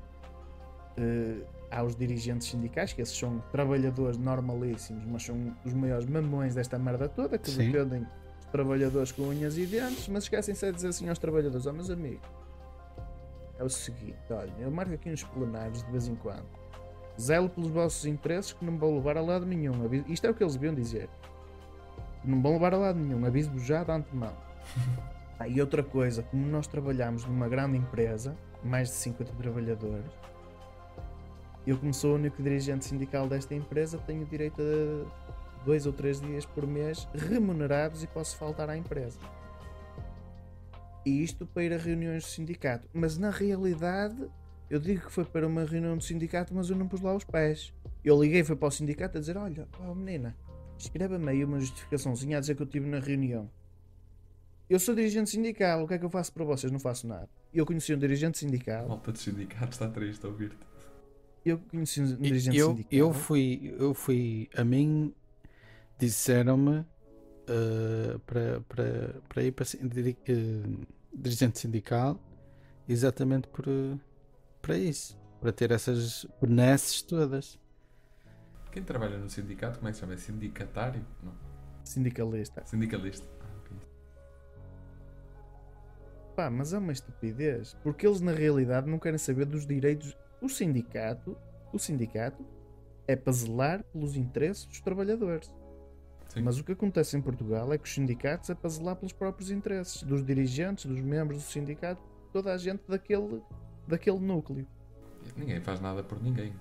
eh, 0.96 1.38
há 1.70 1.82
os 1.82 1.96
dirigentes 1.96 2.48
sindicais, 2.48 2.92
que 2.92 3.00
esses 3.02 3.16
são 3.16 3.42
trabalhadores 3.50 4.16
normalíssimos, 4.18 5.04
mas 5.06 5.22
são 5.24 5.54
os 5.64 5.72
maiores 5.72 6.06
mamões 6.06 6.54
desta 6.54 6.78
merda 6.78 7.08
toda, 7.08 7.38
que 7.38 7.50
Sim. 7.50 7.70
defendem 7.72 8.02
os 8.40 8.46
trabalhadores 8.52 9.10
com 9.12 9.22
unhas 9.22 9.56
e 9.58 9.66
dentes, 9.66 10.06
mas 10.08 10.24
esquecem-se 10.24 10.66
de 10.66 10.72
dizer 10.72 10.88
assim 10.88 11.08
aos 11.08 11.18
trabalhadores, 11.18 11.66
ó 11.66 11.72
meus 11.72 11.90
amigos, 11.90 12.20
é 13.58 13.64
o 13.64 13.68
seguinte, 13.68 14.16
olha, 14.30 14.52
eu 14.58 14.70
marco 14.70 14.92
aqui 14.94 15.10
uns 15.10 15.24
plenários 15.24 15.82
de 15.82 15.90
vez 15.90 16.06
em 16.06 16.14
quando, 16.16 16.44
zelo 17.20 17.48
pelos 17.48 17.70
vossos 17.70 18.04
interesses 18.04 18.52
que 18.52 18.64
não 18.64 18.72
me 18.74 18.78
vão 18.78 18.94
levar 18.94 19.16
a 19.16 19.20
lado 19.22 19.46
nenhum, 19.46 19.72
isto 20.06 20.26
é 20.26 20.30
o 20.30 20.34
que 20.34 20.42
eles 20.44 20.54
deviam 20.54 20.74
dizer, 20.74 21.08
não 22.24 22.40
vão 22.42 22.52
levar 22.52 22.74
a 22.74 22.78
lado 22.78 22.98
nenhum, 22.98 23.24
aviso-vos 23.24 23.62
já 23.64 23.82
de 23.82 23.90
antemão. 23.90 24.32
Ah, 25.38 25.48
e 25.48 25.60
outra 25.60 25.82
coisa, 25.82 26.22
como 26.22 26.46
nós 26.46 26.66
trabalhamos 26.66 27.24
numa 27.24 27.48
grande 27.48 27.76
empresa, 27.76 28.36
mais 28.62 28.88
de 28.88 28.94
50 28.94 29.32
trabalhadores, 29.34 30.10
eu 31.66 31.78
como 31.78 31.94
sou 31.94 32.12
o 32.12 32.14
único 32.16 32.42
dirigente 32.42 32.84
sindical 32.84 33.26
desta 33.26 33.54
empresa, 33.54 33.98
tenho 33.98 34.24
direito 34.26 34.60
a 34.60 35.64
dois 35.64 35.86
ou 35.86 35.92
três 35.92 36.20
dias 36.20 36.44
por 36.44 36.66
mês 36.66 37.08
remunerados 37.14 38.02
e 38.02 38.06
posso 38.06 38.36
faltar 38.36 38.68
à 38.68 38.76
empresa. 38.76 39.18
E 41.06 41.22
isto 41.22 41.46
para 41.46 41.64
ir 41.64 41.72
a 41.72 41.78
reuniões 41.78 42.24
do 42.24 42.28
sindicato. 42.28 42.88
Mas 42.92 43.18
na 43.18 43.30
realidade, 43.30 44.30
eu 44.70 44.78
digo 44.78 45.06
que 45.06 45.12
foi 45.12 45.24
para 45.24 45.46
uma 45.46 45.64
reunião 45.64 45.96
do 45.96 46.04
sindicato, 46.04 46.54
mas 46.54 46.70
eu 46.70 46.76
não 46.76 46.86
pus 46.86 47.00
lá 47.00 47.14
os 47.14 47.24
pés. 47.24 47.72
Eu 48.04 48.20
liguei, 48.22 48.44
foi 48.44 48.56
para 48.56 48.68
o 48.68 48.70
sindicato 48.70 49.16
a 49.16 49.20
dizer: 49.20 49.36
Olha, 49.36 49.66
oh 49.80 49.94
menina, 49.94 50.36
escreva-me 50.78 51.30
aí 51.30 51.44
uma 51.44 51.60
justificaçõezinha 51.60 52.38
a 52.38 52.40
dizer 52.40 52.54
que 52.54 52.62
eu 52.62 52.66
estive 52.66 52.88
na 52.88 52.98
reunião. 52.98 53.50
Eu 54.68 54.78
sou 54.78 54.94
dirigente 54.94 55.30
sindical, 55.30 55.84
o 55.84 55.88
que 55.88 55.94
é 55.94 55.98
que 55.98 56.04
eu 56.04 56.10
faço 56.10 56.32
para 56.32 56.44
vocês? 56.44 56.72
Não 56.72 56.80
faço 56.80 57.06
nada. 57.06 57.28
Eu 57.52 57.66
conheci 57.66 57.94
um 57.94 57.98
dirigente 57.98 58.36
A 58.36 58.48
sindical. 58.48 58.88
malta 58.88 59.12
de 59.12 59.18
sindicato 59.18 59.72
está 59.72 59.88
triste 59.88 60.24
a 60.24 60.28
ouvir-te. 60.28 60.56
Eu 61.44 61.58
conheci 61.58 62.00
um 62.00 62.16
dirigente 62.16 62.56
Eu, 62.56 62.68
sindical. 62.70 62.88
eu 62.98 63.12
fui, 63.12 63.74
eu 63.78 63.94
fui, 63.94 64.48
a 64.56 64.64
mim 64.64 65.14
disseram-me 65.98 66.84
eh, 67.46 68.18
para, 68.26 68.60
para, 68.62 69.14
para 69.28 69.42
ir 69.42 69.52
para 69.52 69.66
eh, 69.66 70.62
dirigente 71.12 71.58
sindical 71.58 72.18
exatamente 72.88 73.46
por, 73.48 73.66
para 74.62 74.78
isso, 74.78 75.18
para 75.40 75.52
ter 75.52 75.70
essas 75.70 76.26
benesses 76.40 77.02
todas. 77.02 77.58
Quem 78.72 78.82
trabalha 78.82 79.18
no 79.18 79.28
sindicato, 79.28 79.78
como 79.78 79.88
é 79.88 79.92
que 79.92 79.96
se 79.96 80.00
chama? 80.00 80.14
É 80.14 80.16
sindicatário? 80.16 81.04
Não. 81.22 81.32
Sindicalista. 81.84 82.64
Sindicalista. 82.64 83.26
Pá, 86.34 86.50
mas 86.50 86.72
é 86.72 86.78
uma 86.78 86.92
estupidez. 86.92 87.76
Porque 87.82 88.06
eles 88.06 88.20
na 88.20 88.32
realidade 88.32 88.88
não 88.88 88.98
querem 88.98 89.18
saber 89.18 89.44
dos 89.44 89.66
direitos. 89.66 90.16
O 90.40 90.48
sindicato, 90.48 91.36
o 91.72 91.78
sindicato 91.78 92.44
é 93.06 93.14
para 93.14 93.32
zelar 93.32 93.84
pelos 93.84 94.16
interesses 94.16 94.66
dos 94.66 94.80
trabalhadores. 94.80 95.52
Sim. 96.28 96.42
Mas 96.42 96.58
o 96.58 96.64
que 96.64 96.72
acontece 96.72 97.16
em 97.16 97.22
Portugal 97.22 97.72
é 97.72 97.78
que 97.78 97.84
os 97.84 97.94
sindicatos 97.94 98.50
é 98.50 98.54
para 98.54 98.68
zelar 98.68 98.96
pelos 98.96 99.12
próprios 99.12 99.50
interesses 99.50 100.02
dos 100.02 100.24
dirigentes, 100.24 100.86
dos 100.86 101.00
membros 101.00 101.38
do 101.42 101.48
sindicato, 101.48 102.02
toda 102.32 102.52
a 102.52 102.58
gente 102.58 102.82
daquele, 102.88 103.40
daquele 103.86 104.18
núcleo. 104.18 104.66
Ninguém 105.36 105.60
faz 105.60 105.80
nada 105.80 106.02
por 106.02 106.20
ninguém. 106.20 106.52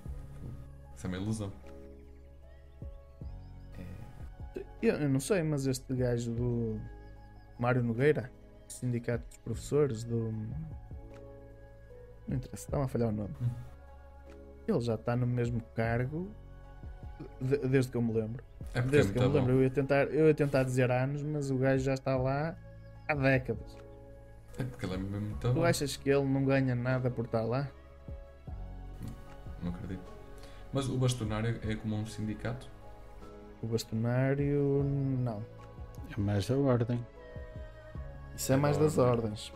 Isso 0.95 1.05
é 1.05 1.07
uma 1.07 1.17
ilusão. 1.17 1.51
Eu, 4.81 4.95
eu 4.95 5.09
não 5.09 5.19
sei, 5.19 5.41
mas 5.43 5.65
este 5.65 5.93
gajo 5.95 6.31
do 6.31 6.79
Mário 7.57 7.81
Nogueira, 7.81 8.31
sindicato 8.73 9.25
dos 9.27 9.37
professores 9.37 10.03
do. 10.03 10.31
Não 12.27 12.37
interessa, 12.37 12.65
estava 12.65 12.85
a 12.85 12.87
falhar 12.87 13.09
o 13.09 13.11
nome. 13.11 13.33
Hum. 13.41 13.49
Ele 14.67 14.79
já 14.81 14.95
está 14.95 15.15
no 15.15 15.27
mesmo 15.27 15.61
cargo 15.75 16.29
de- 17.41 17.57
desde 17.67 17.91
que 17.91 17.97
eu 17.97 18.01
me 18.01 18.13
lembro. 18.13 18.43
É 18.73 18.81
porque 18.81 18.95
é 18.95 18.99
Desde 18.99 19.11
que 19.13 19.19
eu 19.19 19.29
me 19.29 19.35
lembro, 19.35 19.53
bom. 19.53 19.59
eu 19.59 19.63
ia, 19.63 19.69
tentar, 19.69 20.03
eu 20.05 20.27
ia 20.27 20.33
tentar 20.33 20.63
dizer 20.63 20.89
anos, 20.89 21.21
mas 21.21 21.51
o 21.51 21.57
gajo 21.57 21.83
já 21.83 21.93
está 21.93 22.15
lá 22.15 22.55
há 23.07 23.13
décadas. 23.15 23.77
É 24.57 24.63
porque 24.63 24.85
ele 24.85 24.93
é 24.93 24.97
mesmo 24.97 25.19
muito 25.21 25.39
Tu 25.39 25.53
bom. 25.53 25.63
achas 25.65 25.97
que 25.97 26.09
ele 26.09 26.23
não 26.25 26.45
ganha 26.45 26.73
nada 26.75 27.09
por 27.11 27.25
estar 27.25 27.41
lá? 27.43 27.67
Não 29.61 29.69
acredito. 29.71 30.11
Mas 30.71 30.87
o 30.89 30.97
bastonário 30.97 31.59
é 31.69 31.75
como 31.75 31.95
um 31.95 32.05
sindicato? 32.05 32.67
O 33.61 33.67
bastonário, 33.67 34.83
não. 35.19 35.43
É 36.15 36.19
mais 36.19 36.49
a 36.49 36.55
ordem. 36.57 37.05
Isso 38.35 38.51
é 38.53 38.55
mais 38.57 38.77
da 38.77 38.83
das 38.83 38.97
ordens. 38.97 39.53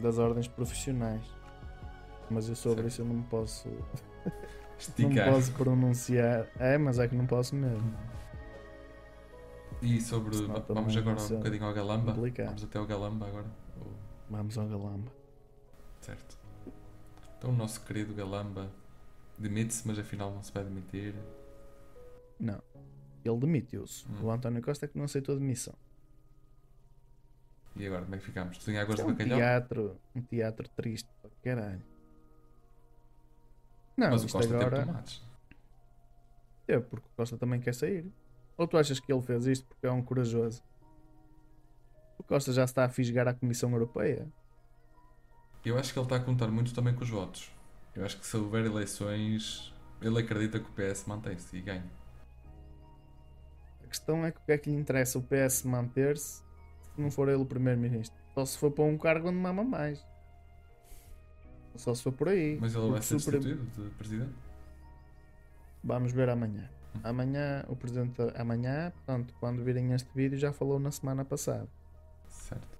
Das 0.00 0.18
ordens 0.18 0.48
profissionais. 0.48 1.22
Mas 2.30 2.48
eu 2.48 2.56
sobre 2.56 2.82
Certo. 2.82 2.88
isso 2.92 3.02
eu 3.02 3.06
não 3.06 3.14
me 3.16 3.24
posso. 3.24 3.68
Não 4.28 4.78
Esticar. 5.08 5.32
posso 5.32 5.52
pronunciar. 5.52 6.48
É, 6.58 6.76
mas 6.76 6.98
é 6.98 7.08
que 7.08 7.14
não 7.16 7.24
posso 7.26 7.56
mesmo. 7.56 7.94
E 9.80 9.98
sobre. 10.02 10.36
Senão 10.36 10.62
Vamos 10.68 10.94
agora 10.94 11.18
um 11.18 11.28
bocadinho 11.38 11.64
ao 11.64 11.72
Galamba? 11.72 12.12
complicado. 12.12 12.46
Vamos 12.48 12.64
até 12.64 12.78
ao 12.78 12.86
Galamba 12.86 13.26
agora? 13.26 13.46
Ou- 13.80 13.94
Vamos 14.28 14.58
ao 14.58 14.66
galamba. 14.68 15.10
Certo. 16.02 16.36
Então 17.38 17.50
o 17.50 17.52
nosso 17.54 17.80
querido 17.86 18.12
Galamba 18.14 18.70
demite-se, 19.38 19.86
mas 19.88 19.98
afinal 19.98 20.30
não 20.30 20.42
se 20.42 20.52
vai 20.52 20.62
demitir. 20.62 21.14
Não. 22.38 22.60
Ele 23.24 23.36
demitiu-se. 23.38 24.04
Hum. 24.10 24.24
O 24.26 24.30
António 24.30 24.60
Costa 24.62 24.84
é 24.84 24.88
que 24.88 24.98
não 24.98 25.04
aceitou 25.06 25.36
a 25.36 25.38
demissão. 25.38 25.74
E 27.76 27.86
agora 27.86 28.02
como 28.02 28.14
é 28.14 28.18
que 28.18 28.24
ficamos? 28.24 28.58
Tu 28.58 28.70
em 28.70 28.78
águas 28.78 28.96
de 28.96 29.02
é 29.02 29.04
um 29.04 29.08
bacalhau? 29.08 29.38
teatro, 29.38 30.00
um 30.14 30.22
teatro 30.22 30.68
triste 30.70 31.08
para 31.20 31.30
caralho. 31.42 31.82
Não, 33.96 34.10
mas 34.10 34.24
o 34.24 34.28
Costa 34.28 34.40
teve 34.40 34.54
agora 34.64 34.84
tomates. 34.86 35.22
é 36.68 36.78
porque 36.78 37.06
o 37.06 37.16
Costa 37.16 37.36
também 37.38 37.60
quer 37.60 37.74
sair. 37.74 38.10
Ou 38.56 38.66
tu 38.66 38.78
achas 38.78 38.98
que 38.98 39.12
ele 39.12 39.22
fez 39.22 39.46
isto 39.46 39.66
porque 39.66 39.86
é 39.86 39.90
um 39.92 40.02
corajoso? 40.02 40.62
O 42.18 42.22
Costa 42.22 42.52
já 42.52 42.64
está 42.64 42.84
a 42.84 42.88
fisgar 42.88 43.28
à 43.28 43.34
Comissão 43.34 43.70
Europeia. 43.72 44.26
Eu 45.64 45.78
acho 45.78 45.92
que 45.92 45.98
ele 45.98 46.06
está 46.06 46.16
a 46.16 46.20
contar 46.20 46.48
muito 46.48 46.72
também 46.74 46.94
com 46.94 47.02
os 47.02 47.10
votos. 47.10 47.50
Eu 47.94 48.04
acho 48.04 48.18
que 48.18 48.26
se 48.26 48.36
houver 48.36 48.64
eleições, 48.64 49.74
ele 50.00 50.18
acredita 50.18 50.60
que 50.60 50.68
o 50.68 50.72
PS 50.72 51.04
mantém-se 51.06 51.56
e 51.56 51.60
ganha. 51.60 51.90
A 53.82 53.86
questão 53.86 54.24
é 54.24 54.30
que 54.30 54.38
o 54.38 54.42
que 54.44 54.52
é 54.52 54.58
que 54.58 54.70
lhe 54.70 54.76
interessa 54.76 55.18
o 55.18 55.22
PS 55.22 55.64
manter-se 55.64 56.42
se 56.96 57.00
não 57.02 57.10
for 57.10 57.28
ele 57.28 57.36
o 57.42 57.46
primeiro-ministro? 57.46 58.18
Só 58.34 58.44
se 58.44 58.58
for 58.58 58.70
para 58.70 58.84
um 58.84 58.96
cargo 58.98 59.28
onde 59.28 59.36
mama 59.38 59.62
mais. 59.62 60.04
Só 61.76 61.94
se 61.94 62.02
for 62.02 62.12
por 62.12 62.28
aí. 62.28 62.58
Mas 62.60 62.74
ele 62.74 62.90
vai 62.90 63.02
ser 63.02 63.20
se 63.20 63.28
o 63.28 63.30
prim- 63.30 63.40
destituído 63.40 63.84
de 63.88 63.94
presidente? 63.96 64.32
Vamos 65.84 66.12
ver 66.12 66.28
amanhã. 66.30 66.68
Amanhã, 67.04 67.64
o 67.68 67.76
presidente, 67.76 68.16
amanhã, 68.34 68.90
portanto, 68.90 69.34
quando 69.38 69.62
virem 69.62 69.92
este 69.92 70.08
vídeo, 70.14 70.38
já 70.38 70.52
falou 70.52 70.78
na 70.78 70.90
semana 70.90 71.24
passada. 71.24 71.68
Certo. 72.30 72.78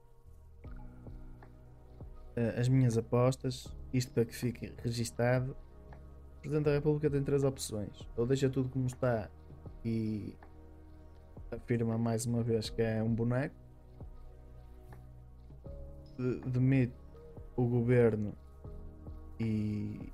Eh, 2.36 2.54
As 2.58 2.68
minhas 2.68 2.96
apostas, 2.96 3.66
isto 3.92 4.12
para 4.12 4.24
que 4.24 4.34
fique 4.34 4.72
registado. 4.82 5.54
O 6.38 6.40
Presidente 6.40 6.64
da 6.64 6.72
República 6.72 7.10
tem 7.10 7.22
três 7.22 7.44
opções. 7.44 8.08
Ou 8.16 8.26
deixa 8.26 8.48
tudo 8.48 8.68
como 8.70 8.86
está 8.86 9.28
e 9.84 10.34
afirma 11.50 11.98
mais 11.98 12.24
uma 12.24 12.42
vez 12.42 12.70
que 12.70 12.80
é 12.80 13.02
um 13.02 13.12
boneco. 13.14 13.54
De- 16.18 16.40
Demite 16.48 16.94
o 17.56 17.64
governo 17.66 18.32
e, 19.40 20.12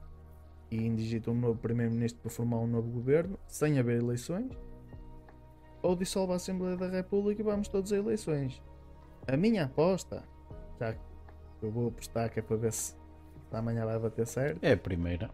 e 0.70 0.86
indigita 0.86 1.30
um 1.30 1.34
novo 1.34 1.58
primeiro-ministro 1.58 2.20
para 2.22 2.30
formar 2.30 2.58
um 2.58 2.66
novo 2.66 2.90
governo 2.90 3.38
sem 3.46 3.78
haver 3.78 4.00
eleições. 4.00 4.50
Ou 5.82 5.96
dissolve 5.96 6.32
a 6.32 6.36
Assembleia 6.36 6.76
da 6.76 6.88
República 6.88 7.40
e 7.42 7.44
vamos 7.44 7.68
todos 7.68 7.92
a 7.92 7.96
eleições. 7.96 8.62
A 9.26 9.36
minha 9.36 9.64
aposta, 9.64 10.22
já 10.78 10.92
que 10.92 11.00
eu 11.60 11.70
vou 11.70 11.88
apostar 11.88 12.30
que 12.30 12.38
é 12.38 12.42
para 12.42 12.56
ver 12.56 12.72
se 12.72 12.94
amanhã 13.52 13.84
vai 13.84 13.98
bater 13.98 14.26
certo. 14.26 14.62
É 14.62 14.72
a 14.72 14.76
primeira. 14.76 15.30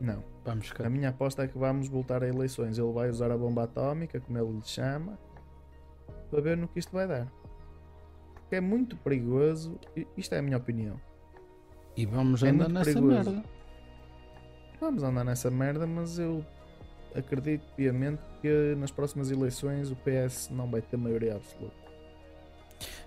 Não. 0.00 0.22
Vamos 0.44 0.70
cá. 0.72 0.86
A 0.86 0.90
minha 0.90 1.10
aposta 1.10 1.42
é 1.44 1.48
que 1.48 1.58
vamos 1.58 1.88
voltar 1.88 2.22
a 2.22 2.28
eleições. 2.28 2.78
Ele 2.78 2.92
vai 2.92 3.10
usar 3.10 3.30
a 3.30 3.36
bomba 3.36 3.64
atómica, 3.64 4.20
como 4.20 4.38
ele 4.38 4.52
lhe 4.52 4.62
chama, 4.62 5.18
para 6.30 6.40
ver 6.40 6.56
no 6.56 6.68
que 6.68 6.78
isto 6.78 6.92
vai 6.92 7.06
dar. 7.06 7.30
Porque 8.50 8.56
é 8.56 8.60
muito 8.60 8.96
perigoso. 8.96 9.78
Isto 10.16 10.34
é 10.34 10.38
a 10.38 10.42
minha 10.42 10.56
opinião. 10.56 11.00
E 11.96 12.04
vamos 12.04 12.42
É 12.42 12.48
andar 12.48 12.68
nessa 12.68 12.84
perigoso. 12.92 13.30
merda. 13.30 13.44
Vamos 14.80 15.02
andar 15.04 15.24
nessa 15.24 15.48
merda, 15.52 15.86
mas 15.86 16.18
eu 16.18 16.44
acredito 17.14 17.62
piamente 17.76 18.20
que 18.42 18.74
nas 18.76 18.90
próximas 18.90 19.30
eleições 19.30 19.92
o 19.92 19.96
PS 19.96 20.48
não 20.50 20.68
vai 20.68 20.82
ter 20.82 20.96
maioria 20.96 21.36
absoluta. 21.36 21.76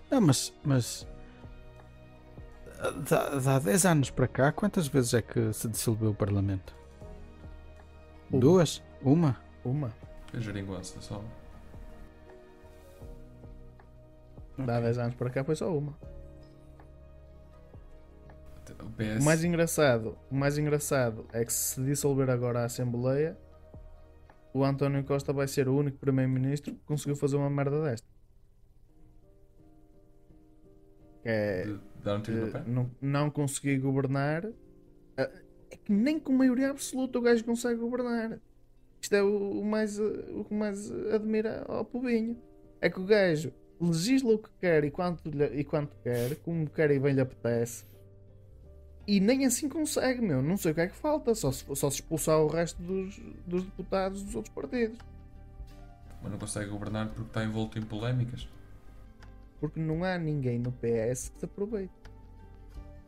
Não, 0.09 0.21
mas. 0.21 0.53
mas 0.63 1.05
dá, 3.09 3.37
dá 3.37 3.59
10 3.59 3.85
anos 3.85 4.09
para 4.11 4.29
cá, 4.29 4.49
quantas 4.53 4.87
vezes 4.87 5.13
é 5.13 5.21
que 5.21 5.51
se 5.51 5.67
dissolveu 5.67 6.11
o 6.11 6.15
Parlamento? 6.15 6.73
Uma. 8.31 8.39
Duas? 8.39 8.81
Uma? 9.01 9.35
Uma. 9.65 9.93
É 10.33 10.39
geringonça 10.39 11.01
só. 11.01 11.21
Dá 14.57 14.79
10 14.79 14.97
anos 14.97 15.15
para 15.15 15.29
cá 15.29 15.43
foi 15.43 15.55
só 15.55 15.75
uma. 15.75 15.97
O 18.79 18.89
PS. 18.91 19.21
O 19.21 19.23
mais 19.23 19.43
engraçado, 19.43 20.17
o 20.31 20.35
mais 20.35 20.57
engraçado 20.57 21.27
é 21.31 21.43
que 21.45 21.53
se 21.53 21.81
dissolver 21.83 22.29
agora 22.29 22.61
a 22.61 22.65
Assembleia, 22.65 23.37
o 24.53 24.63
António 24.63 25.03
Costa 25.03 25.33
vai 25.33 25.47
ser 25.47 25.67
o 25.67 25.75
único 25.75 25.97
primeiro-ministro 25.97 26.73
que 26.73 26.79
conseguiu 26.85 27.15
fazer 27.15 27.35
uma 27.37 27.49
merda 27.49 27.81
desta. 27.83 28.07
É 31.23 31.63
de 31.65 31.79
dar 32.03 32.17
um 32.17 32.21
tiro 32.21 32.37
no 32.41 32.47
eh, 32.57 32.63
não, 32.67 32.91
não 33.01 33.29
conseguir 33.31 33.77
governar. 33.79 34.45
eh, 35.17 35.31
É 35.71 35.77
que 35.77 35.91
nem 35.91 36.19
com 36.19 36.33
maioria 36.33 36.69
absoluta 36.71 37.19
o 37.19 37.21
gajo 37.21 37.43
consegue 37.45 37.79
governar. 37.79 38.39
Isto 39.01 39.15
é 39.15 39.23
o, 39.23 39.61
o 39.61 39.65
mais, 39.65 39.99
eh, 39.99 40.03
o 40.33 40.45
que 40.45 40.53
mais 40.53 40.91
admira 40.91 41.65
ao 41.67 41.85
povinho. 41.85 42.41
É 42.81 42.89
que 42.89 42.99
o 42.99 43.05
gajo 43.05 43.53
legisla 43.83 44.33
o 44.33 44.37
que 44.37 44.49
quer 44.59 44.83
e 44.83 44.91
quanto, 44.91 45.29
lhe- 45.29 45.59
e 45.59 45.63
quanto 45.63 45.95
quer, 46.03 46.35
como 46.37 46.69
quer 46.69 46.91
e 46.91 46.99
bem 46.99 47.13
lhe 47.13 47.21
apetece. 47.21 47.85
E 49.05 49.19
nem 49.19 49.45
assim 49.45 49.67
consegue, 49.67 50.21
meu. 50.21 50.41
Não 50.41 50.55
sei 50.55 50.71
o 50.71 50.75
que 50.75 50.81
é 50.81 50.87
que 50.87 50.95
falta. 50.95 51.35
Só 51.35 51.51
se, 51.51 51.63
só 51.75 51.89
se 51.89 51.97
expulsar 51.97 52.39
o 52.39 52.47
resto 52.47 52.81
dos, 52.81 53.19
dos 53.45 53.63
deputados 53.65 54.23
dos 54.23 54.33
outros 54.35 54.53
partidos. 54.53 54.97
Mas 56.21 56.31
não 56.31 56.39
consegue 56.39 56.69
governar 56.69 57.07
porque 57.09 57.23
está 57.23 57.43
envolto 57.43 57.77
em 57.77 57.81
polémicas. 57.81 58.47
Porque 59.59 59.79
não 59.79 60.03
há 60.05 60.17
ninguém 60.17 60.57
no 60.57 60.71
PS 60.71 61.29
que 61.29 61.39
se 61.39 61.45
aproveite. 61.45 61.91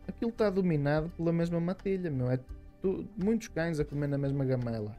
Aquilo 0.08 0.32
está 0.32 0.50
dominado 0.50 1.10
pela 1.16 1.32
mesma 1.32 1.60
matilha, 1.62 2.12
meu. 2.12 2.30
É 2.30 2.40
tu- 2.82 3.08
muitos 3.18 3.48
cães 3.48 3.80
a 3.80 3.86
comer 3.86 4.08
na 4.08 4.18
mesma 4.18 4.44
gamela. 4.44 4.94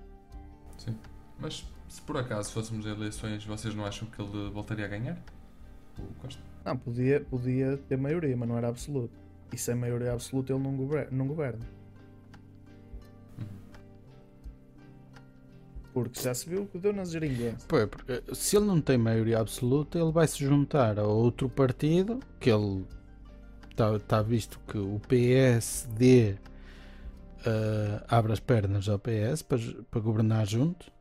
Sim. 0.79 0.97
Mas 1.39 1.67
se 1.89 2.01
por 2.03 2.17
acaso 2.17 2.51
fôssemos 2.53 2.87
eleições, 2.87 3.45
vocês 3.45 3.75
não 3.75 3.85
acham 3.85 4.09
que 4.09 4.21
ele 4.21 4.51
voltaria 4.51 4.87
a 4.87 4.89
ganhar? 4.89 5.19
O 5.99 6.15
Costa? 6.21 6.43
Não, 6.65 6.77
podia, 6.77 7.21
podia 7.21 7.77
ter 7.77 7.97
maioria, 7.97 8.37
mas 8.37 8.49
não 8.49 8.57
era 8.57 8.69
absoluto. 8.69 9.15
E 9.53 9.59
sem 9.59 9.75
maioria 9.75 10.13
absoluta 10.13 10.53
ele 10.53 10.63
não 10.63 10.77
governa. 10.77 11.11
Não 11.13 11.27
governa. 11.27 11.65
Porque 15.93 16.21
já 16.21 16.35
se 16.35 16.49
viu 16.49 16.65
o 16.65 16.67
que 16.67 16.79
deu 16.79 16.93
nas. 16.93 17.11
Pô, 17.67 17.79
é 17.79 17.87
porque 17.87 18.23
se 18.35 18.57
ele 18.57 18.67
não 18.67 18.81
tem 18.83 18.99
maioria 18.99 19.41
absoluta, 19.41 19.99
ele 19.99 20.13
vai 20.13 20.27
se 20.27 20.45
juntar 20.45 20.99
a 20.99 21.07
outro 21.07 21.49
partido 21.49 22.21
que 22.39 22.51
ele 22.51 22.85
está 23.71 23.99
tá 24.01 24.21
visto 24.21 24.61
que 24.69 24.77
o 24.77 25.01
PSD 25.09 26.37
eh, 27.47 28.05
abre 28.09 28.33
as 28.35 28.41
pernas 28.41 28.89
ao 28.91 28.99
PS 28.99 29.41
para, 29.41 29.59
para 29.91 30.01
governar 30.01 30.47
junto 30.47 30.95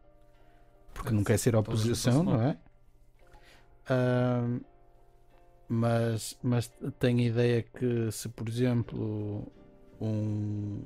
porque 0.95 1.13
não 1.13 1.23
quer 1.23 1.37
ser 1.37 1.55
oposição, 1.55 2.23
não 2.23 2.41
é? 2.41 2.57
Ahm, 3.89 4.61
mas, 5.67 6.37
mas 6.43 6.71
tenho 6.99 7.19
a 7.19 7.23
ideia 7.23 7.63
que 7.63 8.11
se 8.11 8.29
por 8.29 8.47
exemplo 8.47 9.51
um, 10.01 10.81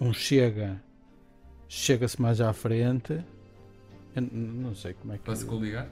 um 0.00 0.12
chega 0.12 0.80
chega-se 1.68 2.20
mais 2.20 2.40
à 2.40 2.52
frente 2.52 3.22
eu 4.14 4.22
não 4.22 4.74
sei 4.74 4.94
como 4.94 5.12
é 5.12 5.18
que 5.18 5.24
Para 5.24 5.36
se 5.36 5.44
coligar? 5.44 5.88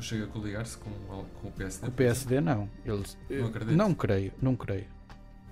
Chega 0.00 0.24
a 0.24 0.28
coligar-se 0.28 0.76
com, 0.78 0.90
o- 0.90 1.24
com 1.40 1.48
o 1.48 1.52
PSD? 1.52 1.86
o 1.88 1.92
PSD 1.92 2.40
não 2.40 2.68
eles 2.84 3.16
Não 3.30 3.46
acredito. 3.46 3.76
não 3.76 3.94
creio 3.94 4.32
não 4.42 4.56
creio 4.56 4.86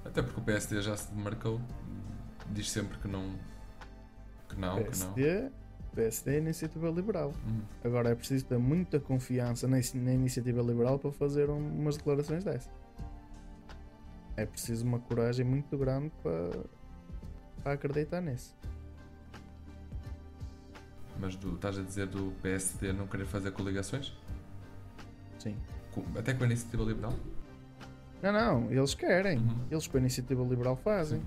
Até 0.04 0.20
porque 0.22 0.40
o 0.40 0.42
PSD 0.44 0.82
já 0.82 0.96
se 0.96 1.10
demarcou. 1.12 1.60
Diz 2.50 2.70
sempre 2.70 2.96
que 2.98 3.08
não. 3.08 3.34
Que 4.48 4.56
não, 4.56 4.84
que 4.84 4.98
não. 5.00 5.14
PSD 5.96 6.30
é 6.32 6.34
a 6.34 6.38
iniciativa 6.38 6.90
liberal. 6.90 7.32
Hum. 7.48 7.60
Agora 7.82 8.10
é 8.10 8.14
preciso 8.14 8.44
ter 8.44 8.58
muita 8.58 9.00
confiança 9.00 9.66
na, 9.66 9.78
na 9.94 10.12
iniciativa 10.12 10.60
liberal 10.62 10.98
para 10.98 11.10
fazer 11.10 11.48
um- 11.50 11.80
umas 11.80 11.96
declarações 11.96 12.44
dessas. 12.44 12.70
É 14.36 14.44
preciso 14.44 14.84
uma 14.84 14.98
coragem 15.00 15.44
muito 15.46 15.76
grande 15.78 16.12
para, 16.22 16.50
para 17.62 17.72
acreditar 17.72 18.20
nisso. 18.20 18.54
Mas 21.18 21.34
do, 21.36 21.54
estás 21.54 21.78
a 21.78 21.82
dizer 21.82 22.06
do 22.06 22.30
PSD 22.42 22.92
não 22.92 23.06
querer 23.06 23.24
fazer 23.24 23.50
coligações? 23.52 24.12
Sim. 25.38 25.56
Com- 25.92 26.04
até 26.18 26.34
com 26.34 26.44
a 26.44 26.46
iniciativa 26.46 26.82
liberal? 26.84 27.14
Não, 28.22 28.32
não, 28.32 28.70
eles 28.70 28.94
querem. 28.94 29.38
Uhum. 29.38 29.64
Eles 29.70 29.86
com 29.86 29.96
a 29.96 30.00
iniciativa 30.00 30.42
liberal 30.44 30.76
fazem. 30.76 31.22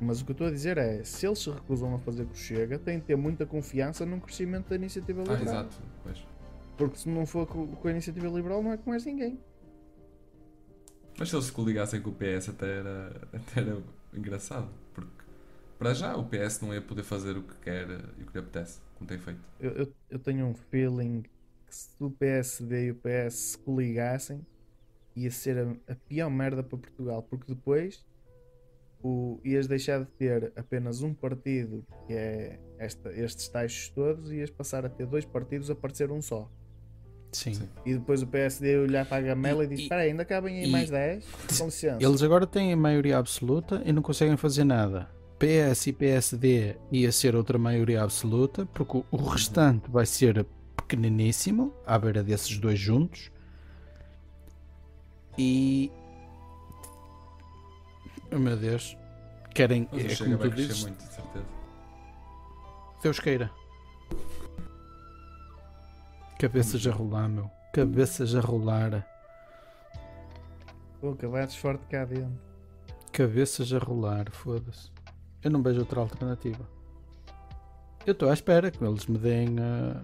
Mas 0.00 0.20
o 0.20 0.24
que 0.24 0.30
eu 0.32 0.34
estou 0.34 0.46
a 0.48 0.50
dizer 0.50 0.78
é, 0.78 1.02
se 1.04 1.26
eles 1.26 1.38
se 1.40 1.50
recusam 1.50 1.94
a 1.94 1.98
fazer 1.98 2.26
com 2.26 2.32
o 2.32 2.36
Chega, 2.36 2.78
têm 2.78 2.98
de 2.98 3.04
ter 3.06 3.16
muita 3.16 3.46
confiança 3.46 4.04
no 4.06 4.20
crescimento 4.20 4.68
da 4.68 4.76
iniciativa 4.76 5.22
Ah, 5.26 5.34
liberal. 5.34 5.42
exato. 5.42 5.82
Pois. 6.02 6.18
Porque 6.76 6.98
se 6.98 7.08
não 7.08 7.26
for 7.26 7.46
com, 7.46 7.66
com 7.76 7.88
a 7.88 7.90
iniciativa 7.90 8.28
liberal, 8.28 8.62
não 8.62 8.72
é 8.72 8.76
com 8.76 8.90
mais 8.90 9.04
ninguém. 9.04 9.38
Mas 11.18 11.28
se 11.28 11.36
eles 11.36 11.46
se 11.46 11.52
coligassem 11.52 12.00
com 12.02 12.10
o 12.10 12.14
PS 12.14 12.48
até 12.48 12.78
era, 12.78 13.28
até 13.32 13.60
era 13.60 13.82
engraçado. 14.12 14.68
Porque 14.92 15.24
para 15.78 15.94
já 15.94 16.16
o 16.16 16.24
PS 16.24 16.60
não 16.60 16.74
ia 16.74 16.82
poder 16.82 17.02
fazer 17.04 17.36
o 17.36 17.42
que 17.42 17.56
quer 17.56 17.88
e 18.18 18.22
o 18.22 18.26
que 18.26 18.32
lhe 18.32 18.38
apetece, 18.40 18.80
como 18.96 19.08
tem 19.08 19.18
feito. 19.18 19.40
Eu, 19.58 19.70
eu, 19.72 19.94
eu 20.10 20.18
tenho 20.18 20.46
um 20.46 20.54
feeling 20.54 21.22
que 21.22 21.74
se 21.74 21.90
o 22.00 22.10
PSD 22.10 22.86
e 22.86 22.90
o 22.90 22.94
PS 22.96 23.34
se 23.34 23.58
coligassem, 23.58 24.44
ia 25.16 25.30
ser 25.30 25.58
a, 25.58 25.92
a 25.92 25.96
pior 25.96 26.30
merda 26.30 26.62
para 26.62 26.78
Portugal. 26.78 27.22
Porque 27.22 27.54
depois 27.54 28.04
o, 29.06 29.38
ias 29.44 29.66
deixar 29.66 30.00
de 30.00 30.06
ter 30.12 30.50
apenas 30.56 31.02
um 31.02 31.12
partido, 31.12 31.84
que 32.06 32.14
é 32.14 32.58
esta, 32.78 33.12
estes 33.12 33.46
taxos 33.48 33.90
todos, 33.90 34.32
e 34.32 34.36
ias 34.36 34.48
passar 34.50 34.86
a 34.86 34.88
ter 34.88 35.06
dois 35.06 35.26
partidos 35.26 35.70
a 35.70 35.74
parecer 35.74 36.10
um 36.10 36.22
só. 36.22 36.50
Sim. 37.30 37.52
Sim. 37.52 37.68
E 37.84 37.92
depois 37.94 38.22
o 38.22 38.26
PSD 38.26 38.78
olhar 38.78 39.04
para 39.04 39.18
a 39.18 39.20
gamela 39.20 39.62
e, 39.62 39.66
E- 39.66 39.70
diz: 39.70 39.80
Espera 39.80 40.02
ainda 40.02 40.24
cabem 40.24 40.60
aí 40.60 40.68
e- 40.68 40.72
mais 40.72 40.88
10? 40.88 41.24
Com 41.58 41.66
licença. 41.66 41.98
Eles 42.02 42.22
agora 42.22 42.46
têm 42.46 42.72
a 42.72 42.76
maioria 42.76 43.18
absoluta 43.18 43.82
e 43.84 43.92
não 43.92 44.00
conseguem 44.00 44.36
fazer 44.38 44.64
nada. 44.64 45.10
PS 45.38 45.88
e 45.88 45.92
PSD 45.92 46.76
ia 46.90 47.12
ser 47.12 47.34
outra 47.36 47.58
maioria 47.58 48.02
absoluta, 48.02 48.64
porque 48.66 48.96
o- 48.96 49.04
o 49.10 49.16
restante 49.16 49.90
vai 49.90 50.06
ser 50.06 50.46
pequeniníssimo, 50.76 51.74
à 51.84 51.98
beira 51.98 52.22
desses 52.22 52.56
dois 52.56 52.78
juntos. 52.78 53.30
E. 55.36 55.90
Oh 58.34 58.38
meu 58.38 58.56
Deus. 58.56 58.96
Querem. 59.54 59.88
Mas 59.92 60.20
É 60.20 60.24
como 60.24 60.38
tu 60.38 60.50
dizes. 60.50 60.82
muito, 60.82 60.98
de 60.98 61.04
certeza. 61.12 61.44
Deus 63.02 63.20
queira. 63.20 63.50
Cabeças 66.38 66.86
a 66.86 66.90
rolar, 66.90 67.28
meu. 67.28 67.50
Cabeças 67.72 68.34
a 68.34 68.40
rolar. 68.40 69.06
Pô, 71.00 71.14
cavados 71.14 71.54
forte 71.56 71.86
cá 71.86 72.04
dentro. 72.04 72.38
Cabeças 73.12 73.72
a 73.72 73.78
rolar, 73.78 74.30
foda-se. 74.30 74.90
Eu 75.42 75.50
não 75.50 75.62
vejo 75.62 75.80
outra 75.80 76.00
alternativa. 76.00 76.66
Eu 78.06 78.12
estou 78.12 78.28
à 78.30 78.34
espera 78.34 78.70
que 78.70 78.82
eles 78.84 79.06
me 79.06 79.16
deem 79.18 79.56
a, 79.60 80.02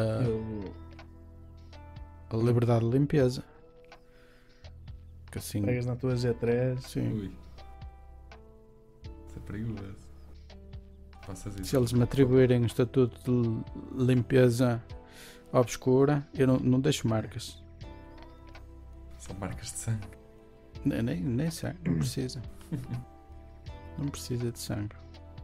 a, 0.00 0.18
a 2.30 2.36
liberdade 2.36 2.84
de 2.88 2.96
limpeza. 2.96 3.44
Que 5.34 5.38
assim, 5.38 5.62
Pegas 5.62 5.84
na 5.84 5.96
tua 5.96 6.14
G3. 6.14 6.78
sim. 6.78 7.12
Ui. 7.12 7.36
Isso 9.26 9.36
é 9.36 9.40
perigoso. 9.40 9.96
Se 11.64 11.76
eles 11.76 11.92
me 11.92 12.04
atribuírem 12.04 12.62
o 12.62 12.66
estatuto 12.66 13.64
de 13.92 14.04
limpeza 14.04 14.80
obscura, 15.52 16.24
eu 16.34 16.46
não, 16.46 16.58
não 16.60 16.78
deixo 16.80 17.08
marcas. 17.08 17.60
São 19.18 19.34
marcas 19.36 19.72
de 19.72 19.78
sangue. 19.78 20.06
Nem, 20.84 21.02
nem, 21.02 21.20
nem 21.20 21.50
sangue, 21.50 21.78
não 21.84 21.96
precisa. 21.96 22.40
Não 23.96 24.08
precisa 24.08 24.50
de 24.50 24.58
sangue. 24.58 24.96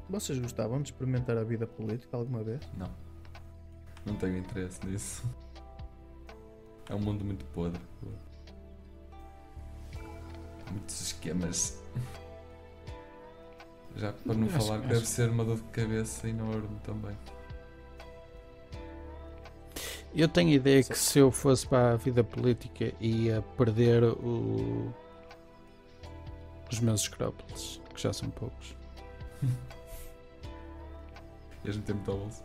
Vocês 0.09 0.37
gostavam 0.41 0.83
de 0.83 0.91
experimentar 0.91 1.39
a 1.39 1.45
vida 1.45 1.69
política 1.69 2.17
alguma 2.17 2.43
vez? 2.43 2.61
Não. 2.77 2.91
Não 4.05 4.17
tenho 4.17 4.39
interesse 4.39 4.85
nisso. 4.85 5.23
É 6.89 6.95
um 6.97 6.99
mundo 6.99 7.25
muito 7.25 7.45
podre. 7.47 7.81
Muitos 10.71 11.01
esquemas. 11.01 11.81
Já 13.97 14.13
para 14.13 14.35
não 14.35 14.47
Acho- 14.47 14.59
falar 14.67 14.79
que 14.81 14.85
acho- 14.87 14.95
deve 14.95 15.07
ser 15.09 15.31
uma 15.31 15.45
dor 15.45 15.57
de 15.57 15.63
cabeça 15.65 16.29
enorme 16.29 16.69
também. 16.85 17.17
Eu 20.15 20.29
tenho 20.29 20.51
a 20.51 20.55
ideia 20.55 20.83
que 20.83 20.97
se 20.99 21.19
eu 21.19 21.31
fosse 21.31 21.67
para 21.67 21.93
a 21.93 21.97
vida 21.97 22.23
política 22.25 22.93
ia 23.01 23.43
perder 23.57 24.03
o- 24.05 24.93
os 26.71 26.81
meus 26.81 27.03
escrópulos, 27.03 27.81
que 27.95 28.01
já 28.03 28.13
são 28.13 28.29
poucos. 28.31 28.77
Ias 31.65 31.77
meter 31.77 31.95
muito 31.95 32.11
ao 32.11 32.19
bolso. 32.19 32.43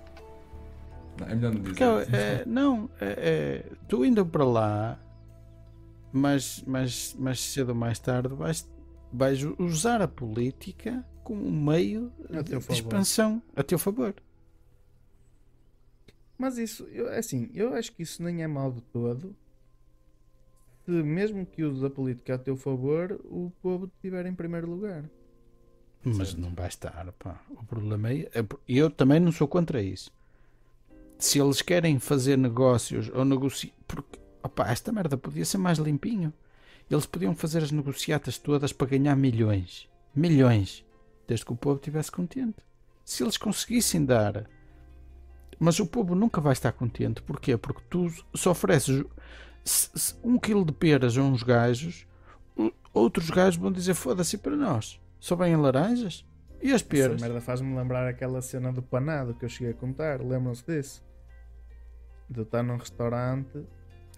Não, 1.19 1.27
é 1.27 1.35
melhor 1.35 1.53
não 1.53 1.61
dizer. 1.61 1.75
Porque, 1.75 2.15
é, 2.15 2.43
não, 2.45 2.89
é, 2.99 3.05
é, 3.17 3.71
tu 3.87 4.03
indo 4.05 4.25
para 4.25 4.43
lá, 4.43 4.99
mas, 6.15 6.63
mas, 6.65 7.13
mas 7.19 7.39
cedo 7.41 7.69
ou 7.69 7.75
mais 7.75 7.99
tarde 7.99 8.33
vais, 8.33 8.69
vais 9.11 9.43
usar 9.59 10.01
a 10.01 10.07
política 10.07 11.05
como 11.23 11.45
um 11.45 11.51
meio 11.65 12.11
A 12.29 12.41
de 12.41 12.51
favor. 12.53 12.71
expansão 12.73 13.41
a 13.55 13.61
teu 13.61 13.77
favor. 13.77 14.15
Mas 16.37 16.57
isso, 16.57 16.83
eu, 16.85 17.09
assim, 17.09 17.49
eu 17.53 17.73
acho 17.73 17.91
que 17.93 18.03
isso 18.03 18.23
nem 18.23 18.43
é 18.43 18.47
mal 18.47 18.71
de 18.71 18.81
todo. 18.81 19.35
Se 20.85 20.91
mesmo 20.91 21.45
que 21.45 21.63
uses 21.63 21.83
a 21.83 21.89
política 21.89 22.35
a 22.35 22.37
teu 22.37 22.55
favor, 22.55 23.19
o 23.25 23.51
povo 23.61 23.85
estiver 23.85 24.25
em 24.25 24.33
primeiro 24.35 24.69
lugar. 24.69 25.03
Mas 26.03 26.29
Certo. 26.29 26.39
não 26.41 26.53
vai 26.53 26.67
estar, 26.67 27.11
pá. 27.13 27.41
O 27.49 27.63
problema 27.65 28.11
é, 28.11 28.29
é 28.33 28.45
eu 28.67 28.89
também 28.91 29.19
não 29.19 29.31
sou 29.31 29.47
contra 29.47 29.81
isso. 29.81 30.11
Se 31.17 31.39
eles 31.39 31.61
querem 31.61 31.99
fazer 31.99 32.37
negócios 32.37 33.09
ou 33.09 33.25
negociar, 33.25 33.73
porque 33.87 34.19
opá, 34.55 34.71
esta 34.71 34.91
merda 34.91 35.17
podia 35.17 35.43
ser 35.43 35.57
mais 35.57 35.77
limpinho. 35.77 36.33
Eles 36.89 37.05
podiam 37.05 37.35
fazer 37.35 37.63
as 37.63 37.71
negociatas 37.71 38.37
todas 38.37 38.71
para 38.71 38.87
ganhar 38.87 39.15
milhões, 39.15 39.89
milhões, 40.15 40.85
desde 41.27 41.45
que 41.45 41.51
o 41.53 41.55
povo 41.55 41.77
estivesse 41.77 42.11
contente. 42.11 42.57
Se 43.03 43.23
eles 43.23 43.37
conseguissem 43.37 44.05
dar, 44.05 44.47
mas 45.59 45.79
o 45.79 45.85
povo 45.85 46.15
nunca 46.15 46.39
vai 46.39 46.53
estar 46.53 46.71
contente. 46.71 47.21
Porquê? 47.21 47.57
Porque 47.57 47.81
tu 47.89 48.07
só 48.33 48.51
ofereces 48.51 49.03
um 50.23 50.37
quilo 50.37 50.63
de 50.63 50.71
peras 50.71 51.17
a 51.17 51.21
uns 51.21 51.43
gajos, 51.43 52.07
outros 52.93 53.29
gajos 53.29 53.59
vão 53.59 53.71
dizer 53.71 53.93
foda-se 53.93 54.37
para 54.37 54.55
nós. 54.55 54.99
Só 55.19 55.35
vêm 55.35 55.55
laranjas? 55.55 56.25
E 56.61 56.69
as 56.69 56.75
Essa 56.75 56.85
peras? 56.85 57.21
merda 57.21 57.41
faz-me 57.41 57.75
lembrar 57.75 58.07
aquela 58.07 58.41
cena 58.41 58.71
do 58.71 58.81
panado 58.81 59.33
que 59.33 59.43
eu 59.43 59.49
cheguei 59.49 59.73
a 59.73 59.75
contar. 59.75 60.21
Lembram-se 60.21 60.65
disso? 60.65 61.03
De 62.29 62.39
eu 62.39 62.43
estar 62.43 62.63
num 62.63 62.77
restaurante, 62.77 63.65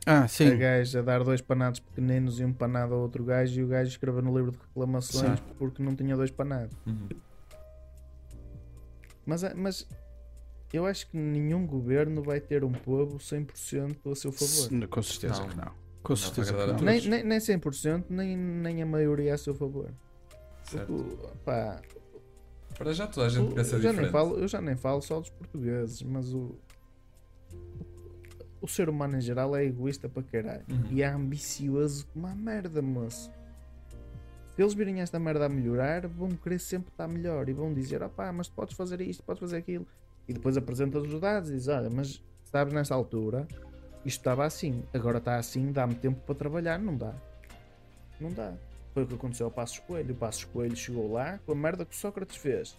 Ah, 0.05 0.23
a 0.23 0.27
sim. 0.27 0.57
gaja 0.57 0.99
a 0.99 1.01
dar 1.01 1.23
dois 1.23 1.41
panados 1.41 1.79
pequeninos 1.81 2.39
e 2.39 2.45
um 2.45 2.53
panado 2.53 2.93
a 2.93 2.97
outro 2.97 3.23
gajo 3.25 3.59
e 3.59 3.63
o 3.63 3.67
gajo 3.67 3.89
escreveu 3.89 4.21
no 4.21 4.35
livro 4.35 4.51
de 4.51 4.57
reclamações 4.57 5.37
Sim. 5.39 5.45
porque 5.57 5.83
não 5.83 5.95
tinha 5.95 6.15
dois 6.15 6.31
panados. 6.31 6.75
Uhum. 6.85 7.09
Mas, 9.25 9.43
é- 9.43 9.53
mas 9.53 9.87
eu 10.71 10.85
acho 10.85 11.09
que 11.09 11.17
nenhum 11.17 11.65
governo 11.67 12.21
vai 12.23 12.39
ter 12.39 12.63
um 12.63 12.71
povo 12.71 13.17
100% 13.19 14.11
a 14.11 14.15
seu 14.15 14.31
favor. 14.31 14.87
Com 14.87 15.01
certeza 15.03 15.41
Não. 15.41 15.49
que 15.49 15.57
não. 15.57 15.71
Com 16.03 16.15
certeza 16.15 16.53
que 16.53 16.65
não. 16.65 16.79
Nem, 16.79 17.01
nem, 17.07 17.23
nem 17.23 17.39
100%, 17.39 18.05
nem, 18.09 18.37
nem 18.37 18.81
a 18.81 18.85
maioria 18.85 19.33
a 19.33 19.37
seu 19.37 19.53
favor. 19.53 19.91
Certo. 20.63 21.19
Pá, 21.43 21.81
Para 22.77 22.93
já 22.93 23.07
toda 23.07 23.25
a 23.27 23.29
gente 23.29 23.51
o- 23.51 23.55
pensa 23.55 23.75
eu, 23.75 23.81
já 23.81 23.89
nem 23.89 24.03
diferente. 24.05 24.11
falo, 24.11 24.37
eu 24.39 24.47
já 24.47 24.61
nem 24.61 24.75
falo 24.77 25.01
só 25.01 25.19
dos 25.19 25.29
portugueses, 25.29 26.01
mas 26.03 26.33
o, 26.33 26.55
o 28.61 28.67
ser 28.67 28.89
humano 28.89 29.17
em 29.17 29.21
geral 29.21 29.55
é 29.55 29.63
egoísta 29.63 30.09
para 30.09 30.23
caralho. 30.23 30.65
Uhum. 30.69 30.85
E 30.91 31.01
é 31.01 31.07
ambicioso 31.07 32.07
como 32.07 32.27
a 32.27 32.35
merda, 32.35 32.81
moço. 32.81 33.31
Se 34.55 34.61
eles 34.61 34.73
virem 34.73 35.01
esta 35.01 35.19
merda 35.19 35.45
a 35.45 35.49
melhorar, 35.49 36.07
vão 36.07 36.29
querer 36.29 36.59
sempre 36.59 36.89
estar 36.89 37.07
melhor 37.07 37.47
e 37.47 37.53
vão 37.53 37.73
dizer: 37.73 38.01
opá, 38.01 38.31
mas 38.31 38.49
podes 38.49 38.75
fazer 38.75 39.01
isto, 39.01 39.23
podes 39.23 39.39
fazer 39.39 39.57
aquilo. 39.57 39.85
E 40.27 40.33
depois 40.33 40.57
apresentas 40.57 41.03
os 41.03 41.19
dados 41.19 41.49
e 41.51 41.53
diz: 41.53 41.67
olha, 41.67 41.89
mas 41.89 42.23
sabes, 42.43 42.73
nesta 42.73 42.95
altura 42.95 43.47
isto 44.03 44.19
estava 44.19 44.45
assim, 44.45 44.83
agora 44.93 45.17
está 45.17 45.35
assim, 45.35 45.71
dá-me 45.71 45.93
tempo 45.93 46.19
para 46.25 46.33
trabalhar. 46.33 46.79
Não 46.79 46.95
dá. 46.95 47.13
Não 48.19 48.31
dá. 48.31 48.53
Foi 48.93 49.03
o 49.03 49.07
que 49.07 49.13
aconteceu 49.13 49.45
ao 49.45 49.51
Passo 49.51 49.81
Coelho. 49.83 50.13
O 50.13 50.17
Passo 50.17 50.47
Coelho 50.47 50.75
chegou 50.75 51.11
lá 51.11 51.39
com 51.45 51.51
a 51.51 51.55
merda 51.55 51.85
que 51.85 51.93
o 51.93 51.97
Sócrates 51.97 52.37
fez. 52.37 52.75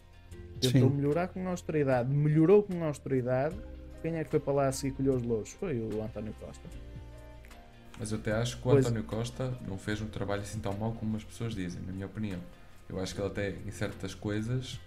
Tentou 0.61 0.91
Sim. 0.91 0.97
melhorar 0.97 1.29
com 1.29 1.47
austeridade. 1.47 2.13
Melhorou 2.13 2.63
com 2.63 2.83
austeridade. 2.83 3.57
Quem 4.09 4.17
é 4.17 4.25
que 4.25 4.31
foi 4.31 4.41
para 4.41 4.55
lá 4.55 4.69
a 4.69 4.73
seguir 4.73 4.97
colher 4.97 5.11
os 5.11 5.23
louros? 5.23 5.53
Foi 5.53 5.79
o 5.79 6.03
António 6.03 6.33
Costa. 6.41 6.67
Mas 7.99 8.11
eu 8.11 8.17
até 8.19 8.33
acho 8.33 8.57
que 8.57 8.63
o 8.67 8.71
Pois. 8.71 8.87
António 8.87 9.05
Costa 9.05 9.53
não 9.67 9.77
fez 9.77 10.01
um 10.01 10.07
trabalho 10.07 10.41
assim 10.41 10.61
tão 10.61 10.73
mau 10.73 10.93
como 10.93 11.15
as 11.19 11.25
pessoas 11.25 11.55
dizem, 11.55 11.83
na 11.83 11.93
minha 11.93 12.07
opinião. 12.07 12.41
Eu 12.89 12.99
acho 12.99 13.15
que 13.15 13.21
ele 13.21 13.29
até 13.29 13.51
em 13.51 13.71
certas 13.71 14.15
coisas 14.15 14.81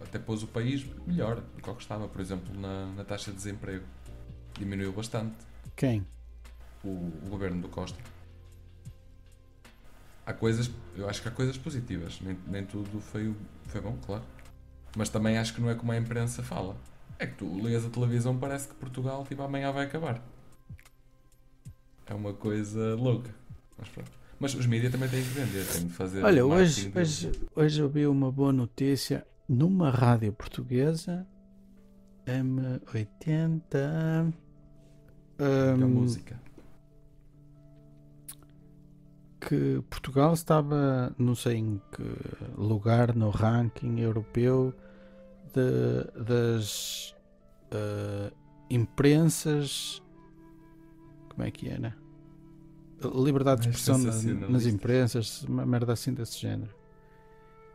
até 0.00 0.16
pôs 0.16 0.44
o 0.44 0.46
país 0.46 0.86
melhor 1.04 1.40
do 1.40 1.60
que 1.60 1.68
o 1.68 1.74
que 1.74 1.82
estava, 1.82 2.06
por 2.06 2.20
exemplo, 2.20 2.54
na, 2.60 2.86
na 2.92 3.02
taxa 3.02 3.32
de 3.32 3.36
desemprego. 3.36 3.84
Diminuiu 4.56 4.92
bastante 4.92 5.34
Quem? 5.74 6.06
o, 6.84 6.88
o 6.88 7.28
governo 7.30 7.60
do 7.62 7.68
Costa. 7.68 7.98
Há 10.24 10.32
coisas, 10.32 10.70
eu 10.94 11.08
acho 11.08 11.20
que 11.20 11.26
há 11.26 11.32
coisas 11.32 11.58
positivas, 11.58 12.20
nem, 12.20 12.38
nem 12.46 12.64
tudo 12.64 13.00
foi, 13.00 13.34
foi 13.66 13.80
bom, 13.80 13.98
claro. 14.06 14.22
Mas 14.96 15.08
também 15.08 15.36
acho 15.36 15.52
que 15.52 15.60
não 15.60 15.68
é 15.68 15.74
como 15.74 15.90
a 15.90 15.96
imprensa 15.96 16.44
fala. 16.44 16.76
É 17.22 17.26
que 17.28 17.36
tu 17.36 17.46
ligas 17.60 17.86
a 17.86 17.88
televisão, 17.88 18.36
parece 18.36 18.66
que 18.66 18.74
Portugal 18.74 19.24
tipo, 19.24 19.40
amanhã 19.42 19.70
vai 19.70 19.86
acabar. 19.86 20.20
É 22.04 22.12
uma 22.12 22.32
coisa 22.32 22.96
louca. 22.96 23.32
Mas 23.78 23.88
pronto. 23.90 24.10
Mas 24.40 24.54
os 24.56 24.66
mídias 24.66 24.90
também 24.90 25.08
têm 25.08 25.22
que 25.22 25.28
vender, 25.28 25.64
têm 25.64 25.86
de 25.86 25.92
fazer. 25.92 26.24
Olha, 26.24 26.44
hoje, 26.44 26.90
hoje, 26.92 27.30
hoje 27.54 27.80
eu 27.80 27.88
vi 27.88 28.08
uma 28.08 28.32
boa 28.32 28.52
notícia 28.52 29.24
numa 29.48 29.88
rádio 29.88 30.32
portuguesa 30.32 31.24
M80 32.26 34.32
Que 35.38 35.44
é 35.44 35.74
hum, 35.74 35.88
música. 35.88 36.40
que 39.40 39.80
Portugal 39.88 40.34
estava 40.34 41.14
não 41.16 41.36
sei 41.36 41.58
em 41.58 41.80
que 41.92 42.02
lugar 42.60 43.14
no 43.14 43.30
ranking 43.30 44.00
europeu 44.00 44.74
de- 45.52 46.24
das 46.24 47.14
eh, 47.70 48.32
imprensas 48.70 50.02
como 51.30 51.44
é 51.44 51.50
que 51.50 51.68
era? 51.68 51.96
Liberdade 53.14 53.62
de 53.62 53.68
expressão 53.70 53.98
na- 53.98 54.48
nas 54.48 54.66
imprensas, 54.66 55.42
uma 55.44 55.64
merda 55.66 55.92
assim 55.92 56.12
desse 56.14 56.38
género. 56.38 56.70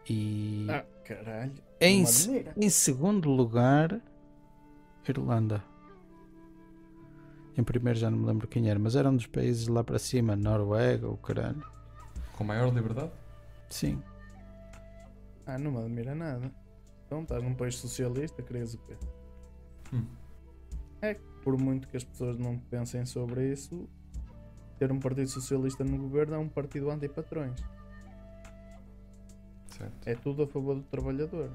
E 0.09 0.67
Ah, 0.69 0.85
caralho. 1.03 1.51
em, 1.81 2.03
em 2.55 2.69
segundo 2.69 3.29
lugar, 3.29 3.99
Irlanda. 5.07 5.61
Em 7.57 7.63
primeiro 7.63 7.97
já 7.99 8.09
não 8.11 8.19
me 8.19 8.25
lembro 8.27 8.47
quem 8.47 8.69
era, 8.69 8.79
mas 8.79 8.95
era 8.95 9.09
um 9.09 9.15
dos 9.15 9.25
países 9.25 9.67
lá 9.67 9.83
para 9.83 9.97
cima, 9.99 10.35
Noruega 10.35 11.07
ou 11.07 11.17
caralho. 11.17 11.63
Com 12.37 12.43
maior 12.43 12.71
liberdade? 12.73 13.11
Sim. 13.69 14.01
Ah, 15.45 15.57
não 15.57 15.71
me 15.71 15.79
admira 15.79 16.13
nada. 16.13 16.51
Então 17.07 17.21
estás 17.23 17.41
num 17.41 17.55
país 17.55 17.75
socialista, 17.75 18.43
querias 18.43 18.73
o 18.73 18.77
quê? 18.79 18.97
Hum. 19.93 20.05
É 21.01 21.13
que 21.13 21.21
por 21.41 21.57
muito 21.57 21.87
que 21.87 21.95
as 21.95 22.03
pessoas 22.03 22.37
não 22.37 22.59
pensem 22.59 23.05
sobre 23.05 23.49
isso, 23.51 23.89
ter 24.77 24.91
um 24.91 24.99
partido 24.99 25.29
socialista 25.29 25.83
no 25.83 25.97
governo 25.97 26.35
é 26.35 26.37
um 26.37 26.49
partido 26.49 26.91
anti-patrões. 26.91 27.63
É 30.05 30.15
tudo 30.15 30.43
a 30.43 30.47
favor 30.47 30.75
do 30.75 30.83
trabalhador. 30.83 31.49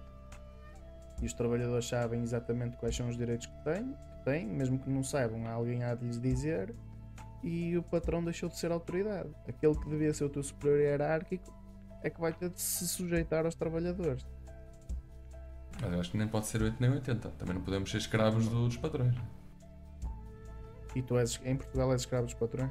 E 1.20 1.26
os 1.26 1.34
trabalhadores 1.34 1.86
sabem 1.86 2.22
exatamente 2.22 2.76
quais 2.78 2.96
são 2.96 3.08
os 3.08 3.16
direitos 3.16 3.46
que 3.46 3.64
têm, 3.64 3.92
que 3.92 4.24
têm 4.24 4.46
mesmo 4.46 4.78
que 4.78 4.88
não 4.88 5.02
saibam, 5.02 5.46
alguém 5.46 5.84
há 5.84 5.94
de 5.94 6.06
lhes 6.06 6.20
dizer. 6.20 6.74
E 7.42 7.76
o 7.76 7.82
patrão 7.82 8.24
deixou 8.24 8.48
de 8.48 8.56
ser 8.56 8.72
autoridade. 8.72 9.28
Aquele 9.46 9.74
que 9.74 9.88
devia 9.88 10.14
ser 10.14 10.24
o 10.24 10.30
teu 10.30 10.42
superior 10.42 10.80
hierárquico 10.80 11.52
é 12.02 12.08
que 12.08 12.20
vai 12.20 12.32
ter 12.32 12.48
de 12.48 12.60
se 12.60 12.86
sujeitar 12.88 13.44
aos 13.44 13.54
trabalhadores. 13.54 14.24
Mas 15.80 15.92
eu 15.92 16.00
acho 16.00 16.10
que 16.10 16.18
nem 16.18 16.28
pode 16.28 16.46
ser 16.46 16.62
8 16.62 16.76
nem 16.80 16.90
80. 16.90 17.28
Também 17.30 17.54
não 17.54 17.62
podemos 17.62 17.90
ser 17.90 17.98
escravos 17.98 18.48
dos 18.48 18.76
patrões. 18.76 19.14
E 20.94 21.02
tu 21.02 21.16
és, 21.18 21.40
em 21.44 21.56
Portugal 21.56 21.90
és 21.92 22.02
escravo 22.02 22.26
dos 22.26 22.34
patrões? 22.34 22.70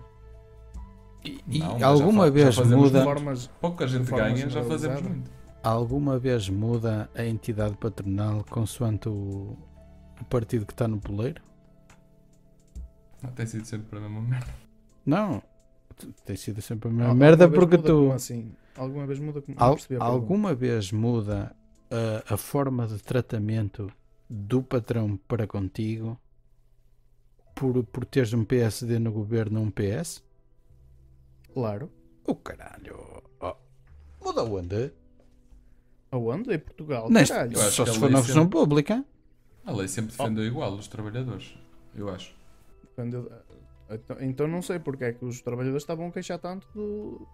E, 1.25 1.39
e 1.47 1.59
Não, 1.59 1.77
já 1.79 1.87
alguma 1.87 2.25
já 2.25 2.31
vez 2.31 2.55
fazemos 2.55 2.83
muda, 2.91 3.03
formas, 3.03 3.47
Pouca 3.59 3.87
gente 3.87 4.09
ganha, 4.09 4.49
já 4.49 4.63
fazemos 4.63 5.01
muito. 5.01 5.31
alguma 5.63 6.17
vez 6.17 6.49
muda 6.49 7.09
a 7.15 7.25
entidade 7.25 7.75
patronal 7.77 8.43
consoante 8.49 9.07
o, 9.09 9.55
o 10.19 10.25
partido 10.29 10.65
que 10.65 10.73
está 10.73 10.87
no 10.87 10.99
poleiro? 10.99 11.41
Não, 13.21 13.31
tem 13.31 13.45
sido 13.45 13.65
sempre 13.65 13.97
a 13.99 14.01
mesma 14.01 14.21
merda. 14.21 14.53
Não. 15.05 15.43
Tem 16.25 16.35
sido 16.35 16.59
sempre 16.61 16.89
a 16.89 16.91
mesma 16.91 17.09
Al- 17.11 17.15
merda 17.15 17.47
porque 17.49 17.77
tu 17.77 17.83
como 17.83 18.13
assim? 18.13 18.55
Alguma 18.75 19.05
vez 19.05 19.19
muda 19.19 19.41
como 19.41 19.57
Al- 19.59 19.77
alguma 19.99 20.55
vez 20.55 20.91
muda 20.91 21.55
a, 21.91 22.33
a 22.33 22.37
forma 22.37 22.87
de 22.87 22.97
tratamento 23.03 23.91
do 24.29 24.63
patrão 24.63 25.17
para 25.27 25.45
contigo 25.45 26.17
por, 27.53 27.83
por 27.85 28.05
teres 28.05 28.33
um 28.33 28.43
PSD 28.45 28.97
no 28.99 29.11
governo 29.11 29.59
ou 29.59 29.65
um 29.65 29.71
PS? 29.71 30.23
Claro. 31.53 31.91
O 32.25 32.35
caralho! 32.35 33.21
Oh. 33.39 33.55
Muda 34.23 34.43
onde? 34.43 34.93
Aonde? 36.11 36.53
Em 36.53 36.59
Portugal? 36.59 37.09
Neste- 37.09 37.33
Caralho. 37.33 37.53
Eu 37.57 37.61
acho 37.61 37.71
só 37.71 37.85
se 37.85 37.91
a 37.91 37.93
for 37.95 38.01
lei 38.05 38.11
na 38.11 38.17
sempre- 38.19 38.33
função 38.33 38.49
pública. 38.49 39.05
A 39.65 39.71
lei 39.71 39.87
sempre 39.87 40.15
defendeu 40.15 40.45
igual 40.45 40.73
os 40.73 40.87
trabalhadores. 40.87 41.55
Eu 41.95 42.09
acho. 42.09 42.33
Quando 42.95 43.13
eu- 43.17 43.31
então, 43.95 44.17
então 44.21 44.47
não 44.47 44.61
sei 44.61 44.79
porque 44.79 45.03
é 45.03 45.13
que 45.13 45.25
os 45.25 45.41
trabalhadores 45.41 45.83
estavam 45.83 46.07
a 46.07 46.11
queixar 46.11 46.39
tanto 46.39 46.67
do, 46.73 47.27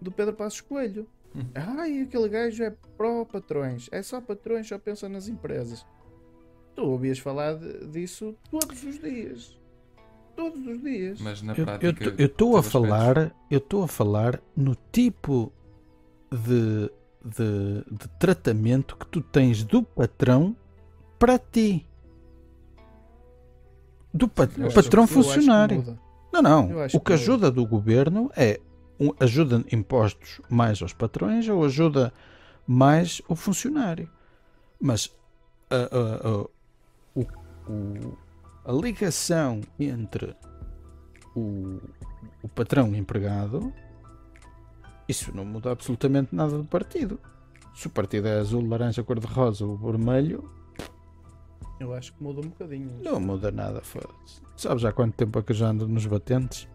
do 0.00 0.12
Pedro 0.12 0.34
Passos 0.34 0.60
Coelho. 0.60 1.08
Ai, 1.54 2.00
aquele 2.02 2.28
gajo 2.28 2.62
é 2.64 2.70
pró-patrões. 2.96 3.88
É 3.92 4.02
só 4.02 4.20
patrões, 4.20 4.66
só 4.68 4.78
pensa 4.78 5.08
nas 5.08 5.28
empresas. 5.28 5.86
Tu 6.74 6.82
ouvias 6.82 7.18
falar 7.18 7.54
de- 7.54 7.86
disso 7.88 8.34
todos 8.50 8.82
os 8.84 8.98
dias. 9.00 9.58
Todos 10.34 10.66
os 10.66 10.82
dias. 10.82 11.20
Mas 11.20 11.40
na 11.42 11.54
Eu 11.54 11.64
prática. 11.64 12.14
eu 12.18 12.26
estou 12.26 12.56
a 12.56 12.62
falar, 12.62 13.34
eu 13.50 13.58
estou 13.58 13.82
a 13.82 13.88
falar 13.88 14.40
no 14.54 14.76
tipo 14.92 15.50
de, 16.30 16.90
de, 17.24 17.84
de 17.90 18.08
tratamento 18.18 18.96
que 18.96 19.06
tu 19.06 19.20
tens 19.22 19.64
do 19.64 19.82
patrão 19.82 20.54
para 21.18 21.38
ti. 21.38 21.86
Do 24.12 24.28
pa- 24.28 24.48
Eu 24.56 24.66
acho- 24.66 24.74
patrão 24.74 25.06
funcionário. 25.06 25.98
Não, 26.32 26.42
não. 26.42 26.70
O 26.94 27.00
que 27.00 27.12
ajuda 27.14 27.50
do 27.50 27.66
governo 27.66 28.30
é 28.36 28.60
um- 29.00 29.12
ajuda 29.20 29.64
impostos 29.72 30.40
mais 30.48 30.80
aos 30.82 30.92
patrões 30.92 31.48
ou 31.48 31.64
ajuda 31.64 32.12
mais 32.66 33.20
o 33.28 33.34
funcionário. 33.36 34.08
Mas 34.80 35.12
a, 35.70 35.76
a- 35.76 36.42
a- 36.44 36.46
a 38.64 38.72
ligação 38.72 39.60
entre 39.78 40.34
o, 41.34 41.80
o 42.42 42.48
patrão 42.48 42.88
e 42.88 42.92
o 42.92 42.96
empregado 42.96 43.72
isso 45.08 45.34
não 45.34 45.44
muda 45.44 45.70
absolutamente 45.70 46.34
nada 46.34 46.56
do 46.58 46.64
partido. 46.64 47.20
Se 47.74 47.86
o 47.86 47.90
partido 47.90 48.26
é 48.26 48.38
azul, 48.40 48.66
laranja, 48.66 49.04
cor-de-rosa 49.04 49.64
ou 49.64 49.76
vermelho, 49.76 50.50
Eu 51.78 51.92
acho 51.94 52.12
que 52.14 52.22
muda 52.22 52.40
um 52.40 52.48
bocadinho. 52.48 52.90
não 53.04 53.20
muda 53.20 53.52
nada, 53.52 53.80
foda-se. 53.82 54.40
Sabes 54.56 54.84
há 54.84 54.90
quanto 54.92 55.14
tempo 55.14 55.38
é 55.38 55.42
que 55.42 55.52
eu 55.52 55.56
já 55.56 55.68
ando 55.68 55.86
nos 55.86 56.06
batentes? 56.06 56.66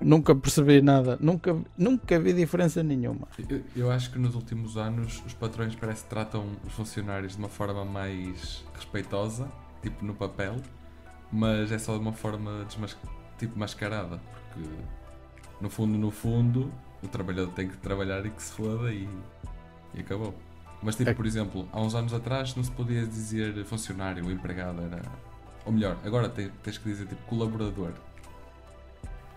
Nunca 0.00 0.32
percebi 0.34 0.80
nada, 0.80 1.18
nunca, 1.20 1.56
nunca 1.76 2.20
vi 2.20 2.32
diferença 2.32 2.82
nenhuma. 2.84 3.26
Eu, 3.48 3.62
eu 3.74 3.90
acho 3.90 4.12
que 4.12 4.18
nos 4.18 4.34
últimos 4.36 4.76
anos 4.76 5.22
os 5.26 5.34
patrões 5.34 5.74
parece 5.74 6.04
que 6.04 6.10
tratam 6.10 6.46
os 6.64 6.72
funcionários 6.72 7.32
de 7.32 7.38
uma 7.38 7.48
forma 7.48 7.84
mais 7.84 8.64
respeitosa, 8.74 9.50
tipo 9.82 10.04
no 10.04 10.14
papel, 10.14 10.56
mas 11.32 11.72
é 11.72 11.78
só 11.78 11.94
de 11.94 12.00
uma 12.00 12.12
forma 12.12 12.64
tipo 13.38 13.58
mascarada, 13.58 14.20
porque 14.54 14.68
no 15.60 15.68
fundo, 15.68 15.98
no 15.98 16.12
fundo, 16.12 16.72
o 17.02 17.08
trabalhador 17.08 17.50
tem 17.52 17.68
que 17.68 17.76
trabalhar 17.78 18.24
e 18.24 18.30
que 18.30 18.42
se 18.42 18.52
foda 18.52 18.92
e, 18.92 19.08
e 19.94 20.00
acabou. 20.00 20.32
Mas 20.80 20.94
tipo, 20.94 21.10
É- 21.10 21.14
por 21.14 21.26
exemplo, 21.26 21.68
há 21.72 21.80
uns 21.80 21.96
anos 21.96 22.14
atrás 22.14 22.54
não 22.54 22.62
se 22.62 22.70
podia 22.70 23.04
dizer 23.04 23.64
funcionário 23.64 24.24
ou 24.24 24.30
empregado, 24.30 24.80
era. 24.80 25.02
Ou 25.66 25.72
melhor, 25.72 25.96
agora 26.04 26.28
te- 26.28 26.52
tens 26.62 26.78
que 26.78 26.88
dizer 26.88 27.06
tipo 27.08 27.20
colaborador. 27.24 27.92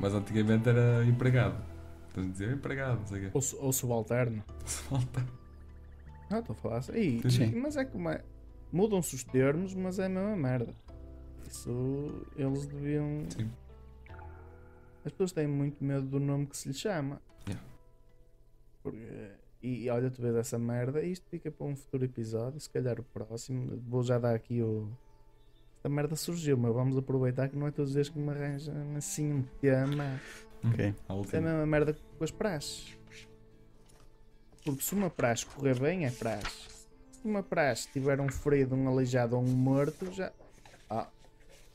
Mas 0.01 0.13
antigamente 0.15 0.67
era 0.67 1.05
empregado. 1.05 1.63
De 2.15 2.27
dizer 2.29 2.51
empregado, 2.51 2.99
não 2.99 3.05
sei 3.07 3.19
o 3.19 3.21
quê. 3.21 3.31
Ou, 3.33 3.65
ou 3.65 3.71
subalterno. 3.71 4.43
Falta. 4.65 5.25
Não, 6.29 6.39
estou 6.39 6.53
a 6.53 6.57
falar 6.57 6.77
assim. 6.77 6.93
Ih, 7.23 7.29
Sim. 7.31 7.55
Mas 7.59 7.77
é 7.77 7.85
como 7.85 8.09
é. 8.09 8.23
Mudam-se 8.71 9.15
os 9.15 9.23
termos, 9.23 9.73
mas 9.73 9.99
é 9.99 10.05
a 10.05 10.09
mesma 10.09 10.35
merda. 10.35 10.73
Isso 11.47 12.25
eles 12.35 12.65
deviam. 12.65 13.25
Sim. 13.29 13.49
As 15.05 15.11
pessoas 15.11 15.31
têm 15.31 15.47
muito 15.47 15.83
medo 15.83 16.05
do 16.07 16.19
nome 16.19 16.47
que 16.47 16.57
se 16.57 16.67
lhe 16.69 16.73
chama. 16.73 17.21
Yeah. 17.47 17.65
Porque- 18.83 19.31
e, 19.61 19.83
e 19.85 19.89
olha, 19.89 20.09
tu 20.09 20.21
vês 20.21 20.35
essa 20.35 20.57
merda, 20.57 21.01
isto 21.03 21.29
fica 21.29 21.51
para 21.51 21.65
um 21.67 21.75
futuro 21.75 22.03
episódio, 22.03 22.59
se 22.59 22.69
calhar 22.69 22.99
o 22.99 23.03
próximo. 23.03 23.79
Vou 23.87 24.01
já 24.03 24.17
dar 24.17 24.33
aqui 24.35 24.61
o. 24.61 24.89
Esta 25.81 25.89
merda 25.89 26.15
surgiu, 26.15 26.55
mas 26.57 26.71
vamos 26.71 26.95
aproveitar 26.95 27.49
que 27.49 27.57
não 27.57 27.65
é 27.65 27.71
todos 27.71 27.89
os 27.89 27.95
dias 27.95 28.07
que 28.07 28.19
me 28.19 28.29
arranjam 28.29 28.75
assim 28.95 29.33
um 29.33 29.41
tema. 29.59 30.21
Ok. 30.63 30.93
A 31.09 31.13
É 31.13 31.37
a 31.39 31.41
mesma 31.41 31.65
merda 31.65 31.93
que 31.93 31.99
com 32.19 32.23
as 32.23 32.29
praxes. 32.29 32.95
Porque 34.63 34.83
se 34.83 34.93
uma 34.93 35.09
praxe 35.09 35.43
correr 35.43 35.79
bem, 35.79 36.05
é 36.05 36.11
praxe. 36.11 36.69
Se 37.11 37.25
uma 37.27 37.41
praxe 37.41 37.89
tiver 37.91 38.21
um 38.21 38.29
ferido, 38.29 38.75
um 38.75 38.87
aleijado 38.87 39.35
ou 39.35 39.41
um 39.41 39.47
morto, 39.47 40.11
já. 40.11 40.31
Ah, 40.87 41.07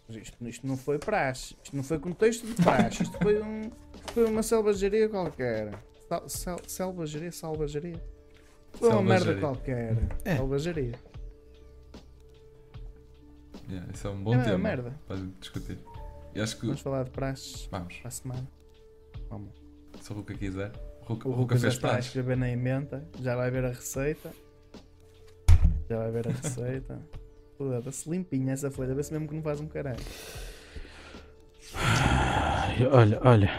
mas 0.07 0.19
isto, 0.19 0.49
isto 0.49 0.65
não 0.65 0.77
foi 0.77 1.01
praxe. 1.01 1.57
Isto 1.65 1.75
não 1.75 1.83
foi 1.83 1.99
contexto 1.99 2.47
de 2.47 2.55
praxe. 2.63 3.03
Isto 3.03 3.19
foi, 3.19 3.43
um, 3.43 3.73
foi 4.15 4.25
uma 4.27 4.45
selvageria 4.45 5.09
qualquer. 5.09 5.77
Sal, 6.09 6.29
sal, 6.29 6.61
selvageria, 6.69 7.33
salvageria. 7.33 8.01
Foi 8.75 8.89
uma 8.89 9.03
merda 9.03 9.35
qualquer. 9.41 9.97
É. 10.25 10.37
Selvageria. 10.37 10.95
Yeah, 13.69 13.93
isso 13.93 14.07
é 14.07 14.11
um 14.11 14.23
bom 14.23 14.33
É 14.33 14.37
uma 14.37 14.45
tema 14.45 14.59
merda. 14.59 14.95
para 15.09 15.17
discutir. 15.41 15.79
E 16.35 16.41
acho 16.41 16.57
que. 16.59 16.67
Vamos 16.67 16.81
falar 16.81 17.05
de 17.05 17.11
praxes 17.11 17.67
Vamos, 17.71 17.97
para 17.97 18.09
a 18.09 18.11
semana. 18.11 18.49
Vamos. 19.29 19.51
se 20.01 20.13
o 20.13 20.17
Ruka 20.17 20.35
quiser. 20.35 20.73
O 21.03 21.05
Ruka, 21.13 21.29
O 21.29 21.33
Ruka 21.33 21.55
já 21.57 21.63
fez 21.63 21.75
está 21.75 21.89
a 21.89 21.91
pratos. 21.93 22.07
escrever 22.09 22.37
na 22.37 22.49
emenda, 22.51 23.09
já 23.21 23.35
vai 23.37 23.51
ver 23.51 23.65
a 23.65 23.69
receita. 23.69 24.31
Já 25.89 25.99
vai 25.99 26.11
ver 26.11 26.29
a 26.29 26.31
receita. 26.33 27.01
Foda-se, 27.59 28.09
limpinha 28.11 28.53
essa 28.53 28.71
folha, 28.71 28.95
vê 28.95 29.03
se 29.03 29.13
mesmo 29.13 29.27
que 29.29 29.35
não 29.35 29.43
faz 29.43 29.61
um 29.61 29.67
caralho. 29.67 30.03
Ai, 31.75 32.87
Olha, 32.93 33.21
olha, 33.25 33.51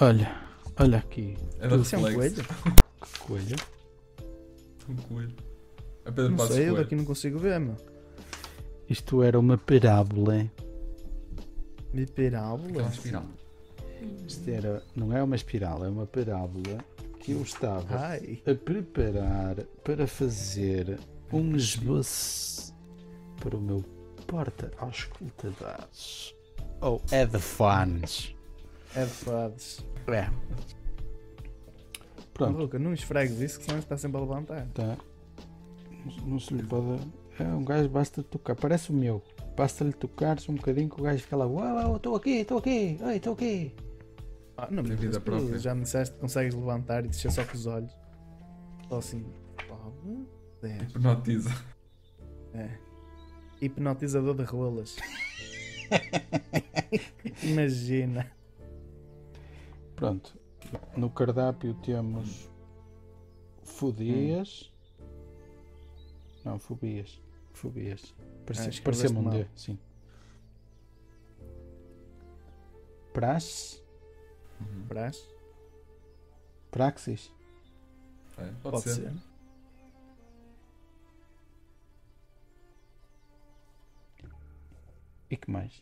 olha, 0.00 0.42
olha 0.78 0.98
aqui. 0.98 1.36
É 1.58 1.68
da 1.68 1.76
Isso 1.76 1.94
é 1.96 1.98
um 1.98 2.02
coelho? 2.14 2.34
Que 2.44 3.18
coelho. 3.20 3.56
Um 4.88 4.96
coelho. 4.96 5.36
É 6.04 6.10
Pedro 6.10 6.30
Não 6.30 6.36
Passos 6.36 6.54
sei, 6.54 6.64
eu 6.64 6.70
Coelho. 6.70 6.84
daqui 6.84 6.96
não 6.96 7.04
consigo 7.04 7.38
ver, 7.38 7.58
meu. 7.60 7.76
Isto 8.90 9.22
era 9.22 9.38
uma 9.38 9.56
parábola. 9.56 10.50
Miperábula? 11.94 12.68
Aquela 12.70 12.88
espiral. 12.88 13.24
Isto 14.26 14.50
era, 14.50 14.82
não 14.96 15.16
é 15.16 15.22
uma 15.22 15.36
espiral, 15.36 15.84
é 15.84 15.88
uma 15.88 16.06
parábola 16.06 16.84
que 17.20 17.32
eu 17.32 17.42
estava 17.42 17.96
Ai, 17.96 18.42
a 18.46 18.54
preparar 18.54 19.56
para 19.84 20.06
fazer 20.06 20.98
um 21.32 21.54
esboço 21.54 22.74
para 23.40 23.56
o 23.56 23.60
meu 23.60 23.84
porta 24.26 24.70
auscultadores 24.78 26.34
ou 26.80 27.02
headphones. 27.10 28.34
é 28.94 29.04
de 29.04 29.10
fados. 29.10 29.84
É. 30.06 30.30
Pronto, 32.32 32.56
Luca, 32.58 32.78
não 32.78 32.94
esfregues 32.94 33.38
isso 33.40 33.58
que 33.58 33.66
senão 33.66 33.78
está 33.78 33.96
sempre 33.98 34.16
a 34.18 34.20
levantar. 34.22 34.66
tá. 34.72 34.96
Não- 36.06 36.26
Não 36.26 36.40
se 36.40 36.54
lhe 36.54 36.62
pode. 36.62 37.00
É 37.40 37.48
um 37.54 37.64
gajo 37.64 37.88
basta 37.88 38.22
tocar, 38.22 38.54
parece 38.54 38.90
o 38.90 38.92
meu. 38.92 39.22
Basta-lhe 39.56 39.94
tocar-se 39.94 40.50
um 40.50 40.54
bocadinho 40.56 40.90
que 40.90 41.00
o 41.00 41.04
gajo 41.04 41.22
fica 41.22 41.36
lá, 41.36 41.46
uau, 41.46 41.96
estou 41.96 42.14
aqui, 42.14 42.40
estou 42.40 42.58
aqui, 42.58 42.98
ei, 43.00 43.16
estou 43.16 43.32
aqui. 43.32 43.74
Ah, 44.58 44.68
não, 44.70 44.82
mas 44.82 45.00
vida 45.00 45.18
tu 45.18 45.22
própria. 45.22 45.58
já 45.58 45.74
me 45.74 45.84
disseste 45.84 46.14
que 46.14 46.20
consegues 46.20 46.54
levantar 46.54 47.02
e 47.06 47.08
descer 47.08 47.32
só 47.32 47.42
com 47.42 47.54
os 47.54 47.66
olhos. 47.66 47.90
Só 48.90 48.98
assim. 48.98 49.24
dez. 50.60 50.82
Hipnotiza. 50.82 51.50
É. 52.52 52.68
Hipnotizador 53.62 54.34
de 54.34 54.42
rolas. 54.42 54.96
Imagina. 57.42 58.30
Pronto, 59.96 60.38
no 60.94 61.08
cardápio 61.08 61.72
temos 61.82 62.50
fodias. 63.62 64.70
Não, 66.44 66.58
fobias. 66.58 67.20
Fobias. 67.52 68.14
Parecia, 68.46 68.68
escreveste 68.70 68.82
parecia-me 68.82 69.18
um 69.18 69.22
mal. 69.22 69.32
D, 69.32 69.46
sim. 69.56 69.78
Praxe, 73.12 73.80
Uhum. 74.60 74.82
Brás? 74.86 75.26
praxis, 76.70 77.32
É, 78.38 78.44
pode, 78.44 78.60
Pode 78.62 78.82
ser. 78.82 78.94
ser. 78.94 79.12
e 85.30 85.36
que 85.36 85.50
mais? 85.50 85.78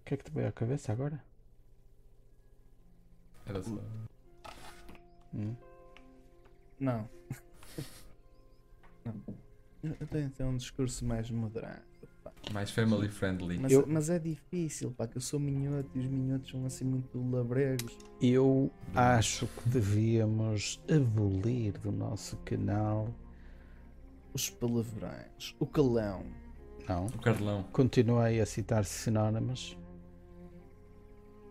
O 0.00 0.04
que 0.04 0.14
é 0.14 0.16
que 0.16 0.24
te 0.24 0.30
veio 0.30 0.48
à 0.48 0.52
cabeça 0.52 0.92
agora? 0.92 1.22
Era 3.46 3.62
só. 3.62 3.70
Hum? 5.34 5.54
Não. 6.78 7.08
Não. 9.04 9.14
Eu 9.82 10.06
tenho 10.06 10.30
ter 10.30 10.44
um 10.44 10.56
discurso 10.56 11.04
mais 11.04 11.30
moderado. 11.30 11.82
pá. 12.24 12.32
Mais 12.52 12.70
family 12.70 13.08
friendly. 13.08 13.58
Mas, 13.58 13.72
Eu- 13.72 13.84
mas 13.86 14.10
é 14.10 14.18
difícil, 14.18 14.90
pá, 14.92 15.06
que 15.06 15.16
eu 15.16 15.20
sou 15.20 15.38
minhoto 15.38 15.88
e 15.94 15.98
os 16.00 16.06
minhotos 16.06 16.50
são 16.50 16.64
assim 16.66 16.84
muito 16.84 17.18
labregos. 17.30 17.96
Eu 18.20 18.70
acho 18.94 19.46
que 19.46 19.68
devíamos 19.68 20.80
abolir 20.90 21.78
do 21.78 21.92
nosso 21.92 22.36
canal. 22.38 23.12
Os 24.32 24.50
palavrões, 24.50 25.54
o 25.58 25.66
calão. 25.66 26.24
Não. 26.88 27.06
O 27.06 27.18
Carlão. 27.18 27.64
Continuei 27.72 28.40
a 28.40 28.46
citar 28.46 28.84
sinónimos. 28.84 29.76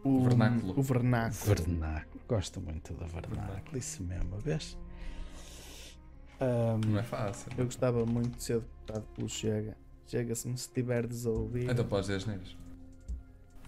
O 0.04 0.24
Vernáculo. 0.24 0.80
O 0.80 0.82
vernáculo. 0.84 1.56
Vernáculo. 1.56 2.22
Gosto 2.28 2.62
muito 2.62 2.94
da 2.94 3.06
vernáculo. 3.08 3.42
Vernáculo. 3.48 3.78
Isso 3.78 4.04
mesmo, 4.04 4.38
vês? 4.38 4.78
Ahm, 6.40 6.82
Não 6.88 7.00
é 7.00 7.04
fácil. 7.04 7.52
Eu 7.58 7.66
gostava 7.66 8.06
muito 8.06 8.36
de 8.38 8.44
ser 8.44 8.60
deputado 8.60 9.06
pelo 9.16 9.30
Chega. 9.30 9.78
Chega-se-me 10.08 10.58
se 10.58 10.68
estiveres 10.68 11.26
a 11.26 11.30
ouvir. 11.32 11.70
Então 11.70 11.86
podes 11.86 12.08
dizer 12.08 12.18
as 12.18 12.26
neiras. 12.26 12.58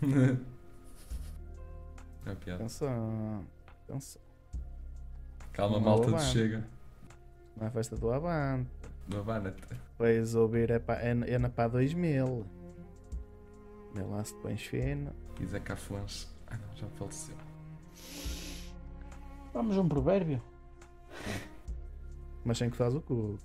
É 2.26 2.36
piada. 2.36 2.56
Atenção. 2.64 3.46
Atenção. 3.88 4.22
Calma, 5.54 5.80
malta 5.80 6.08
avante. 6.10 6.26
de 6.26 6.32
chega. 6.32 6.68
Não 7.56 7.68
é 7.68 7.70
festa 7.72 7.96
do 7.96 8.12
Avante. 8.12 8.70
Do 9.08 9.20
Avanet. 9.20 9.56
Vais 9.98 10.36
ouvir 10.36 10.70
é, 10.70 10.78
pá, 10.78 10.96
é, 10.96 11.12
é 11.12 11.40
na 11.40 11.50
pá 11.50 11.70
2000. 11.70 12.46
Vê 13.96 14.02
lá 14.04 14.22
se 14.26 14.36
te 14.36 14.42
pões 14.42 14.62
fino. 14.62 15.12
E 15.40 15.46
Zé 15.46 15.60
Cafuãs. 15.62 16.28
Ah 16.48 16.58
não, 16.58 16.76
já 16.76 16.88
faleceu. 16.98 17.36
Vamos 19.54 19.78
a 19.78 19.82
um 19.82 19.88
provérbio. 19.88 20.42
Mas 22.48 22.60
sem 22.60 22.70
que 22.70 22.78
faz 22.78 22.96
o 22.96 23.02
cu. 23.02 23.38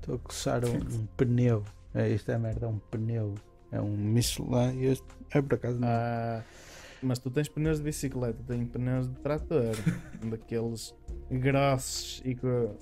Estou 0.00 0.14
a 0.14 0.18
coçar 0.18 0.64
um, 0.64 0.74
um 0.74 1.06
pneu. 1.18 1.62
É, 1.94 2.08
isto 2.08 2.30
é 2.32 2.38
merda, 2.38 2.64
é 2.64 2.68
um 2.68 2.78
pneu. 2.78 3.34
É 3.70 3.78
um 3.78 3.94
Michelin. 3.94 4.80
e 4.80 4.86
Este 4.86 5.04
é 5.30 5.42
por 5.42 5.56
acaso 5.56 5.78
não. 5.78 5.86
Ah, 5.86 6.42
mas 7.02 7.18
tu 7.18 7.30
tens 7.30 7.46
pneus 7.46 7.76
de 7.76 7.84
bicicleta, 7.84 8.42
tens 8.46 8.70
pneus 8.70 9.06
de 9.06 9.14
trator. 9.16 9.76
daqueles 10.30 10.94
grossos 11.30 12.22
e 12.24 12.34
com 12.34 12.74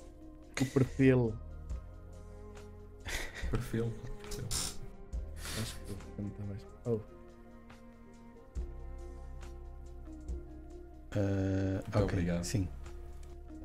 com 0.57 0.63
o 0.63 0.67
perfil. 0.69 1.33
Perfil. 3.51 3.93
Acho 5.61 5.75
que 5.75 6.21
não 6.21 6.29
está 6.29 6.43
mais. 6.45 6.65
Oh, 6.85 6.99
ok, 11.89 12.03
obrigado. 12.03 12.43
Sim. 12.45 12.69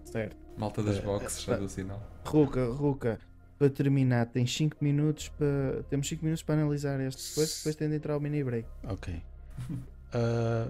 certo. 0.04 0.49
Malta 0.60 0.82
das 0.82 0.98
Eh, 0.98 1.00
boxes, 1.02 1.42
já 1.42 1.56
deu 1.56 1.68
sinal. 1.68 2.02
Ruca, 2.24 2.66
Ruca, 2.66 3.18
para 3.58 3.70
terminar, 3.70 4.26
tens 4.26 4.54
5 4.54 4.76
minutos 4.80 5.28
para. 5.28 5.82
Temos 5.88 6.06
5 6.08 6.22
minutos 6.22 6.42
para 6.42 6.60
analisar 6.60 7.00
este 7.00 7.30
depois, 7.30 7.56
depois 7.56 7.74
tem 7.76 7.88
de 7.88 7.96
entrar 7.96 8.16
o 8.16 8.20
mini 8.20 8.44
break. 8.44 8.68
Ok. 8.84 9.22
Ah, 10.12 10.68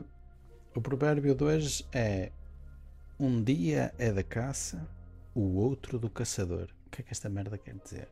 o 0.74 0.82
provérbio 0.82 1.34
de 1.34 1.42
hoje 1.42 1.86
é: 1.92 2.30
Um 3.18 3.42
dia 3.42 3.90
é 3.98 4.12
da 4.12 4.22
caça, 4.22 4.86
o 5.34 5.56
outro 5.56 5.98
do 5.98 6.10
caçador. 6.10 6.68
O 6.86 6.90
que 6.90 7.00
é 7.00 7.04
que 7.04 7.10
esta 7.10 7.30
merda 7.30 7.56
quer 7.56 7.74
dizer? 7.82 8.06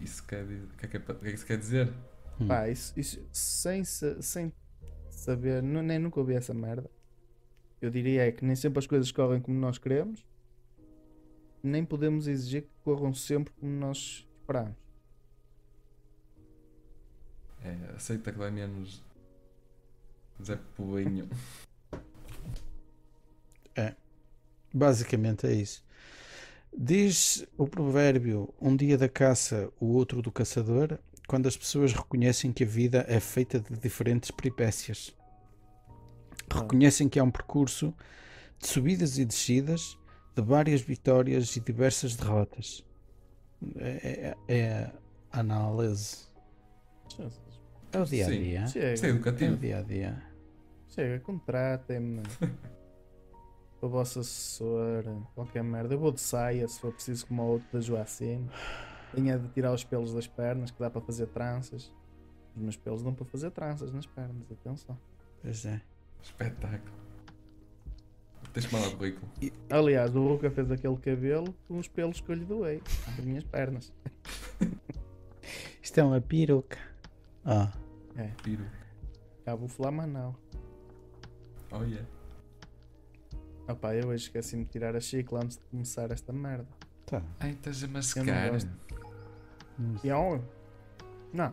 Isso 0.00 0.24
quer 0.26 0.44
dizer. 0.46 0.64
O 0.64 0.76
que 0.76 0.86
é 0.86 0.88
que, 0.88 0.96
é 0.96 1.00
o 1.00 1.02
que 1.04 1.12
é 1.12 1.28
que 1.28 1.34
isso 1.36 1.46
quer 1.46 1.58
dizer? 1.58 1.92
Hum. 2.40 2.48
Pá, 2.48 2.68
isso, 2.68 2.92
isso 2.98 3.24
sem, 3.32 3.84
sem 3.84 4.52
saber, 5.10 5.62
nem 5.62 5.98
nunca 5.98 6.20
ouvi 6.20 6.34
essa 6.34 6.54
merda. 6.54 6.90
Eu 7.80 7.90
diria 7.90 8.26
é 8.26 8.32
que 8.32 8.44
nem 8.44 8.56
sempre 8.56 8.78
as 8.78 8.86
coisas 8.86 9.10
correm 9.12 9.40
como 9.40 9.58
nós 9.58 9.78
queremos, 9.78 10.26
nem 11.62 11.84
podemos 11.84 12.26
exigir 12.26 12.62
que 12.62 12.70
corram 12.84 13.14
sempre 13.14 13.52
como 13.54 13.72
nós 13.72 14.26
esperamos. 14.40 14.76
É, 17.62 17.94
aceita 17.94 18.32
que 18.32 18.38
dá 18.38 18.50
menos. 18.50 19.02
Zé 20.42 20.58
Poinho. 20.76 21.28
Basicamente 24.72 25.46
é 25.46 25.52
isso. 25.52 25.82
Diz 26.76 27.46
o 27.56 27.66
provérbio: 27.66 28.52
Um 28.60 28.76
dia 28.76 28.98
da 28.98 29.08
caça, 29.08 29.72
o 29.80 29.86
outro 29.86 30.20
do 30.20 30.30
caçador, 30.30 30.98
quando 31.26 31.46
as 31.46 31.56
pessoas 31.56 31.92
reconhecem 31.92 32.52
que 32.52 32.64
a 32.64 32.66
vida 32.66 33.04
é 33.08 33.18
feita 33.18 33.58
de 33.58 33.76
diferentes 33.78 34.30
peripécias. 34.30 35.14
Reconhecem 36.52 37.08
que 37.08 37.18
há 37.18 37.24
um 37.24 37.30
percurso 37.30 37.94
de 38.58 38.66
subidas 38.68 39.18
e 39.18 39.24
descidas, 39.24 39.98
de 40.34 40.42
várias 40.42 40.80
vitórias 40.80 41.56
e 41.56 41.60
diversas 41.60 42.16
derrotas. 42.16 42.84
É, 43.76 44.34
é- 44.48 44.54
é 44.56 44.92
a 45.32 45.40
análise. 45.40 46.28
É 47.92 47.98
o 48.00 48.04
dia 48.04 48.26
a 48.26 48.30
dia. 48.30 48.64
Isto 48.64 48.78
é 48.78 48.96
Chega, 48.96 49.06
É 49.06 49.10
o 49.12 49.14
educativo. 49.16 49.56
dia 49.56 49.78
a 49.78 49.82
dia. 49.82 50.22
chega, 50.88 51.20
contratem-me. 51.20 52.22
o 53.80 53.88
vosso 53.88 54.20
assessor, 54.20 55.04
qualquer 55.34 55.62
merda. 55.62 55.94
Eu 55.94 55.98
vou 55.98 56.12
de 56.12 56.20
saia 56.20 56.66
se 56.68 56.80
for 56.80 56.92
preciso, 56.92 57.26
como 57.26 57.42
o 57.42 57.46
outro 57.46 57.68
da 57.72 57.80
Joacine. 57.80 58.48
Tenha 59.14 59.38
de 59.38 59.48
tirar 59.48 59.72
os 59.72 59.84
pelos 59.84 60.12
das 60.12 60.26
pernas, 60.26 60.70
que 60.70 60.78
dá 60.78 60.90
para 60.90 61.00
fazer 61.00 61.26
tranças. 61.28 61.92
Os 62.54 62.62
meus 62.62 62.76
pelos 62.76 63.02
dão 63.02 63.14
para 63.14 63.24
fazer 63.24 63.50
tranças 63.52 63.92
nas 63.92 64.06
pernas, 64.06 64.50
atenção. 64.50 64.98
Pois 65.40 65.64
é. 65.64 65.80
Espetáculo. 66.22 66.96
Tens 68.52 68.66
que 68.66 68.72
mandar 68.74 68.90
currículo. 68.96 69.30
Aliás, 69.70 70.14
o 70.16 70.26
Ruka 70.26 70.50
fez 70.50 70.70
aquele 70.70 70.96
cabelo 70.96 71.54
com 71.68 71.78
os 71.78 71.86
pelos 71.88 72.20
que 72.20 72.30
eu 72.30 72.34
lhe 72.34 72.44
doei. 72.44 72.82
As 73.06 73.24
minhas 73.24 73.44
pernas. 73.44 73.92
Isto 75.82 75.98
é 76.00 76.02
uma 76.04 76.20
peruca. 76.20 76.78
Ah, 77.44 77.72
Tiro. 78.42 78.64
Cabo 79.44 79.68
Flamanal. 79.68 80.34
Oh 81.70 81.82
yeah. 81.84 82.06
Opá, 83.68 83.94
eu 83.94 84.08
hoje 84.08 84.24
esqueci-me 84.24 84.64
de 84.64 84.70
tirar 84.70 84.96
a 84.96 85.00
chicla 85.00 85.40
antes 85.44 85.56
de 85.58 85.62
começar 85.64 86.10
esta 86.10 86.32
merda. 86.32 86.66
tá. 87.06 87.22
Ai, 87.40 87.50
estás 87.52 87.82
a 87.82 87.86
Eu 87.86 87.90
mascar. 87.92 88.24
não 88.24 88.50
gosto. 88.50 88.70
E 90.02 90.10
ó, 90.10 90.38
Não, 91.32 91.52